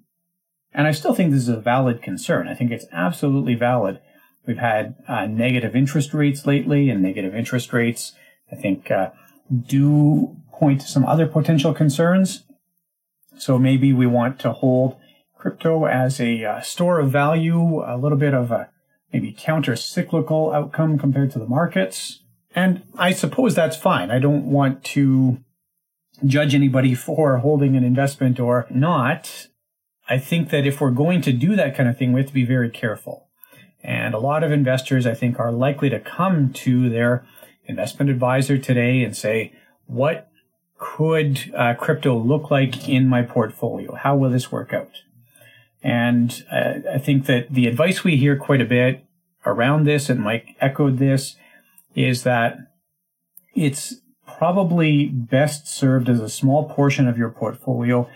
and 0.73 0.87
I 0.87 0.91
still 0.91 1.13
think 1.13 1.31
this 1.31 1.43
is 1.43 1.49
a 1.49 1.59
valid 1.59 2.01
concern, 2.01 2.47
I 2.47 2.55
think 2.55 2.71
it's 2.71 2.85
absolutely 2.91 3.55
valid. 3.55 3.99
We've 4.45 4.57
had 4.57 4.95
uh, 5.07 5.25
negative 5.25 5.75
interest 5.75 6.13
rates 6.13 6.45
lately, 6.45 6.89
and 6.89 7.01
negative 7.01 7.35
interest 7.35 7.71
rates, 7.71 8.13
I 8.51 8.55
think, 8.55 8.89
uh, 8.91 9.11
do 9.67 10.37
point 10.63 10.79
to 10.79 10.87
some 10.87 11.05
other 11.05 11.27
potential 11.27 11.73
concerns. 11.73 12.45
So 13.37 13.59
maybe 13.59 13.91
we 13.91 14.07
want 14.07 14.39
to 14.39 14.53
hold 14.53 14.95
crypto 15.37 15.83
as 15.83 16.21
a 16.21 16.45
uh, 16.45 16.61
store 16.61 17.01
of 17.01 17.11
value, 17.11 17.83
a 17.83 17.97
little 17.97 18.17
bit 18.17 18.33
of 18.33 18.49
a 18.49 18.69
maybe 19.11 19.35
counter 19.37 19.75
cyclical 19.75 20.53
outcome 20.53 20.97
compared 20.97 21.31
to 21.31 21.39
the 21.39 21.45
markets. 21.45 22.23
And 22.55 22.83
I 22.97 23.11
suppose 23.11 23.55
that's 23.55 23.75
fine. 23.75 24.09
I 24.09 24.19
don't 24.19 24.45
want 24.45 24.85
to 24.95 25.43
judge 26.25 26.55
anybody 26.55 26.95
for 27.07 27.39
holding 27.39 27.75
an 27.75 27.83
investment 27.83 28.39
or 28.39 28.65
not. 28.69 29.47
I 30.07 30.17
think 30.17 30.49
that 30.51 30.65
if 30.65 30.79
we're 30.79 30.91
going 30.91 31.21
to 31.23 31.33
do 31.33 31.57
that 31.57 31.75
kind 31.75 31.89
of 31.89 31.97
thing, 31.97 32.13
we 32.13 32.21
have 32.21 32.29
to 32.29 32.33
be 32.33 32.45
very 32.45 32.69
careful. 32.69 33.27
And 33.83 34.13
a 34.13 34.19
lot 34.19 34.45
of 34.45 34.51
investors, 34.53 35.05
I 35.05 35.13
think, 35.13 35.41
are 35.41 35.51
likely 35.51 35.89
to 35.89 35.99
come 35.99 36.53
to 36.53 36.89
their 36.89 37.27
investment 37.65 38.09
advisor 38.09 38.57
today 38.57 39.03
and 39.03 39.13
say, 39.13 39.51
what 39.87 40.29
could 40.83 41.53
uh, 41.55 41.73
crypto 41.75 42.17
look 42.17 42.51
like 42.51 42.89
in 42.89 43.07
my 43.07 43.21
portfolio? 43.21 43.95
How 43.95 44.15
will 44.15 44.29
this 44.29 44.51
work 44.51 44.73
out? 44.73 45.01
And 45.81 46.43
uh, 46.51 46.73
I 46.93 46.97
think 46.97 47.25
that 47.27 47.53
the 47.53 47.67
advice 47.67 48.03
we 48.03 48.17
hear 48.17 48.35
quite 48.35 48.61
a 48.61 48.65
bit 48.65 49.05
around 49.45 49.85
this, 49.85 50.09
and 50.09 50.19
Mike 50.19 50.55
echoed 50.59 50.97
this, 50.97 51.35
is 51.95 52.23
that 52.23 52.57
it's 53.55 53.95
probably 54.25 55.07
best 55.07 55.67
served 55.67 56.09
as 56.09 56.19
a 56.19 56.29
small 56.29 56.69
portion 56.69 57.07
of 57.07 57.17
your 57.17 57.29
portfolio. 57.29 58.09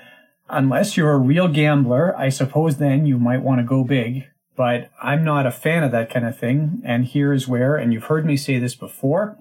Unless 0.50 0.98
you're 0.98 1.14
a 1.14 1.18
real 1.18 1.48
gambler, 1.48 2.18
I 2.18 2.30
suppose 2.30 2.78
then 2.78 3.06
you 3.06 3.18
might 3.18 3.42
want 3.42 3.60
to 3.60 3.66
go 3.66 3.84
big 3.84 4.26
but 4.58 4.90
I'm 5.02 5.24
not 5.24 5.46
a 5.46 5.52
fan 5.52 5.84
of 5.84 5.92
that 5.92 6.10
kind 6.10 6.26
of 6.26 6.38
thing. 6.38 6.82
And 6.84 7.06
here's 7.06 7.48
where, 7.48 7.78
and 7.78 7.94
you've 7.94 8.06
heard 8.06 8.26
me 8.26 8.36
say 8.36 8.58
this 8.58 8.76
before, 8.76 9.38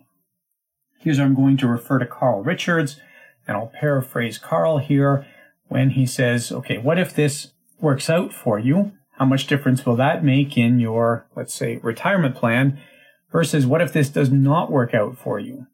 here's 1.00 1.18
where 1.18 1.26
I'm 1.26 1.34
going 1.34 1.56
to 1.56 1.66
refer 1.66 1.98
to 1.98 2.06
Carl 2.06 2.44
Richards, 2.44 3.00
and 3.46 3.56
I'll 3.56 3.72
paraphrase 3.78 4.38
Carl 4.38 4.78
here 4.78 5.26
when 5.68 5.90
he 5.90 6.06
says, 6.06 6.52
okay, 6.52 6.78
what 6.78 6.98
if 6.98 7.14
this 7.14 7.52
works 7.80 8.08
out 8.08 8.32
for 8.32 8.58
you? 8.58 8.92
How 9.12 9.24
much 9.24 9.46
difference 9.46 9.84
will 9.86 9.96
that 9.96 10.24
make 10.24 10.56
in 10.58 10.78
your, 10.78 11.26
let's 11.34 11.54
say, 11.54 11.78
retirement 11.78 12.34
plan 12.34 12.78
versus 13.32 13.66
what 13.66 13.80
if 13.80 13.92
this 13.92 14.08
does 14.08 14.30
not 14.30 14.70
work 14.70 14.94
out 14.94 15.16
for 15.16 15.38
you? 15.38 15.66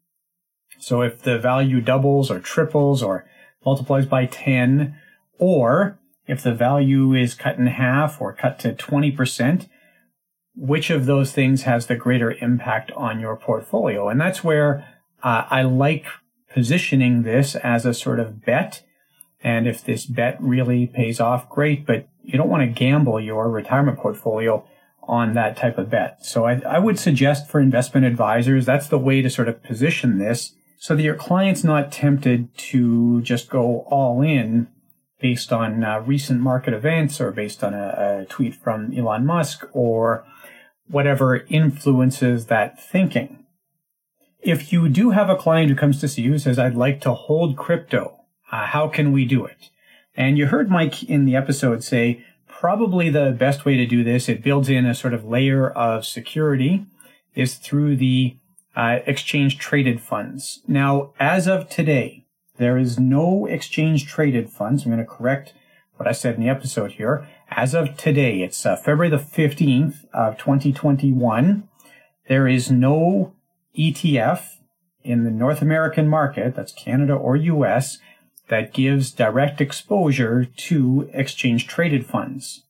So 0.79 1.01
if 1.01 1.21
the 1.21 1.37
value 1.39 1.81
doubles 1.81 2.31
or 2.31 2.39
triples 2.39 3.03
or 3.03 3.25
multiplies 3.65 4.05
by 4.05 4.25
10, 4.25 4.95
or 5.39 5.99
if 6.27 6.41
the 6.41 6.53
value 6.53 7.13
is 7.13 7.33
cut 7.33 7.57
in 7.57 7.67
half 7.67 8.21
or 8.21 8.33
cut 8.33 8.59
to 8.59 8.73
20%, 8.73 9.67
which 10.55 10.89
of 10.89 11.05
those 11.05 11.31
things 11.31 11.63
has 11.63 11.87
the 11.87 11.95
greater 11.95 12.31
impact 12.31 12.91
on 12.91 13.19
your 13.19 13.35
portfolio? 13.35 14.09
And 14.09 14.19
that's 14.19 14.43
where 14.43 14.87
uh, 15.21 15.45
I 15.49 15.63
like 15.63 16.05
positioning 16.53 17.23
this 17.23 17.55
as 17.55 17.85
a 17.85 17.93
sort 17.93 18.19
of 18.19 18.45
bet. 18.45 18.83
And 19.43 19.67
if 19.67 19.83
this 19.83 20.05
bet 20.05 20.37
really 20.39 20.87
pays 20.87 21.19
off, 21.19 21.49
great, 21.49 21.85
but 21.85 22.07
you 22.21 22.37
don't 22.37 22.49
want 22.49 22.63
to 22.63 22.79
gamble 22.79 23.19
your 23.19 23.49
retirement 23.49 23.99
portfolio 23.99 24.65
on 25.07 25.33
that 25.33 25.57
type 25.57 25.77
of 25.77 25.89
bet. 25.89 26.25
So 26.25 26.45
I, 26.45 26.61
I 26.65 26.79
would 26.79 26.97
suggest 26.97 27.49
for 27.49 27.59
investment 27.59 28.05
advisors, 28.05 28.65
that's 28.65 28.87
the 28.87 28.97
way 28.97 29.21
to 29.21 29.29
sort 29.29 29.49
of 29.49 29.61
position 29.61 30.17
this 30.17 30.53
so 30.79 30.95
that 30.95 31.03
your 31.03 31.15
client's 31.15 31.63
not 31.63 31.91
tempted 31.91 32.55
to 32.57 33.21
just 33.21 33.49
go 33.49 33.85
all 33.89 34.21
in 34.21 34.67
based 35.19 35.53
on 35.53 35.83
uh, 35.83 35.99
recent 35.99 36.41
market 36.41 36.73
events 36.73 37.21
or 37.21 37.31
based 37.31 37.63
on 37.63 37.73
a, 37.73 38.21
a 38.21 38.25
tweet 38.25 38.55
from 38.55 38.93
Elon 38.97 39.25
Musk 39.25 39.65
or 39.71 40.25
whatever 40.87 41.45
influences 41.49 42.47
that 42.47 42.81
thinking. 42.81 43.42
If 44.43 44.73
you 44.73 44.89
do 44.89 45.11
have 45.11 45.29
a 45.29 45.37
client 45.37 45.69
who 45.69 45.75
comes 45.75 46.01
to 46.01 46.07
see 46.09 46.23
you 46.23 46.31
who 46.33 46.39
says, 46.39 46.59
I'd 46.59 46.75
like 46.75 46.99
to 47.01 47.13
hold 47.13 47.55
crypto, 47.55 48.19
uh, 48.51 48.65
how 48.65 48.89
can 48.89 49.13
we 49.13 49.23
do 49.23 49.45
it? 49.45 49.69
And 50.17 50.37
you 50.37 50.47
heard 50.47 50.69
Mike 50.69 51.01
in 51.01 51.23
the 51.23 51.35
episode 51.35 51.81
say, 51.81 52.25
probably 52.45 53.09
the 53.09 53.31
best 53.31 53.63
way 53.63 53.77
to 53.77 53.85
do 53.85 54.03
this, 54.03 54.27
it 54.27 54.43
builds 54.43 54.67
in 54.67 54.85
a 54.85 54.93
sort 54.93 55.13
of 55.13 55.23
layer 55.23 55.69
of 55.69 56.05
security, 56.05 56.85
is 57.35 57.55
through 57.55 57.95
the 57.95 58.35
uh, 58.75 58.99
exchange 59.05 59.59
traded 59.59 60.01
funds. 60.01 60.61
Now, 60.67 61.13
as 61.21 61.47
of 61.47 61.69
today, 61.69 62.25
there 62.57 62.77
is 62.77 62.99
no 62.99 63.45
exchange 63.45 64.07
traded 64.07 64.49
funds. 64.49 64.83
I'm 64.83 64.91
going 64.91 64.99
to 64.99 65.09
correct 65.09 65.53
what 65.95 66.07
I 66.07 66.11
said 66.11 66.35
in 66.35 66.41
the 66.41 66.49
episode 66.49 66.91
here. 66.91 67.25
As 67.49 67.73
of 67.73 67.95
today, 67.95 68.41
it's 68.41 68.65
uh, 68.65 68.75
February 68.75 69.09
the 69.09 69.17
15th 69.17 70.03
of 70.13 70.37
2021. 70.37 71.69
There 72.27 72.47
is 72.47 72.69
no 72.69 73.33
ETF 73.77 74.55
in 75.03 75.23
the 75.23 75.31
North 75.31 75.61
American 75.61 76.07
market, 76.07 76.55
that's 76.55 76.71
Canada 76.71 77.13
or 77.13 77.35
US, 77.35 77.97
that 78.49 78.73
gives 78.73 79.11
direct 79.11 79.61
exposure 79.61 80.45
to 80.45 81.09
exchange 81.13 81.67
traded 81.67 82.05
funds. 82.05 82.63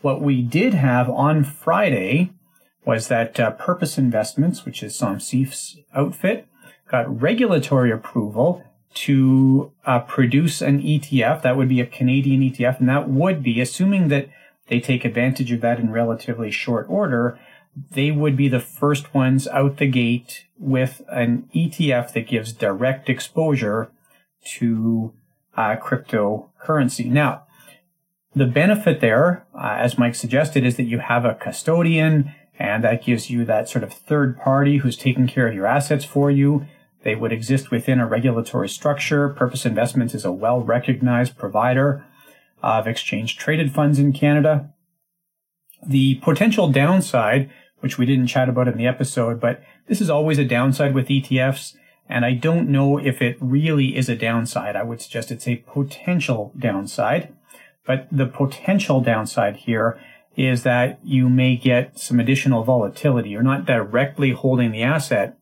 What 0.00 0.20
we 0.20 0.42
did 0.42 0.74
have 0.74 1.08
on 1.08 1.44
Friday 1.44 2.30
was 2.84 3.08
that 3.08 3.40
uh, 3.40 3.52
Purpose 3.52 3.96
Investments, 3.96 4.64
which 4.64 4.82
is 4.82 4.96
Som 4.96 5.18
Seif's 5.18 5.78
outfit, 5.94 6.46
got 6.90 7.20
regulatory 7.20 7.90
approval 7.90 8.62
to 8.94 9.72
uh, 9.86 10.00
produce 10.00 10.60
an 10.60 10.80
ETF. 10.82 11.42
That 11.42 11.56
would 11.56 11.68
be 11.68 11.80
a 11.80 11.86
Canadian 11.86 12.42
ETF, 12.42 12.80
and 12.80 12.88
that 12.88 13.08
would 13.08 13.42
be, 13.42 13.60
assuming 13.60 14.08
that 14.08 14.28
they 14.68 14.80
take 14.80 15.04
advantage 15.04 15.50
of 15.52 15.60
that 15.62 15.78
in 15.78 15.90
relatively 15.90 16.50
short 16.50 16.86
order, 16.88 17.38
they 17.90 18.10
would 18.10 18.36
be 18.36 18.48
the 18.48 18.60
first 18.60 19.14
ones 19.14 19.48
out 19.48 19.78
the 19.78 19.86
gate 19.86 20.44
with 20.58 21.02
an 21.08 21.48
ETF 21.54 22.12
that 22.12 22.28
gives 22.28 22.52
direct 22.52 23.08
exposure 23.08 23.90
to 24.56 25.12
uh, 25.56 25.76
cryptocurrency. 25.76 27.06
Now, 27.06 27.44
the 28.34 28.46
benefit 28.46 29.00
there, 29.00 29.46
uh, 29.54 29.76
as 29.78 29.98
Mike 29.98 30.14
suggested, 30.14 30.64
is 30.64 30.76
that 30.76 30.84
you 30.84 30.98
have 30.98 31.24
a 31.24 31.34
custodian, 31.34 32.34
and 32.58 32.82
that 32.84 33.04
gives 33.04 33.30
you 33.30 33.44
that 33.44 33.68
sort 33.68 33.84
of 33.84 33.92
third 33.92 34.38
party 34.38 34.78
who's 34.78 34.96
taking 34.96 35.26
care 35.26 35.46
of 35.46 35.54
your 35.54 35.66
assets 35.66 36.04
for 36.04 36.30
you. 36.30 36.66
They 37.02 37.14
would 37.14 37.32
exist 37.32 37.70
within 37.70 38.00
a 38.00 38.06
regulatory 38.06 38.68
structure. 38.68 39.28
Purpose 39.28 39.66
Investments 39.66 40.14
is 40.14 40.24
a 40.24 40.32
well 40.32 40.60
recognized 40.60 41.36
provider 41.36 42.04
of 42.62 42.86
exchange 42.86 43.36
traded 43.36 43.72
funds 43.72 43.98
in 43.98 44.12
Canada. 44.12 44.70
The 45.86 46.16
potential 46.16 46.70
downside 46.70 47.50
which 47.84 47.98
we 47.98 48.06
didn't 48.06 48.28
chat 48.28 48.48
about 48.48 48.66
in 48.66 48.78
the 48.78 48.86
episode, 48.86 49.38
but 49.38 49.62
this 49.88 50.00
is 50.00 50.08
always 50.08 50.38
a 50.38 50.44
downside 50.44 50.94
with 50.94 51.08
ETFs. 51.08 51.76
And 52.08 52.24
I 52.24 52.32
don't 52.32 52.70
know 52.70 52.96
if 52.96 53.20
it 53.20 53.36
really 53.40 53.94
is 53.94 54.08
a 54.08 54.16
downside. 54.16 54.74
I 54.74 54.82
would 54.82 55.02
suggest 55.02 55.30
it's 55.30 55.46
a 55.46 55.56
potential 55.56 56.50
downside. 56.58 57.34
But 57.86 58.08
the 58.10 58.24
potential 58.24 59.02
downside 59.02 59.56
here 59.56 60.00
is 60.34 60.62
that 60.62 60.98
you 61.04 61.28
may 61.28 61.56
get 61.56 61.98
some 61.98 62.18
additional 62.18 62.64
volatility. 62.64 63.28
You're 63.28 63.42
not 63.42 63.66
directly 63.66 64.30
holding 64.30 64.70
the 64.70 64.82
asset. 64.82 65.36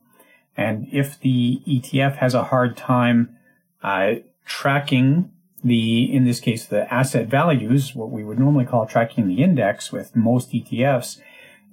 And 0.56 0.88
if 0.90 1.20
the 1.20 1.62
ETF 1.64 2.16
has 2.16 2.34
a 2.34 2.42
hard 2.42 2.76
time 2.76 3.36
uh, 3.84 4.14
tracking 4.44 5.30
the, 5.62 6.12
in 6.12 6.24
this 6.24 6.40
case, 6.40 6.66
the 6.66 6.92
asset 6.92 7.28
values, 7.28 7.94
what 7.94 8.10
we 8.10 8.24
would 8.24 8.40
normally 8.40 8.64
call 8.64 8.84
tracking 8.84 9.28
the 9.28 9.44
index 9.44 9.92
with 9.92 10.16
most 10.16 10.50
ETFs, 10.50 11.20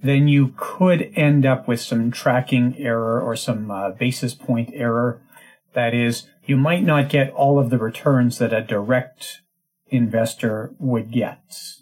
then 0.02 0.28
you 0.28 0.54
could 0.58 1.12
end 1.16 1.45
up 1.45 1.68
with 1.68 1.82
some 1.82 2.12
tracking 2.12 2.76
error 2.78 3.22
or 3.22 3.36
some 3.36 3.70
uh, 3.70 3.91
basis 3.91 4.34
point 4.34 4.72
error. 4.74 5.22
That 5.74 5.93
is, 5.93 6.28
you 6.45 6.58
might 6.58 6.84
not 6.84 7.10
get 7.10 7.32
all 7.34 7.60
of 7.60 7.70
the 7.70 7.78
returns 7.78 8.38
that 8.39 8.54
a 8.54 8.62
direct 8.62 9.41
investor 9.88 10.74
would 10.80 11.12
get. 11.12 11.74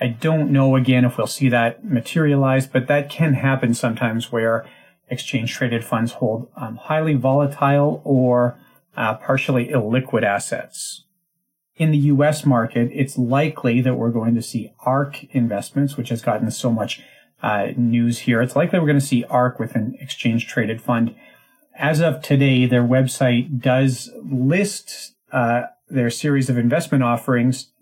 I 0.00 0.08
don't 0.08 0.50
know 0.50 0.74
again 0.74 1.04
if 1.04 1.16
we'll 1.16 1.26
see 1.26 1.48
that 1.50 1.84
materialize, 1.84 2.66
but 2.66 2.88
that 2.88 3.08
can 3.08 3.34
happen 3.34 3.74
sometimes 3.74 4.32
where 4.32 4.66
exchange 5.08 5.52
traded 5.52 5.84
funds 5.84 6.12
hold 6.12 6.48
um, 6.56 6.76
highly 6.76 7.14
volatile 7.14 8.00
or 8.04 8.58
uh, 8.96 9.14
partially 9.14 9.68
illiquid 9.68 10.24
assets. 10.24 11.04
In 11.82 11.90
the 11.90 12.12
US 12.14 12.46
market, 12.46 12.92
it's 12.94 13.18
likely 13.18 13.80
that 13.80 13.96
we're 13.96 14.12
going 14.12 14.36
to 14.36 14.40
see 14.40 14.72
ARK 14.86 15.24
investments, 15.34 15.96
which 15.96 16.10
has 16.10 16.22
gotten 16.22 16.48
so 16.52 16.70
much 16.70 17.02
uh, 17.42 17.70
news 17.76 18.20
here. 18.20 18.40
It's 18.40 18.54
likely 18.54 18.78
we're 18.78 18.86
going 18.86 19.00
to 19.00 19.04
see 19.04 19.24
ARK 19.24 19.58
with 19.58 19.74
an 19.74 19.96
exchange 19.98 20.46
traded 20.46 20.80
fund. 20.80 21.12
As 21.76 21.98
of 21.98 22.22
today, 22.22 22.66
their 22.66 22.84
website 22.84 23.60
does 23.60 24.10
list 24.22 25.16
uh, 25.32 25.62
their 25.88 26.08
series 26.08 26.48
of 26.48 26.56
investment 26.56 27.02
offerings. 27.02 27.72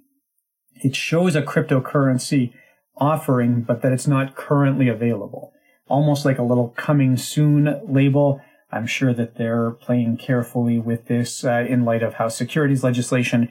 It 0.76 0.96
shows 0.96 1.36
a 1.36 1.42
cryptocurrency 1.42 2.54
offering, 2.96 3.60
but 3.60 3.82
that 3.82 3.92
it's 3.92 4.06
not 4.06 4.34
currently 4.34 4.88
available. 4.88 5.52
Almost 5.88 6.24
like 6.24 6.38
a 6.38 6.42
little 6.42 6.70
coming 6.70 7.18
soon 7.18 7.78
label. 7.86 8.40
I'm 8.72 8.86
sure 8.86 9.12
that 9.12 9.36
they're 9.36 9.72
playing 9.72 10.16
carefully 10.16 10.78
with 10.78 11.04
this 11.04 11.44
uh, 11.44 11.66
in 11.68 11.84
light 11.84 12.02
of 12.02 12.14
how 12.14 12.28
securities 12.28 12.82
legislation 12.82 13.50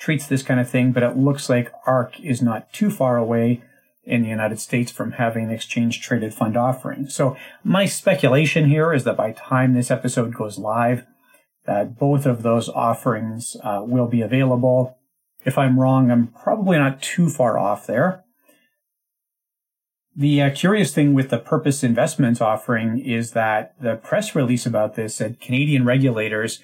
treats 0.00 0.26
this 0.26 0.42
kind 0.42 0.58
of 0.58 0.68
thing, 0.68 0.90
but 0.92 1.02
it 1.02 1.16
looks 1.16 1.48
like 1.48 1.72
ARK 1.86 2.18
is 2.20 2.40
not 2.40 2.72
too 2.72 2.90
far 2.90 3.18
away 3.18 3.62
in 4.02 4.22
the 4.22 4.28
United 4.28 4.58
States 4.58 4.90
from 4.90 5.12
having 5.12 5.44
an 5.44 5.50
exchange 5.50 6.00
traded 6.00 6.32
fund 6.32 6.56
offering. 6.56 7.08
So 7.08 7.36
my 7.62 7.84
speculation 7.84 8.68
here 8.68 8.92
is 8.92 9.04
that 9.04 9.16
by 9.16 9.32
time 9.32 9.74
this 9.74 9.90
episode 9.90 10.34
goes 10.34 10.58
live, 10.58 11.04
that 11.66 11.98
both 11.98 12.24
of 12.24 12.42
those 12.42 12.70
offerings 12.70 13.56
uh, 13.62 13.82
will 13.84 14.06
be 14.06 14.22
available. 14.22 14.96
If 15.44 15.58
I'm 15.58 15.78
wrong, 15.78 16.10
I'm 16.10 16.28
probably 16.28 16.78
not 16.78 17.02
too 17.02 17.28
far 17.28 17.58
off 17.58 17.86
there. 17.86 18.24
The 20.16 20.42
uh, 20.42 20.50
curious 20.50 20.94
thing 20.94 21.14
with 21.14 21.28
the 21.28 21.38
Purpose 21.38 21.84
Investments 21.84 22.40
offering 22.40 22.98
is 22.98 23.32
that 23.32 23.74
the 23.80 23.96
press 23.96 24.34
release 24.34 24.66
about 24.66 24.96
this 24.96 25.14
said 25.14 25.40
Canadian 25.40 25.84
regulators 25.84 26.60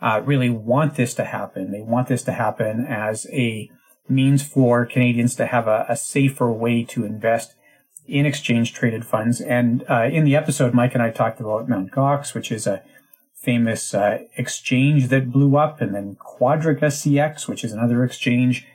uh, 0.00 0.22
really 0.24 0.50
want 0.50 0.96
this 0.96 1.14
to 1.14 1.24
happen. 1.24 1.70
They 1.70 1.82
want 1.82 2.08
this 2.08 2.22
to 2.24 2.32
happen 2.32 2.86
as 2.86 3.26
a 3.32 3.70
means 4.08 4.42
for 4.42 4.86
Canadians 4.86 5.34
to 5.36 5.46
have 5.46 5.68
a, 5.68 5.86
a 5.88 5.96
safer 5.96 6.50
way 6.50 6.84
to 6.84 7.04
invest 7.04 7.54
in 8.06 8.26
exchange 8.26 8.74
traded 8.74 9.04
funds. 9.04 9.40
And 9.40 9.84
uh, 9.88 10.08
in 10.10 10.24
the 10.24 10.36
episode, 10.36 10.74
Mike 10.74 10.94
and 10.94 11.02
I 11.02 11.10
talked 11.10 11.40
about 11.40 11.68
Mt. 11.68 11.92
Gox, 11.92 12.34
which 12.34 12.50
is 12.50 12.66
a 12.66 12.82
famous 13.34 13.94
uh, 13.94 14.18
exchange 14.36 15.08
that 15.08 15.30
blew 15.30 15.56
up, 15.56 15.80
and 15.80 15.94
then 15.94 16.16
Quadriga 16.16 16.86
CX, 16.86 17.48
which 17.48 17.64
is 17.64 17.72
another 17.72 18.04
exchange 18.04 18.66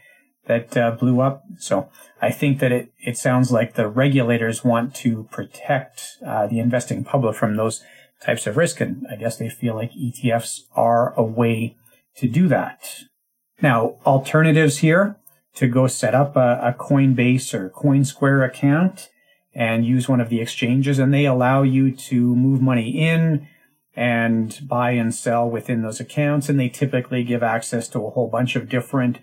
that 0.48 0.76
uh, 0.78 0.92
blew 0.92 1.22
up. 1.22 1.44
So 1.60 1.90
I 2.22 2.32
think 2.32 2.60
that 2.60 2.72
it, 2.72 2.92
it 3.00 3.18
sounds 3.18 3.52
like 3.52 3.74
the 3.74 3.88
regulators 3.88 4.64
want 4.64 4.96
to 4.96 5.28
protect 5.32 6.18
uh, 6.26 6.48
the 6.48 6.60
investing 6.60 7.04
public 7.04 7.36
from 7.36 7.56
those 7.56 7.84
types 8.26 8.48
of 8.48 8.58
risk. 8.58 8.82
And 8.82 9.06
I 9.10 9.16
guess 9.16 9.38
they 9.38 9.50
feel 9.50 9.76
like 9.76 9.92
ETFs 9.94 10.62
are 10.76 11.14
a 11.14 11.24
way 11.24 11.78
to 12.16 12.28
do 12.28 12.48
that. 12.48 13.04
Now, 13.62 13.98
alternatives 14.06 14.78
here 14.80 15.18
to 15.56 15.68
go 15.68 15.88
set 15.88 16.14
up 16.14 16.36
a, 16.36 16.60
a 16.62 16.74
Coinbase 16.74 17.54
or 17.54 17.70
CoinSquare 17.70 18.46
account 18.46 19.10
and 19.54 19.86
use 19.86 20.10
one 20.10 20.20
of 20.20 20.30
the 20.30 20.42
exchanges 20.42 21.00
and 21.00 21.14
they 21.14 21.26
allow 21.26 21.64
you 21.64 21.96
to 21.96 22.36
move 22.36 22.62
money 22.62 22.90
in 22.90 23.48
and 23.96 24.60
buy 24.68 24.92
and 24.92 25.16
sell 25.16 25.50
within 25.50 25.82
those 25.82 26.02
accounts. 26.02 26.50
And 26.50 26.60
they 26.60 26.68
typically 26.68 27.24
give 27.24 27.42
access 27.42 27.88
to 27.90 28.06
a 28.06 28.10
whole 28.10 28.28
bunch 28.28 28.58
of 28.58 28.68
different 28.68 29.20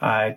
uh, 0.00 0.32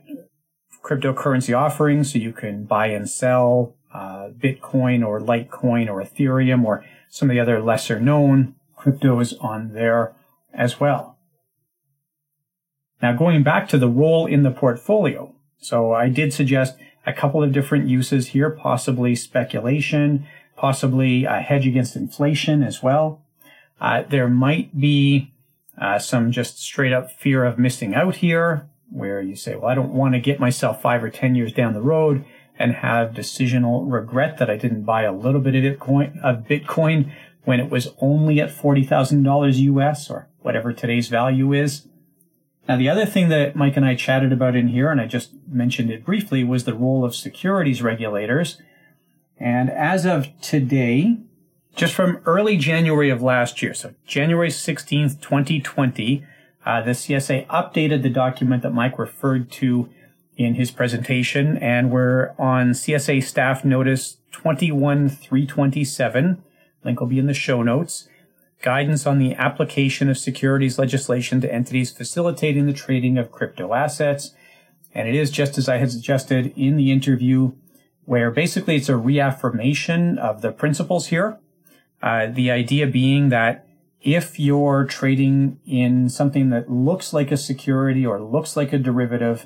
cryptocurrency 0.84 1.56
offerings. 1.56 2.14
So 2.14 2.20
you 2.20 2.34
can 2.34 2.66
buy 2.66 2.88
and 2.88 3.08
sell 3.08 3.76
uh, 3.94 4.30
Bitcoin 4.30 5.06
or 5.06 5.20
Litecoin 5.20 5.88
or 5.88 6.04
Ethereum 6.04 6.64
or 6.64 6.84
some 7.10 7.30
of 7.30 7.34
the 7.34 7.40
other 7.40 7.62
lesser 7.62 8.00
known 8.00 8.56
cryptos 8.78 9.34
on 9.44 9.74
there 9.74 10.14
as 10.54 10.80
well. 10.80 11.18
Now, 13.02 13.14
going 13.14 13.44
back 13.44 13.68
to 13.70 13.78
the 13.78 13.90
role 13.90 14.26
in 14.26 14.44
the 14.44 14.52
portfolio. 14.52 15.34
So 15.58 15.94
I 15.94 16.10
did 16.10 16.34
suggest 16.34 16.78
a 17.06 17.14
couple 17.14 17.44
of 17.44 17.52
different 17.52 17.88
uses 17.88 18.28
here, 18.28 18.50
possibly 18.50 19.16
speculation, 19.16 20.26
possibly 20.56 21.26
a 21.26 21.40
hedge 21.40 21.66
against 21.66 21.96
inflation 21.96 22.64
as 22.64 22.84
well. 22.84 23.22
Uh, 23.80 24.04
there 24.04 24.30
might 24.30 24.78
be 24.78 25.32
uh, 25.80 25.98
some 25.98 26.32
just 26.32 26.60
straight 26.60 26.92
up 26.92 27.12
fear 27.12 27.46
of 27.46 27.58
missing 27.58 27.96
out 27.96 28.18
here, 28.18 28.68
where 28.92 29.22
you 29.22 29.36
say, 29.36 29.56
well, 29.56 29.70
I 29.70 29.76
don't 29.76 29.94
want 29.94 30.14
to 30.14 30.20
get 30.20 30.40
myself 30.40 30.82
five 30.82 31.04
or 31.04 31.10
10 31.10 31.36
years 31.36 31.54
down 31.54 31.74
the 31.74 31.82
road 31.82 32.26
and 32.60 32.74
have 32.74 33.12
decisional 33.12 33.90
regret 33.90 34.38
that 34.38 34.50
I 34.50 34.58
didn't 34.58 34.84
buy 34.84 35.04
a 35.04 35.14
little 35.14 35.40
bit 35.40 35.56
of 35.56 35.64
Bitcoin, 35.64 36.22
of 36.22 36.44
Bitcoin 36.44 37.12
when 37.46 37.62
it 37.62 37.72
was 37.72 37.88
only 38.00 38.42
at 38.42 38.50
$40,000 38.50 39.56
US 39.56 40.10
or 40.10 40.28
whatever 40.40 40.74
today's 40.74 41.08
value 41.08 41.54
is. 41.54 41.88
Now, 42.68 42.76
the 42.76 42.90
other 42.90 43.06
thing 43.06 43.30
that 43.30 43.56
Mike 43.56 43.78
and 43.78 43.86
I 43.86 43.96
chatted 43.96 44.32
about 44.32 44.56
in 44.56 44.68
here, 44.68 44.92
and 44.92 45.02
I 45.02 45.08
just 45.08 45.32
mentioned 45.48 45.90
it 45.90 46.06
briefly, 46.06 46.44
was 46.44 46.66
the 46.66 46.76
role 46.76 47.04
of 47.04 47.16
securities 47.16 47.82
regulators. 47.82 48.62
And 49.40 49.72
as 49.72 50.06
of 50.06 50.28
today, 50.42 51.18
just 51.76 51.94
from 51.94 52.22
early 52.26 52.58
January 52.58 53.10
of 53.10 53.24
last 53.24 53.62
year, 53.62 53.74
so 53.74 53.96
January 54.06 54.50
16th, 54.50 55.22
2020, 55.22 56.26
uh, 56.66 56.82
the 56.82 56.92
CSA 56.92 57.48
updated 57.48 58.04
the 58.04 58.10
document 58.10 58.62
that 58.64 58.74
Mike 58.74 59.00
referred 59.00 59.50
to 59.54 59.90
in 60.40 60.56
his 60.56 60.72
presentation, 60.72 61.58
and 61.58 61.92
we're 61.92 62.34
on 62.40 62.72
CSA 62.72 63.22
staff 63.22 63.64
notice 63.66 64.18
21327. 64.32 66.42
Link 66.86 67.00
will 67.00 67.08
be 67.08 67.20
in 67.20 67.28
the 67.28 67.34
show 67.34 67.62
notes. 67.62 68.08
Guidance 68.62 69.06
on 69.06 69.20
the 69.20 69.36
application 69.36 70.10
of 70.10 70.18
securities 70.18 70.80
legislation 70.80 71.42
to 71.42 71.54
entities 71.54 71.92
facilitating 71.92 72.66
the 72.66 72.74
trading 72.74 73.18
of 73.18 73.34
crypto 73.34 73.74
assets. 73.74 74.34
And 74.96 75.10
it 75.10 75.16
is 75.16 75.30
just 75.30 75.58
as 75.58 75.68
I 75.68 75.76
had 75.76 75.92
suggested 75.92 76.54
in 76.56 76.78
the 76.78 76.94
interview, 76.94 77.52
where 78.06 78.32
basically 78.32 78.78
it's 78.78 78.88
a 78.88 78.96
reaffirmation 78.96 80.18
of 80.18 80.42
the 80.42 80.54
principles 80.54 81.08
here. 81.08 81.38
Uh, 82.02 82.28
the 82.28 82.50
idea 82.50 82.88
being 82.88 83.28
that 83.28 83.68
if 84.02 84.40
you're 84.40 84.86
trading 84.86 85.60
in 85.66 86.08
something 86.08 86.50
that 86.52 86.72
looks 86.72 87.12
like 87.12 87.30
a 87.30 87.36
security 87.36 88.06
or 88.06 88.22
looks 88.22 88.56
like 88.56 88.72
a 88.72 88.78
derivative, 88.78 89.46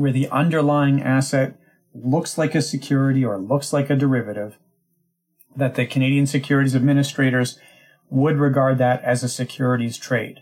where 0.00 0.12
the 0.12 0.30
underlying 0.30 1.02
asset 1.02 1.54
looks 1.94 2.38
like 2.38 2.54
a 2.54 2.62
security 2.62 3.22
or 3.22 3.36
looks 3.36 3.70
like 3.70 3.90
a 3.90 3.94
derivative, 3.94 4.56
that 5.54 5.74
the 5.74 5.84
Canadian 5.84 6.26
Securities 6.26 6.74
Administrators 6.74 7.58
would 8.08 8.38
regard 8.38 8.78
that 8.78 9.04
as 9.04 9.22
a 9.22 9.28
securities 9.28 9.98
trade. 9.98 10.40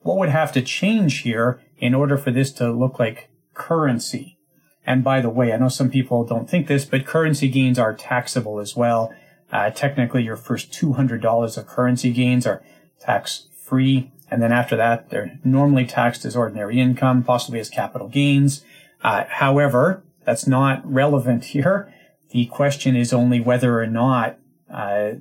What 0.00 0.16
would 0.16 0.30
have 0.30 0.50
to 0.50 0.62
change 0.62 1.18
here 1.18 1.62
in 1.78 1.94
order 1.94 2.18
for 2.18 2.32
this 2.32 2.50
to 2.54 2.72
look 2.72 2.98
like 2.98 3.28
currency? 3.54 4.36
And 4.84 5.04
by 5.04 5.20
the 5.20 5.30
way, 5.30 5.52
I 5.52 5.58
know 5.58 5.68
some 5.68 5.90
people 5.90 6.24
don't 6.24 6.50
think 6.50 6.66
this, 6.66 6.84
but 6.84 7.06
currency 7.06 7.48
gains 7.48 7.78
are 7.78 7.94
taxable 7.94 8.58
as 8.58 8.74
well. 8.74 9.14
Uh, 9.52 9.70
technically, 9.70 10.24
your 10.24 10.36
first 10.36 10.72
$200 10.72 11.56
of 11.56 11.66
currency 11.68 12.10
gains 12.12 12.48
are 12.48 12.64
tax 12.98 13.46
free. 13.64 14.10
And 14.28 14.42
then 14.42 14.50
after 14.50 14.76
that, 14.76 15.10
they're 15.10 15.38
normally 15.44 15.86
taxed 15.86 16.24
as 16.24 16.34
ordinary 16.34 16.80
income, 16.80 17.22
possibly 17.22 17.60
as 17.60 17.70
capital 17.70 18.08
gains. 18.08 18.64
Uh, 19.02 19.24
however, 19.28 20.02
that's 20.24 20.46
not 20.46 20.82
relevant 20.90 21.46
here. 21.46 21.92
The 22.30 22.46
question 22.46 22.96
is 22.96 23.12
only 23.12 23.40
whether 23.40 23.80
or 23.80 23.86
not 23.86 24.38
uh, 24.70 25.12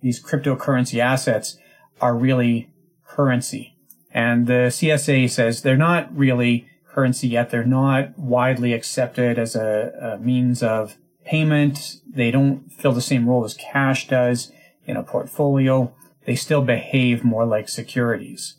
these 0.00 0.22
cryptocurrency 0.22 0.98
assets 0.98 1.58
are 2.00 2.16
really 2.16 2.70
currency. 3.06 3.76
And 4.12 4.46
the 4.46 4.68
CSA 4.68 5.30
says 5.30 5.62
they're 5.62 5.76
not 5.76 6.14
really 6.16 6.68
currency 6.86 7.28
yet. 7.28 7.50
They're 7.50 7.64
not 7.64 8.18
widely 8.18 8.72
accepted 8.72 9.38
as 9.38 9.54
a, 9.54 10.16
a 10.18 10.22
means 10.22 10.62
of 10.62 10.96
payment. 11.24 11.96
They 12.06 12.30
don't 12.30 12.70
fill 12.72 12.92
the 12.92 13.00
same 13.00 13.28
role 13.28 13.44
as 13.44 13.54
cash 13.54 14.08
does 14.08 14.52
in 14.84 14.96
a 14.96 15.02
portfolio. 15.02 15.94
They 16.24 16.36
still 16.36 16.62
behave 16.62 17.24
more 17.24 17.46
like 17.46 17.68
securities. 17.68 18.56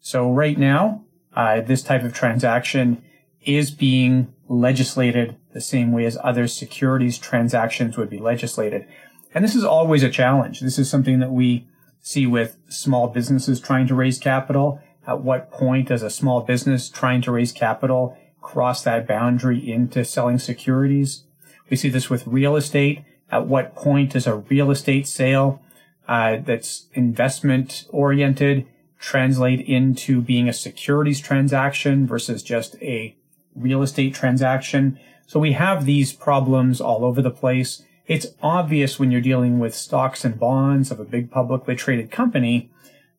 So 0.00 0.30
right 0.30 0.58
now, 0.58 1.04
uh, 1.34 1.60
this 1.60 1.82
type 1.82 2.02
of 2.02 2.12
transaction 2.12 3.02
is 3.44 3.70
being 3.70 4.32
legislated 4.48 5.36
the 5.52 5.60
same 5.60 5.92
way 5.92 6.04
as 6.04 6.18
other 6.22 6.46
securities 6.46 7.18
transactions 7.18 7.96
would 7.96 8.10
be 8.10 8.18
legislated. 8.18 8.86
And 9.34 9.44
this 9.44 9.54
is 9.54 9.64
always 9.64 10.02
a 10.02 10.10
challenge. 10.10 10.60
This 10.60 10.78
is 10.78 10.90
something 10.90 11.20
that 11.20 11.32
we 11.32 11.66
see 12.00 12.26
with 12.26 12.56
small 12.68 13.08
businesses 13.08 13.60
trying 13.60 13.86
to 13.86 13.94
raise 13.94 14.18
capital. 14.18 14.80
At 15.06 15.22
what 15.22 15.50
point 15.50 15.88
does 15.88 16.02
a 16.02 16.10
small 16.10 16.40
business 16.40 16.88
trying 16.88 17.22
to 17.22 17.32
raise 17.32 17.52
capital 17.52 18.16
cross 18.40 18.82
that 18.84 19.06
boundary 19.06 19.70
into 19.70 20.04
selling 20.04 20.38
securities? 20.38 21.24
We 21.68 21.76
see 21.76 21.88
this 21.88 22.10
with 22.10 22.26
real 22.26 22.56
estate. 22.56 23.04
At 23.30 23.46
what 23.46 23.76
point 23.76 24.12
does 24.12 24.26
a 24.26 24.36
real 24.36 24.70
estate 24.70 25.06
sale 25.06 25.62
uh, 26.08 26.38
that's 26.44 26.86
investment 26.94 27.86
oriented 27.90 28.66
translate 28.98 29.60
into 29.60 30.20
being 30.20 30.48
a 30.48 30.52
securities 30.52 31.20
transaction 31.20 32.06
versus 32.06 32.42
just 32.42 32.74
a 32.82 33.16
real 33.54 33.82
estate 33.82 34.14
transaction? 34.14 34.98
So 35.26 35.38
we 35.38 35.52
have 35.52 35.84
these 35.84 36.12
problems 36.12 36.80
all 36.80 37.04
over 37.04 37.22
the 37.22 37.30
place. 37.30 37.82
It's 38.06 38.26
obvious 38.42 38.98
when 38.98 39.10
you're 39.10 39.20
dealing 39.20 39.58
with 39.58 39.74
stocks 39.74 40.24
and 40.24 40.38
bonds 40.38 40.90
of 40.90 40.98
a 40.98 41.04
big 41.04 41.30
publicly 41.30 41.76
traded 41.76 42.10
company, 42.10 42.70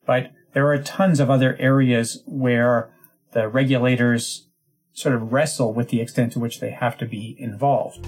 but 0.06 0.32
there 0.54 0.68
are 0.68 0.78
tons 0.78 1.20
of 1.20 1.30
other 1.30 1.56
areas 1.60 2.22
where 2.26 2.90
the 3.32 3.48
regulators 3.48 4.48
sort 4.94 5.16
of 5.16 5.32
wrestle 5.32 5.74
with 5.74 5.90
the 5.90 6.02
extent 6.02 6.34
to 6.34 6.40
which 6.40 6.60
they 6.60 6.72
have 6.72 6.98
to 6.98 7.06
be 7.06 7.36
involved. 7.40 8.04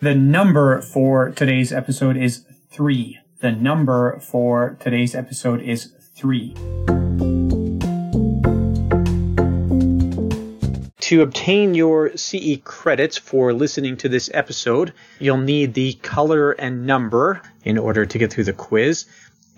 The 0.00 0.14
number 0.14 0.80
for 0.80 1.30
today's 1.30 1.72
episode 1.72 2.16
is 2.16 2.44
three. 2.70 3.18
The 3.40 3.52
number 3.52 4.18
for 4.18 4.76
today's 4.80 5.14
episode 5.14 5.62
is 5.62 5.92
three. 6.16 6.54
To 11.10 11.22
obtain 11.22 11.74
your 11.74 12.16
CE 12.16 12.58
credits 12.62 13.18
for 13.18 13.52
listening 13.52 13.96
to 13.96 14.08
this 14.08 14.30
episode, 14.32 14.92
you'll 15.18 15.38
need 15.38 15.74
the 15.74 15.94
color 15.94 16.52
and 16.52 16.86
number 16.86 17.42
in 17.64 17.78
order 17.78 18.06
to 18.06 18.16
get 18.16 18.32
through 18.32 18.44
the 18.44 18.52
quiz. 18.52 19.06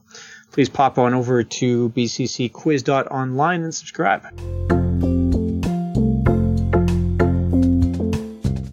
please 0.52 0.68
pop 0.68 0.96
on 0.96 1.12
over 1.12 1.42
to 1.42 1.88
bccquiz.online 1.90 3.64
and 3.64 3.74
subscribe. 3.74 5.19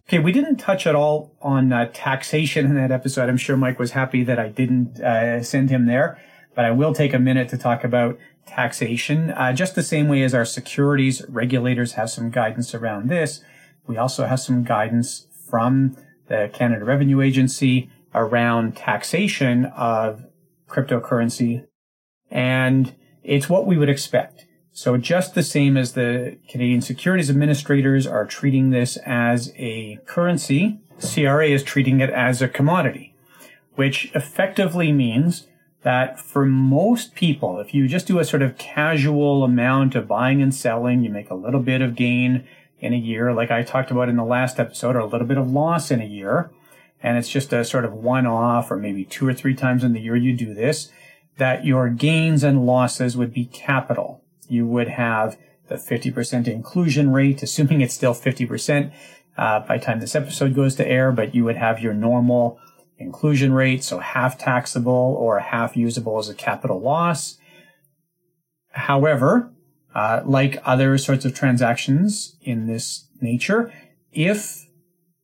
Okay, 0.10 0.20
we 0.20 0.32
didn't 0.32 0.56
touch 0.56 0.88
at 0.88 0.96
all 0.96 1.36
on 1.42 1.74
uh, 1.74 1.90
taxation 1.94 2.66
in 2.66 2.76
that 2.76 2.94
episode. 2.94 3.28
I'm 3.28 3.36
sure 3.36 3.58
Mike 3.58 3.78
was 3.78 3.92
happy 3.92 4.24
that 4.24 4.40
I 4.40 4.48
didn't 4.48 5.02
uh, 5.02 5.44
send 5.44 5.70
him 5.70 5.86
there, 5.86 6.18
but 6.56 6.64
I 6.64 6.72
will 6.72 6.94
take 6.94 7.14
a 7.14 7.20
minute 7.20 7.50
to 7.50 7.58
talk 7.58 7.84
about 7.84 8.18
taxation. 8.46 9.32
Uh, 9.32 9.52
just 9.52 9.76
the 9.76 9.84
same 9.84 10.08
way 10.08 10.24
as 10.24 10.34
our 10.34 10.46
securities 10.46 11.26
regulators 11.28 11.94
have 11.94 12.10
some 12.10 12.30
guidance 12.30 12.74
around 12.74 13.10
this, 13.10 13.42
we 13.86 13.98
also 13.98 14.26
have 14.26 14.40
some 14.40 14.64
guidance 14.64 15.28
from 15.50 15.98
the 16.30 16.50
Canada 16.54 16.86
Revenue 16.86 17.20
Agency 17.20 17.90
around 18.16 18.78
taxation 18.78 19.66
of 19.66 20.26
cryptocurrency. 20.70 21.68
And 22.32 22.96
it's 23.24 23.50
what 23.50 23.68
we 23.68 23.78
would 23.78 23.90
expect. 23.90 24.47
So 24.78 24.96
just 24.96 25.34
the 25.34 25.42
same 25.42 25.76
as 25.76 25.94
the 25.94 26.38
Canadian 26.48 26.82
Securities 26.82 27.32
Administrators 27.32 28.06
are 28.06 28.28
treating 28.28 28.70
this 28.70 28.96
as 29.08 29.52
a 29.56 29.98
currency, 30.06 30.80
CRA 31.00 31.48
is 31.48 31.64
treating 31.64 32.00
it 32.00 32.12
as 32.12 32.44
a 32.44 32.48
commodity, 32.48 33.16
which 33.74 34.12
effectively 34.14 34.92
means 34.92 35.48
that 35.82 36.20
for 36.20 36.46
most 36.46 37.16
people, 37.16 37.60
if 37.60 37.74
you 37.74 37.88
just 37.88 38.06
do 38.06 38.20
a 38.20 38.24
sort 38.24 38.44
of 38.44 38.60
casual 38.60 39.44
amount 39.44 39.96
of 39.96 40.08
buying 40.08 40.44
and 40.44 40.54
selling, 40.54 41.02
you 41.02 41.10
make 41.10 41.32
a 41.32 41.36
little 41.36 41.62
bit 41.62 41.82
of 41.82 41.96
gain 41.96 42.48
in 42.80 42.94
a 42.94 42.98
year, 42.98 43.34
like 43.34 43.50
I 43.50 43.64
talked 43.64 43.90
about 43.90 44.10
in 44.10 44.16
the 44.16 44.24
last 44.24 44.60
episode, 44.60 44.96
or 44.96 45.00
a 45.00 45.08
little 45.08 45.26
bit 45.26 45.40
of 45.40 45.50
loss 45.50 45.90
in 45.90 46.02
a 46.02 46.06
year, 46.06 46.52
and 47.02 47.18
it's 47.18 47.30
just 47.30 47.52
a 47.52 47.66
sort 47.66 47.84
of 47.84 47.94
one 47.94 48.28
off, 48.28 48.70
or 48.70 48.78
maybe 48.78 49.06
two 49.06 49.28
or 49.28 49.34
three 49.34 49.56
times 49.56 49.84
in 49.84 49.94
the 49.94 50.02
year 50.02 50.16
you 50.16 50.38
do 50.38 50.54
this, 50.54 50.92
that 51.40 51.66
your 51.66 51.90
gains 51.90 52.44
and 52.44 52.68
losses 52.68 53.18
would 53.18 53.34
be 53.34 53.46
capital 53.46 54.22
you 54.48 54.66
would 54.66 54.88
have 54.90 55.38
the 55.68 55.76
50% 55.76 56.48
inclusion 56.48 57.12
rate, 57.12 57.44
assuming 57.44 57.82
it's 57.82 57.94
still 57.94 58.14
50% 58.14 58.92
uh, 59.38 59.60
by 59.62 59.78
time 59.78 60.00
this 60.00 60.16
episode 60.16 60.56
goes 60.56 60.76
to 60.76 60.88
air, 60.88 61.12
but 61.12 61.36
you 61.36 61.44
would 61.44 61.58
have 61.58 61.80
your 61.80 61.94
normal 61.94 62.60
inclusion 62.98 63.54
rate, 63.54 63.84
so 63.84 64.00
half 64.00 64.38
taxable 64.38 65.16
or 65.20 65.40
half 65.40 65.78
usable 65.78 66.18
as 66.18 66.30
a 66.30 66.34
capital 66.34 66.80
loss. 66.80 67.38
However, 68.72 69.52
uh, 69.94 70.22
like 70.26 70.62
other 70.66 70.98
sorts 70.98 71.26
of 71.26 71.36
transactions 71.36 72.38
in 72.42 72.68
this 72.68 73.08
nature, 73.22 73.72
if 74.12 74.66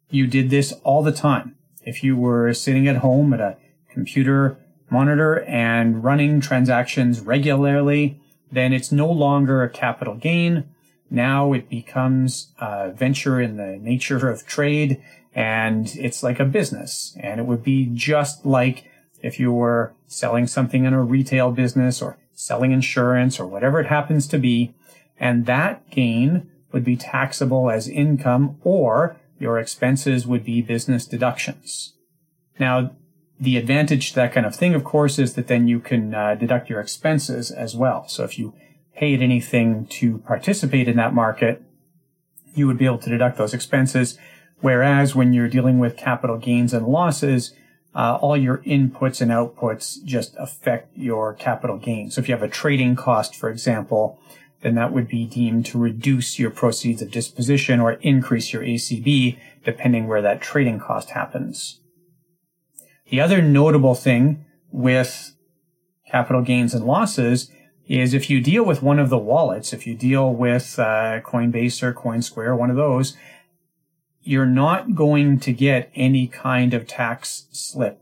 you 0.10 0.28
did 0.28 0.50
this 0.50 0.72
all 0.84 1.02
the 1.02 1.12
time, 1.12 1.56
if 1.84 2.04
you 2.04 2.16
were 2.16 2.54
sitting 2.54 2.88
at 2.88 2.98
home 2.98 3.34
at 3.34 3.42
a 3.42 3.58
computer 3.92 4.58
monitor 4.90 5.44
and 5.44 6.04
running 6.04 6.40
transactions 6.40 7.20
regularly, 7.20 8.22
then 8.54 8.74
it's 8.74 8.92
no 8.92 9.10
longer 9.12 9.64
a 9.64 9.70
capital 9.70 10.16
gain. 10.16 10.70
Now 11.10 11.54
it 11.54 11.70
becomes 11.70 12.52
a 12.60 12.92
venture 12.92 13.42
in 13.42 13.58
the 13.58 13.78
nature 13.78 14.30
of 14.30 14.46
trade 14.46 15.02
and 15.36 15.92
it's 15.96 16.24
like 16.24 16.40
a 16.40 16.46
business. 16.46 17.18
And 17.20 17.40
it 17.40 17.46
would 17.46 17.64
be 17.64 17.90
just 17.94 18.46
like 18.46 18.90
if 19.22 19.40
you 19.40 19.52
were 19.52 19.94
selling 20.08 20.48
something 20.48 20.86
in 20.86 20.94
a 20.94 21.04
retail 21.04 21.52
business 21.52 22.02
or 22.02 22.18
selling 22.34 22.72
insurance 22.72 23.40
or 23.40 23.48
whatever 23.48 23.80
it 23.80 23.88
happens 23.88 24.28
to 24.28 24.38
be. 24.38 24.74
And 25.20 25.46
that 25.46 25.90
gain 25.90 26.50
would 26.72 26.84
be 26.84 26.96
taxable 26.96 27.70
as 27.70 27.88
income 27.88 28.58
or 28.64 29.18
your 29.40 29.60
expenses 29.60 30.28
would 30.28 30.44
be 30.44 30.62
business 30.62 31.06
deductions. 31.06 31.94
Now, 32.60 32.92
the 33.44 33.58
advantage 33.58 34.10
to 34.10 34.16
that 34.16 34.32
kind 34.32 34.46
of 34.46 34.56
thing, 34.56 34.74
of 34.74 34.84
course, 34.84 35.20
is 35.20 35.34
that 35.34 35.48
then 35.48 35.68
you 35.68 35.80
can 35.80 36.16
uh, 36.16 36.36
deduct 36.36 36.70
your 36.70 36.80
expenses 36.80 37.52
as 37.52 37.76
well. 37.76 38.08
So 38.08 38.24
if 38.24 38.40
you 38.40 38.54
paid 38.96 39.22
anything 39.22 39.86
to 39.88 40.20
participate 40.20 40.88
in 40.88 40.96
that 40.98 41.14
market, 41.14 41.62
you 42.56 42.68
would 42.68 42.78
be 42.78 42.86
able 42.86 43.00
to 43.00 43.10
deduct 43.10 43.38
those 43.38 43.54
expenses. 43.54 44.18
Whereas 44.62 45.14
when 45.14 45.34
you're 45.34 45.50
dealing 45.50 45.80
with 45.80 45.98
capital 45.98 46.38
gains 46.38 46.74
and 46.74 46.88
losses, 46.88 47.54
uh, 47.94 48.18
all 48.22 48.38
your 48.38 48.60
inputs 48.60 49.20
and 49.20 49.30
outputs 49.30 50.04
just 50.06 50.36
affect 50.40 50.98
your 50.98 51.34
capital 51.34 51.78
gains. 51.78 52.16
So 52.16 52.22
if 52.22 52.30
you 52.30 52.34
have 52.34 52.44
a 52.44 52.48
trading 52.48 52.96
cost, 52.96 53.36
for 53.36 53.50
example, 53.50 54.20
then 54.62 54.76
that 54.76 54.94
would 54.94 55.10
be 55.10 55.26
deemed 55.26 55.66
to 55.68 55.78
reduce 55.78 56.40
your 56.40 56.50
proceeds 56.50 57.02
of 57.02 57.12
disposition 57.12 57.82
or 57.82 57.94
increase 57.94 58.54
your 58.54 58.64
ACB, 58.64 59.38
depending 59.66 60.08
where 60.08 60.22
that 60.22 60.42
trading 60.42 60.80
cost 60.80 61.10
happens. 61.10 61.82
The 63.10 63.22
other 63.22 63.42
notable 63.42 63.96
thing 63.96 64.46
with 64.72 65.34
capital 66.10 66.42
gains 66.42 66.74
and 66.74 66.86
losses 66.86 67.50
is 67.88 68.14
if 68.14 68.30
you 68.30 68.42
deal 68.42 68.64
with 68.64 68.82
one 68.82 69.00
of 69.00 69.10
the 69.10 69.18
wallets, 69.18 69.74
if 69.74 69.86
you 69.86 69.96
deal 69.96 70.34
with 70.34 70.80
uh, 70.80 71.20
Coinbase 71.22 71.84
or 71.84 71.94
CoinSquare, 71.94 72.58
one 72.58 72.70
of 72.70 72.76
those, 72.76 73.16
you're 74.22 74.46
not 74.46 74.96
going 74.96 75.40
to 75.40 75.52
get 75.52 75.92
any 75.94 76.28
kind 76.28 76.74
of 76.74 76.88
tax 76.88 77.48
slip. 77.52 78.00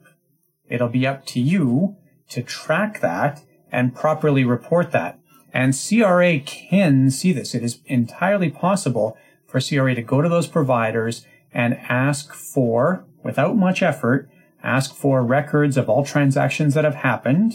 It'll 0.69 0.87
be 0.87 1.07
up 1.07 1.25
to 1.27 1.39
you 1.39 1.97
to 2.29 2.43
track 2.43 3.01
that 3.01 3.43
and 3.71 3.95
properly 3.95 4.43
report 4.43 4.91
that. 4.91 5.19
And 5.53 5.75
CRA 5.75 6.39
can 6.39 7.09
see 7.09 7.33
this. 7.33 7.55
It 7.55 7.63
is 7.63 7.79
entirely 7.85 8.49
possible 8.49 9.17
for 9.47 9.59
CRA 9.59 9.95
to 9.95 10.01
go 10.01 10.21
to 10.21 10.29
those 10.29 10.47
providers 10.47 11.25
and 11.53 11.73
ask 11.89 12.33
for, 12.33 13.05
without 13.23 13.57
much 13.57 13.81
effort, 13.81 14.29
ask 14.63 14.93
for 14.93 15.23
records 15.23 15.77
of 15.77 15.89
all 15.89 16.05
transactions 16.05 16.73
that 16.73 16.83
have 16.83 16.95
happened 16.95 17.53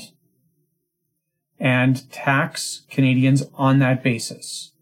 and 1.59 2.11
tax 2.13 2.83
Canadians 2.91 3.45
on 3.55 3.79
that 3.79 4.03
basis. 4.03 4.73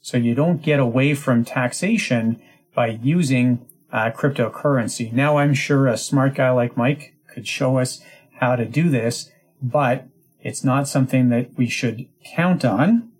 So 0.00 0.16
you 0.16 0.34
don't 0.34 0.62
get 0.62 0.80
away 0.80 1.14
from 1.14 1.44
taxation 1.44 2.40
by 2.74 2.98
using 3.02 3.66
uh, 3.92 4.10
cryptocurrency. 4.10 5.12
Now 5.12 5.38
I'm 5.38 5.54
sure 5.54 5.86
a 5.86 5.96
smart 5.96 6.34
guy 6.34 6.50
like 6.50 6.76
Mike 6.76 7.14
could 7.28 7.46
show 7.46 7.78
us 7.78 8.00
how 8.38 8.56
to 8.56 8.64
do 8.64 8.88
this, 8.88 9.30
but 9.60 10.06
it's 10.40 10.64
not 10.64 10.88
something 10.88 11.28
that 11.28 11.56
we 11.56 11.68
should 11.68 12.08
count 12.24 12.64
on. 12.64 13.10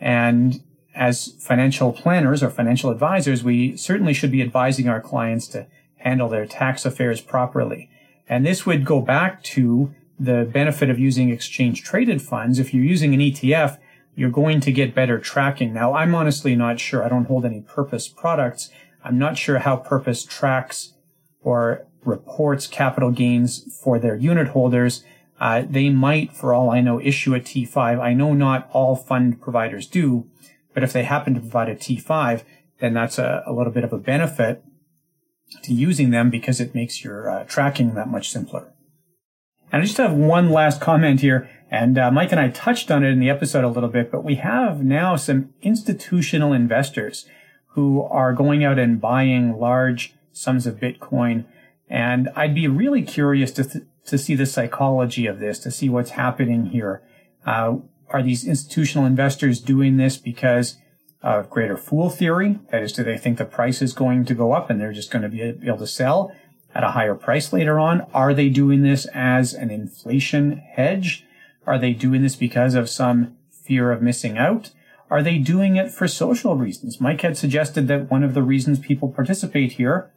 And 0.00 0.62
as 0.94 1.32
financial 1.40 1.92
planners 1.92 2.42
or 2.42 2.50
financial 2.50 2.90
advisors, 2.90 3.42
we 3.42 3.76
certainly 3.76 4.14
should 4.14 4.30
be 4.30 4.42
advising 4.42 4.88
our 4.88 5.00
clients 5.00 5.48
to 5.48 5.66
handle 5.96 6.28
their 6.28 6.46
tax 6.46 6.84
affairs 6.84 7.20
properly. 7.20 7.88
And 8.32 8.46
this 8.46 8.64
would 8.64 8.86
go 8.86 9.02
back 9.02 9.42
to 9.42 9.94
the 10.18 10.48
benefit 10.50 10.88
of 10.88 10.98
using 10.98 11.28
exchange 11.28 11.82
traded 11.82 12.22
funds. 12.22 12.58
If 12.58 12.72
you're 12.72 12.82
using 12.82 13.12
an 13.12 13.20
ETF, 13.20 13.76
you're 14.14 14.30
going 14.30 14.58
to 14.60 14.72
get 14.72 14.94
better 14.94 15.18
tracking. 15.18 15.74
Now, 15.74 15.92
I'm 15.92 16.14
honestly 16.14 16.56
not 16.56 16.80
sure. 16.80 17.04
I 17.04 17.10
don't 17.10 17.26
hold 17.26 17.44
any 17.44 17.60
purpose 17.60 18.08
products. 18.08 18.70
I'm 19.04 19.18
not 19.18 19.36
sure 19.36 19.58
how 19.58 19.76
purpose 19.76 20.24
tracks 20.24 20.94
or 21.42 21.84
reports 22.06 22.66
capital 22.66 23.10
gains 23.10 23.78
for 23.84 23.98
their 23.98 24.16
unit 24.16 24.48
holders. 24.48 25.04
Uh, 25.38 25.64
they 25.68 25.90
might, 25.90 26.32
for 26.32 26.54
all 26.54 26.70
I 26.70 26.80
know, 26.80 26.98
issue 27.02 27.34
a 27.34 27.38
T5. 27.38 28.00
I 28.00 28.14
know 28.14 28.32
not 28.32 28.66
all 28.72 28.96
fund 28.96 29.42
providers 29.42 29.86
do, 29.86 30.26
but 30.72 30.82
if 30.82 30.94
they 30.94 31.02
happen 31.02 31.34
to 31.34 31.40
provide 31.40 31.68
a 31.68 31.76
T5, 31.76 32.44
then 32.78 32.94
that's 32.94 33.18
a, 33.18 33.42
a 33.44 33.52
little 33.52 33.74
bit 33.74 33.84
of 33.84 33.92
a 33.92 33.98
benefit 33.98 34.64
to 35.62 35.72
using 35.72 36.10
them 36.10 36.30
because 36.30 36.60
it 36.60 36.74
makes 36.74 37.04
your 37.04 37.30
uh, 37.30 37.44
tracking 37.44 37.94
that 37.94 38.08
much 38.08 38.30
simpler. 38.30 38.72
And 39.70 39.82
I 39.82 39.86
just 39.86 39.98
have 39.98 40.12
one 40.12 40.50
last 40.50 40.80
comment 40.80 41.20
here, 41.20 41.48
and 41.70 41.96
uh, 41.96 42.10
Mike 42.10 42.32
and 42.32 42.40
I 42.40 42.50
touched 42.50 42.90
on 42.90 43.02
it 43.02 43.10
in 43.10 43.20
the 43.20 43.30
episode 43.30 43.64
a 43.64 43.68
little 43.68 43.88
bit, 43.88 44.12
but 44.12 44.24
we 44.24 44.34
have 44.36 44.84
now 44.84 45.16
some 45.16 45.54
institutional 45.62 46.52
investors 46.52 47.26
who 47.68 48.02
are 48.02 48.34
going 48.34 48.62
out 48.64 48.78
and 48.78 49.00
buying 49.00 49.58
large 49.58 50.14
sums 50.30 50.66
of 50.66 50.76
Bitcoin. 50.76 51.46
And 51.88 52.28
I'd 52.36 52.54
be 52.54 52.68
really 52.68 53.02
curious 53.02 53.50
to, 53.52 53.64
th- 53.64 53.84
to 54.06 54.18
see 54.18 54.34
the 54.34 54.44
psychology 54.46 55.26
of 55.26 55.40
this, 55.40 55.58
to 55.60 55.70
see 55.70 55.88
what's 55.88 56.10
happening 56.10 56.66
here. 56.66 57.02
Uh, 57.46 57.76
are 58.10 58.22
these 58.22 58.46
institutional 58.46 59.06
investors 59.06 59.58
doing 59.58 59.96
this 59.96 60.18
because 60.18 60.76
of 61.22 61.50
greater 61.50 61.76
fool 61.76 62.10
theory? 62.10 62.58
That 62.70 62.82
is, 62.82 62.92
do 62.92 63.04
they 63.04 63.18
think 63.18 63.38
the 63.38 63.44
price 63.44 63.80
is 63.80 63.92
going 63.92 64.24
to 64.26 64.34
go 64.34 64.52
up 64.52 64.70
and 64.70 64.80
they're 64.80 64.92
just 64.92 65.10
going 65.10 65.22
to 65.22 65.28
be 65.28 65.40
able 65.40 65.78
to 65.78 65.86
sell 65.86 66.34
at 66.74 66.84
a 66.84 66.92
higher 66.92 67.14
price 67.14 67.52
later 67.52 67.78
on? 67.78 68.06
Are 68.12 68.34
they 68.34 68.48
doing 68.48 68.82
this 68.82 69.06
as 69.14 69.54
an 69.54 69.70
inflation 69.70 70.56
hedge? 70.56 71.24
Are 71.66 71.78
they 71.78 71.92
doing 71.92 72.22
this 72.22 72.36
because 72.36 72.74
of 72.74 72.90
some 72.90 73.36
fear 73.50 73.92
of 73.92 74.02
missing 74.02 74.36
out? 74.36 74.70
Are 75.10 75.22
they 75.22 75.38
doing 75.38 75.76
it 75.76 75.92
for 75.92 76.08
social 76.08 76.56
reasons? 76.56 77.00
Mike 77.00 77.20
had 77.20 77.36
suggested 77.36 77.86
that 77.88 78.10
one 78.10 78.22
of 78.22 78.34
the 78.34 78.42
reasons 78.42 78.78
people 78.78 79.10
participate 79.10 79.72
here 79.72 80.10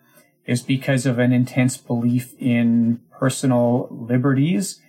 is 0.46 0.62
because 0.62 1.06
of 1.06 1.20
an 1.20 1.34
intense 1.34 1.76
belief 1.76 2.34
in 2.40 3.02
personal 3.12 3.88
liberties 3.92 4.80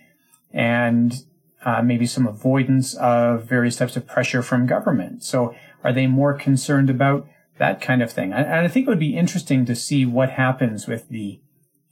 and 0.53 1.23
uh, 1.65 1.81
maybe 1.81 2.05
some 2.05 2.25
avoidance 2.25 2.93
of 2.95 3.43
various 3.43 3.75
types 3.75 3.97
of 3.97 4.07
pressure 4.07 4.41
from 4.41 4.65
government. 4.65 5.23
So 5.23 5.53
are 5.83 5.93
they 5.93 6.07
more 6.07 6.33
concerned 6.33 6.89
about 6.89 7.27
that 7.59 7.81
kind 7.81 8.01
of 8.01 8.11
thing? 8.11 8.33
And 8.33 8.47
I 8.47 8.67
think 8.67 8.87
it 8.87 8.89
would 8.89 8.99
be 8.99 9.17
interesting 9.17 9.65
to 9.65 9.75
see 9.75 10.05
what 10.05 10.31
happens 10.31 10.87
with 10.87 11.09
the 11.09 11.41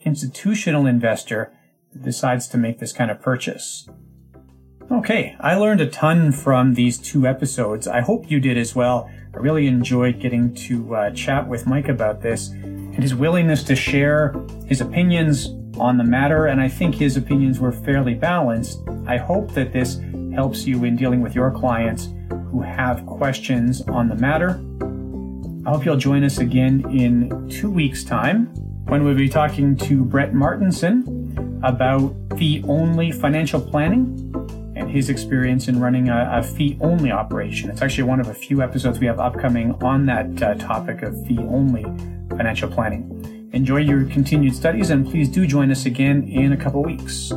institutional 0.02 0.86
investor 0.86 1.52
that 1.94 2.04
decides 2.04 2.48
to 2.50 2.58
make 2.58 2.80
this 2.80 2.94
kind 2.94 3.10
of 3.10 3.22
purchase. 3.22 3.88
Okay, 4.92 5.36
I 5.40 5.56
learned 5.56 5.82
a 5.82 5.88
ton 5.90 6.32
from 6.32 6.76
these 6.76 7.00
two 7.00 7.26
episodes. 7.26 7.88
I 7.88 8.02
hope 8.02 8.30
you 8.30 8.40
did 8.40 8.56
as 8.56 8.76
well. 8.76 9.10
I 9.34 9.38
really 9.38 9.66
enjoyed 9.66 10.20
getting 10.20 10.54
to 10.54 10.96
uh, 10.96 11.10
chat 11.12 11.48
with 11.48 11.66
Mike 11.66 11.90
about 11.90 12.22
this 12.22 12.50
and 12.50 13.02
his 13.02 13.16
willingness 13.16 13.64
to 13.64 13.76
share 13.76 14.36
his 14.68 14.82
opinions 14.82 15.50
on 15.80 15.98
the 15.98 16.04
matter, 16.04 16.46
and 16.46 16.62
I 16.62 16.68
think 16.68 16.96
his 16.96 17.18
opinions 17.18 17.60
were 17.60 17.72
fairly 17.72 18.14
balanced. 18.14 18.80
I 19.08 19.18
hope 19.18 19.52
that 19.54 19.74
this 19.74 20.00
helps 20.34 20.68
you 20.68 20.84
in 20.84 20.96
dealing 20.96 21.22
with 21.22 21.34
your 21.34 21.50
clients 21.50 22.10
who 22.56 22.62
have 22.62 23.06
questions 23.06 23.82
on 23.82 24.08
the 24.08 24.16
matter. 24.16 24.62
I 25.66 25.72
hope 25.72 25.84
you'll 25.84 25.98
join 25.98 26.24
us 26.24 26.38
again 26.38 26.86
in 26.90 27.50
two 27.50 27.70
weeks' 27.70 28.06
time 28.06 28.46
when 28.86 29.04
we'll 29.04 29.16
be 29.16 29.28
talking 29.28 29.76
to 29.78 30.06
Brett 30.06 30.34
Martinson 30.34 31.60
about 31.64 32.16
fee 32.38 32.64
only 32.66 33.12
financial 33.12 33.60
planning 33.60 34.32
and 34.78 34.90
his 34.90 35.10
experience 35.10 35.68
in 35.68 35.82
running 35.82 36.08
a, 36.08 36.30
a 36.32 36.44
fee 36.44 36.78
only 36.80 37.12
operation. 37.12 37.70
It's 37.70 37.82
actually 37.82 38.04
one 38.06 38.22
of 38.22 38.30
a 38.30 38.34
few 38.34 38.62
episodes 38.62 39.00
we 39.00 39.08
have 39.08 39.20
upcoming 39.20 39.74
on 39.84 40.06
that 40.06 40.42
uh, 40.42 40.54
topic 40.56 41.02
of 41.02 41.14
fee 41.28 41.40
only 41.40 41.84
financial 42.30 42.70
planning. 42.70 43.50
Enjoy 43.52 43.78
your 43.78 44.06
continued 44.06 44.56
studies 44.56 44.92
and 44.92 45.06
please 45.06 45.28
do 45.28 45.46
join 45.46 45.72
us 45.72 45.86
again 45.86 46.24
in 46.30 46.54
a 46.54 46.58
couple 46.58 46.82
weeks. 46.84 47.34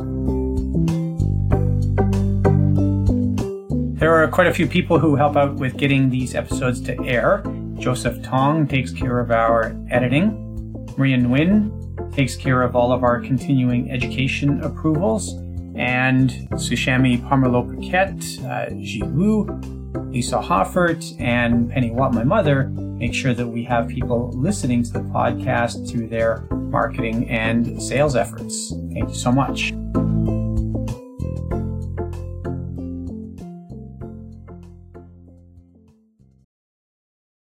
There 3.99 4.15
are 4.15 4.29
quite 4.29 4.47
a 4.47 4.53
few 4.53 4.65
people 4.65 4.97
who 4.97 5.17
help 5.17 5.35
out 5.35 5.55
with 5.55 5.75
getting 5.75 6.09
these 6.09 6.33
episodes 6.33 6.79
to 6.83 6.97
air. 7.03 7.43
Joseph 7.77 8.23
Tong 8.23 8.65
takes 8.65 8.93
care 8.93 9.19
of 9.19 9.29
our 9.29 9.75
editing. 9.91 10.85
Maria 10.97 11.17
Nguyen 11.17 12.15
takes 12.15 12.37
care 12.37 12.61
of 12.61 12.77
all 12.77 12.93
of 12.93 13.03
our 13.03 13.19
continuing 13.19 13.91
education 13.91 14.63
approvals 14.63 15.33
and 15.75 16.29
Sushami 16.53 17.19
Pomerlo 17.27 17.75
Paquette, 17.75 18.45
uh, 18.45 18.69
Ji 18.81 19.03
Wu, 19.03 19.43
Lisa 20.11 20.37
Hoffert, 20.37 21.19
and 21.19 21.69
Penny 21.69 21.91
Watt, 21.91 22.13
my 22.13 22.23
mother, 22.23 22.69
make 22.69 23.13
sure 23.13 23.33
that 23.33 23.47
we 23.47 23.65
have 23.65 23.89
people 23.89 24.31
listening 24.31 24.81
to 24.81 24.93
the 24.93 24.99
podcast 24.99 25.91
through 25.91 26.07
their 26.07 26.47
marketing 26.51 27.29
and 27.29 27.81
sales 27.83 28.15
efforts. 28.15 28.69
Thank 28.93 29.09
you 29.09 29.15
so 29.15 29.29
much. 29.29 29.73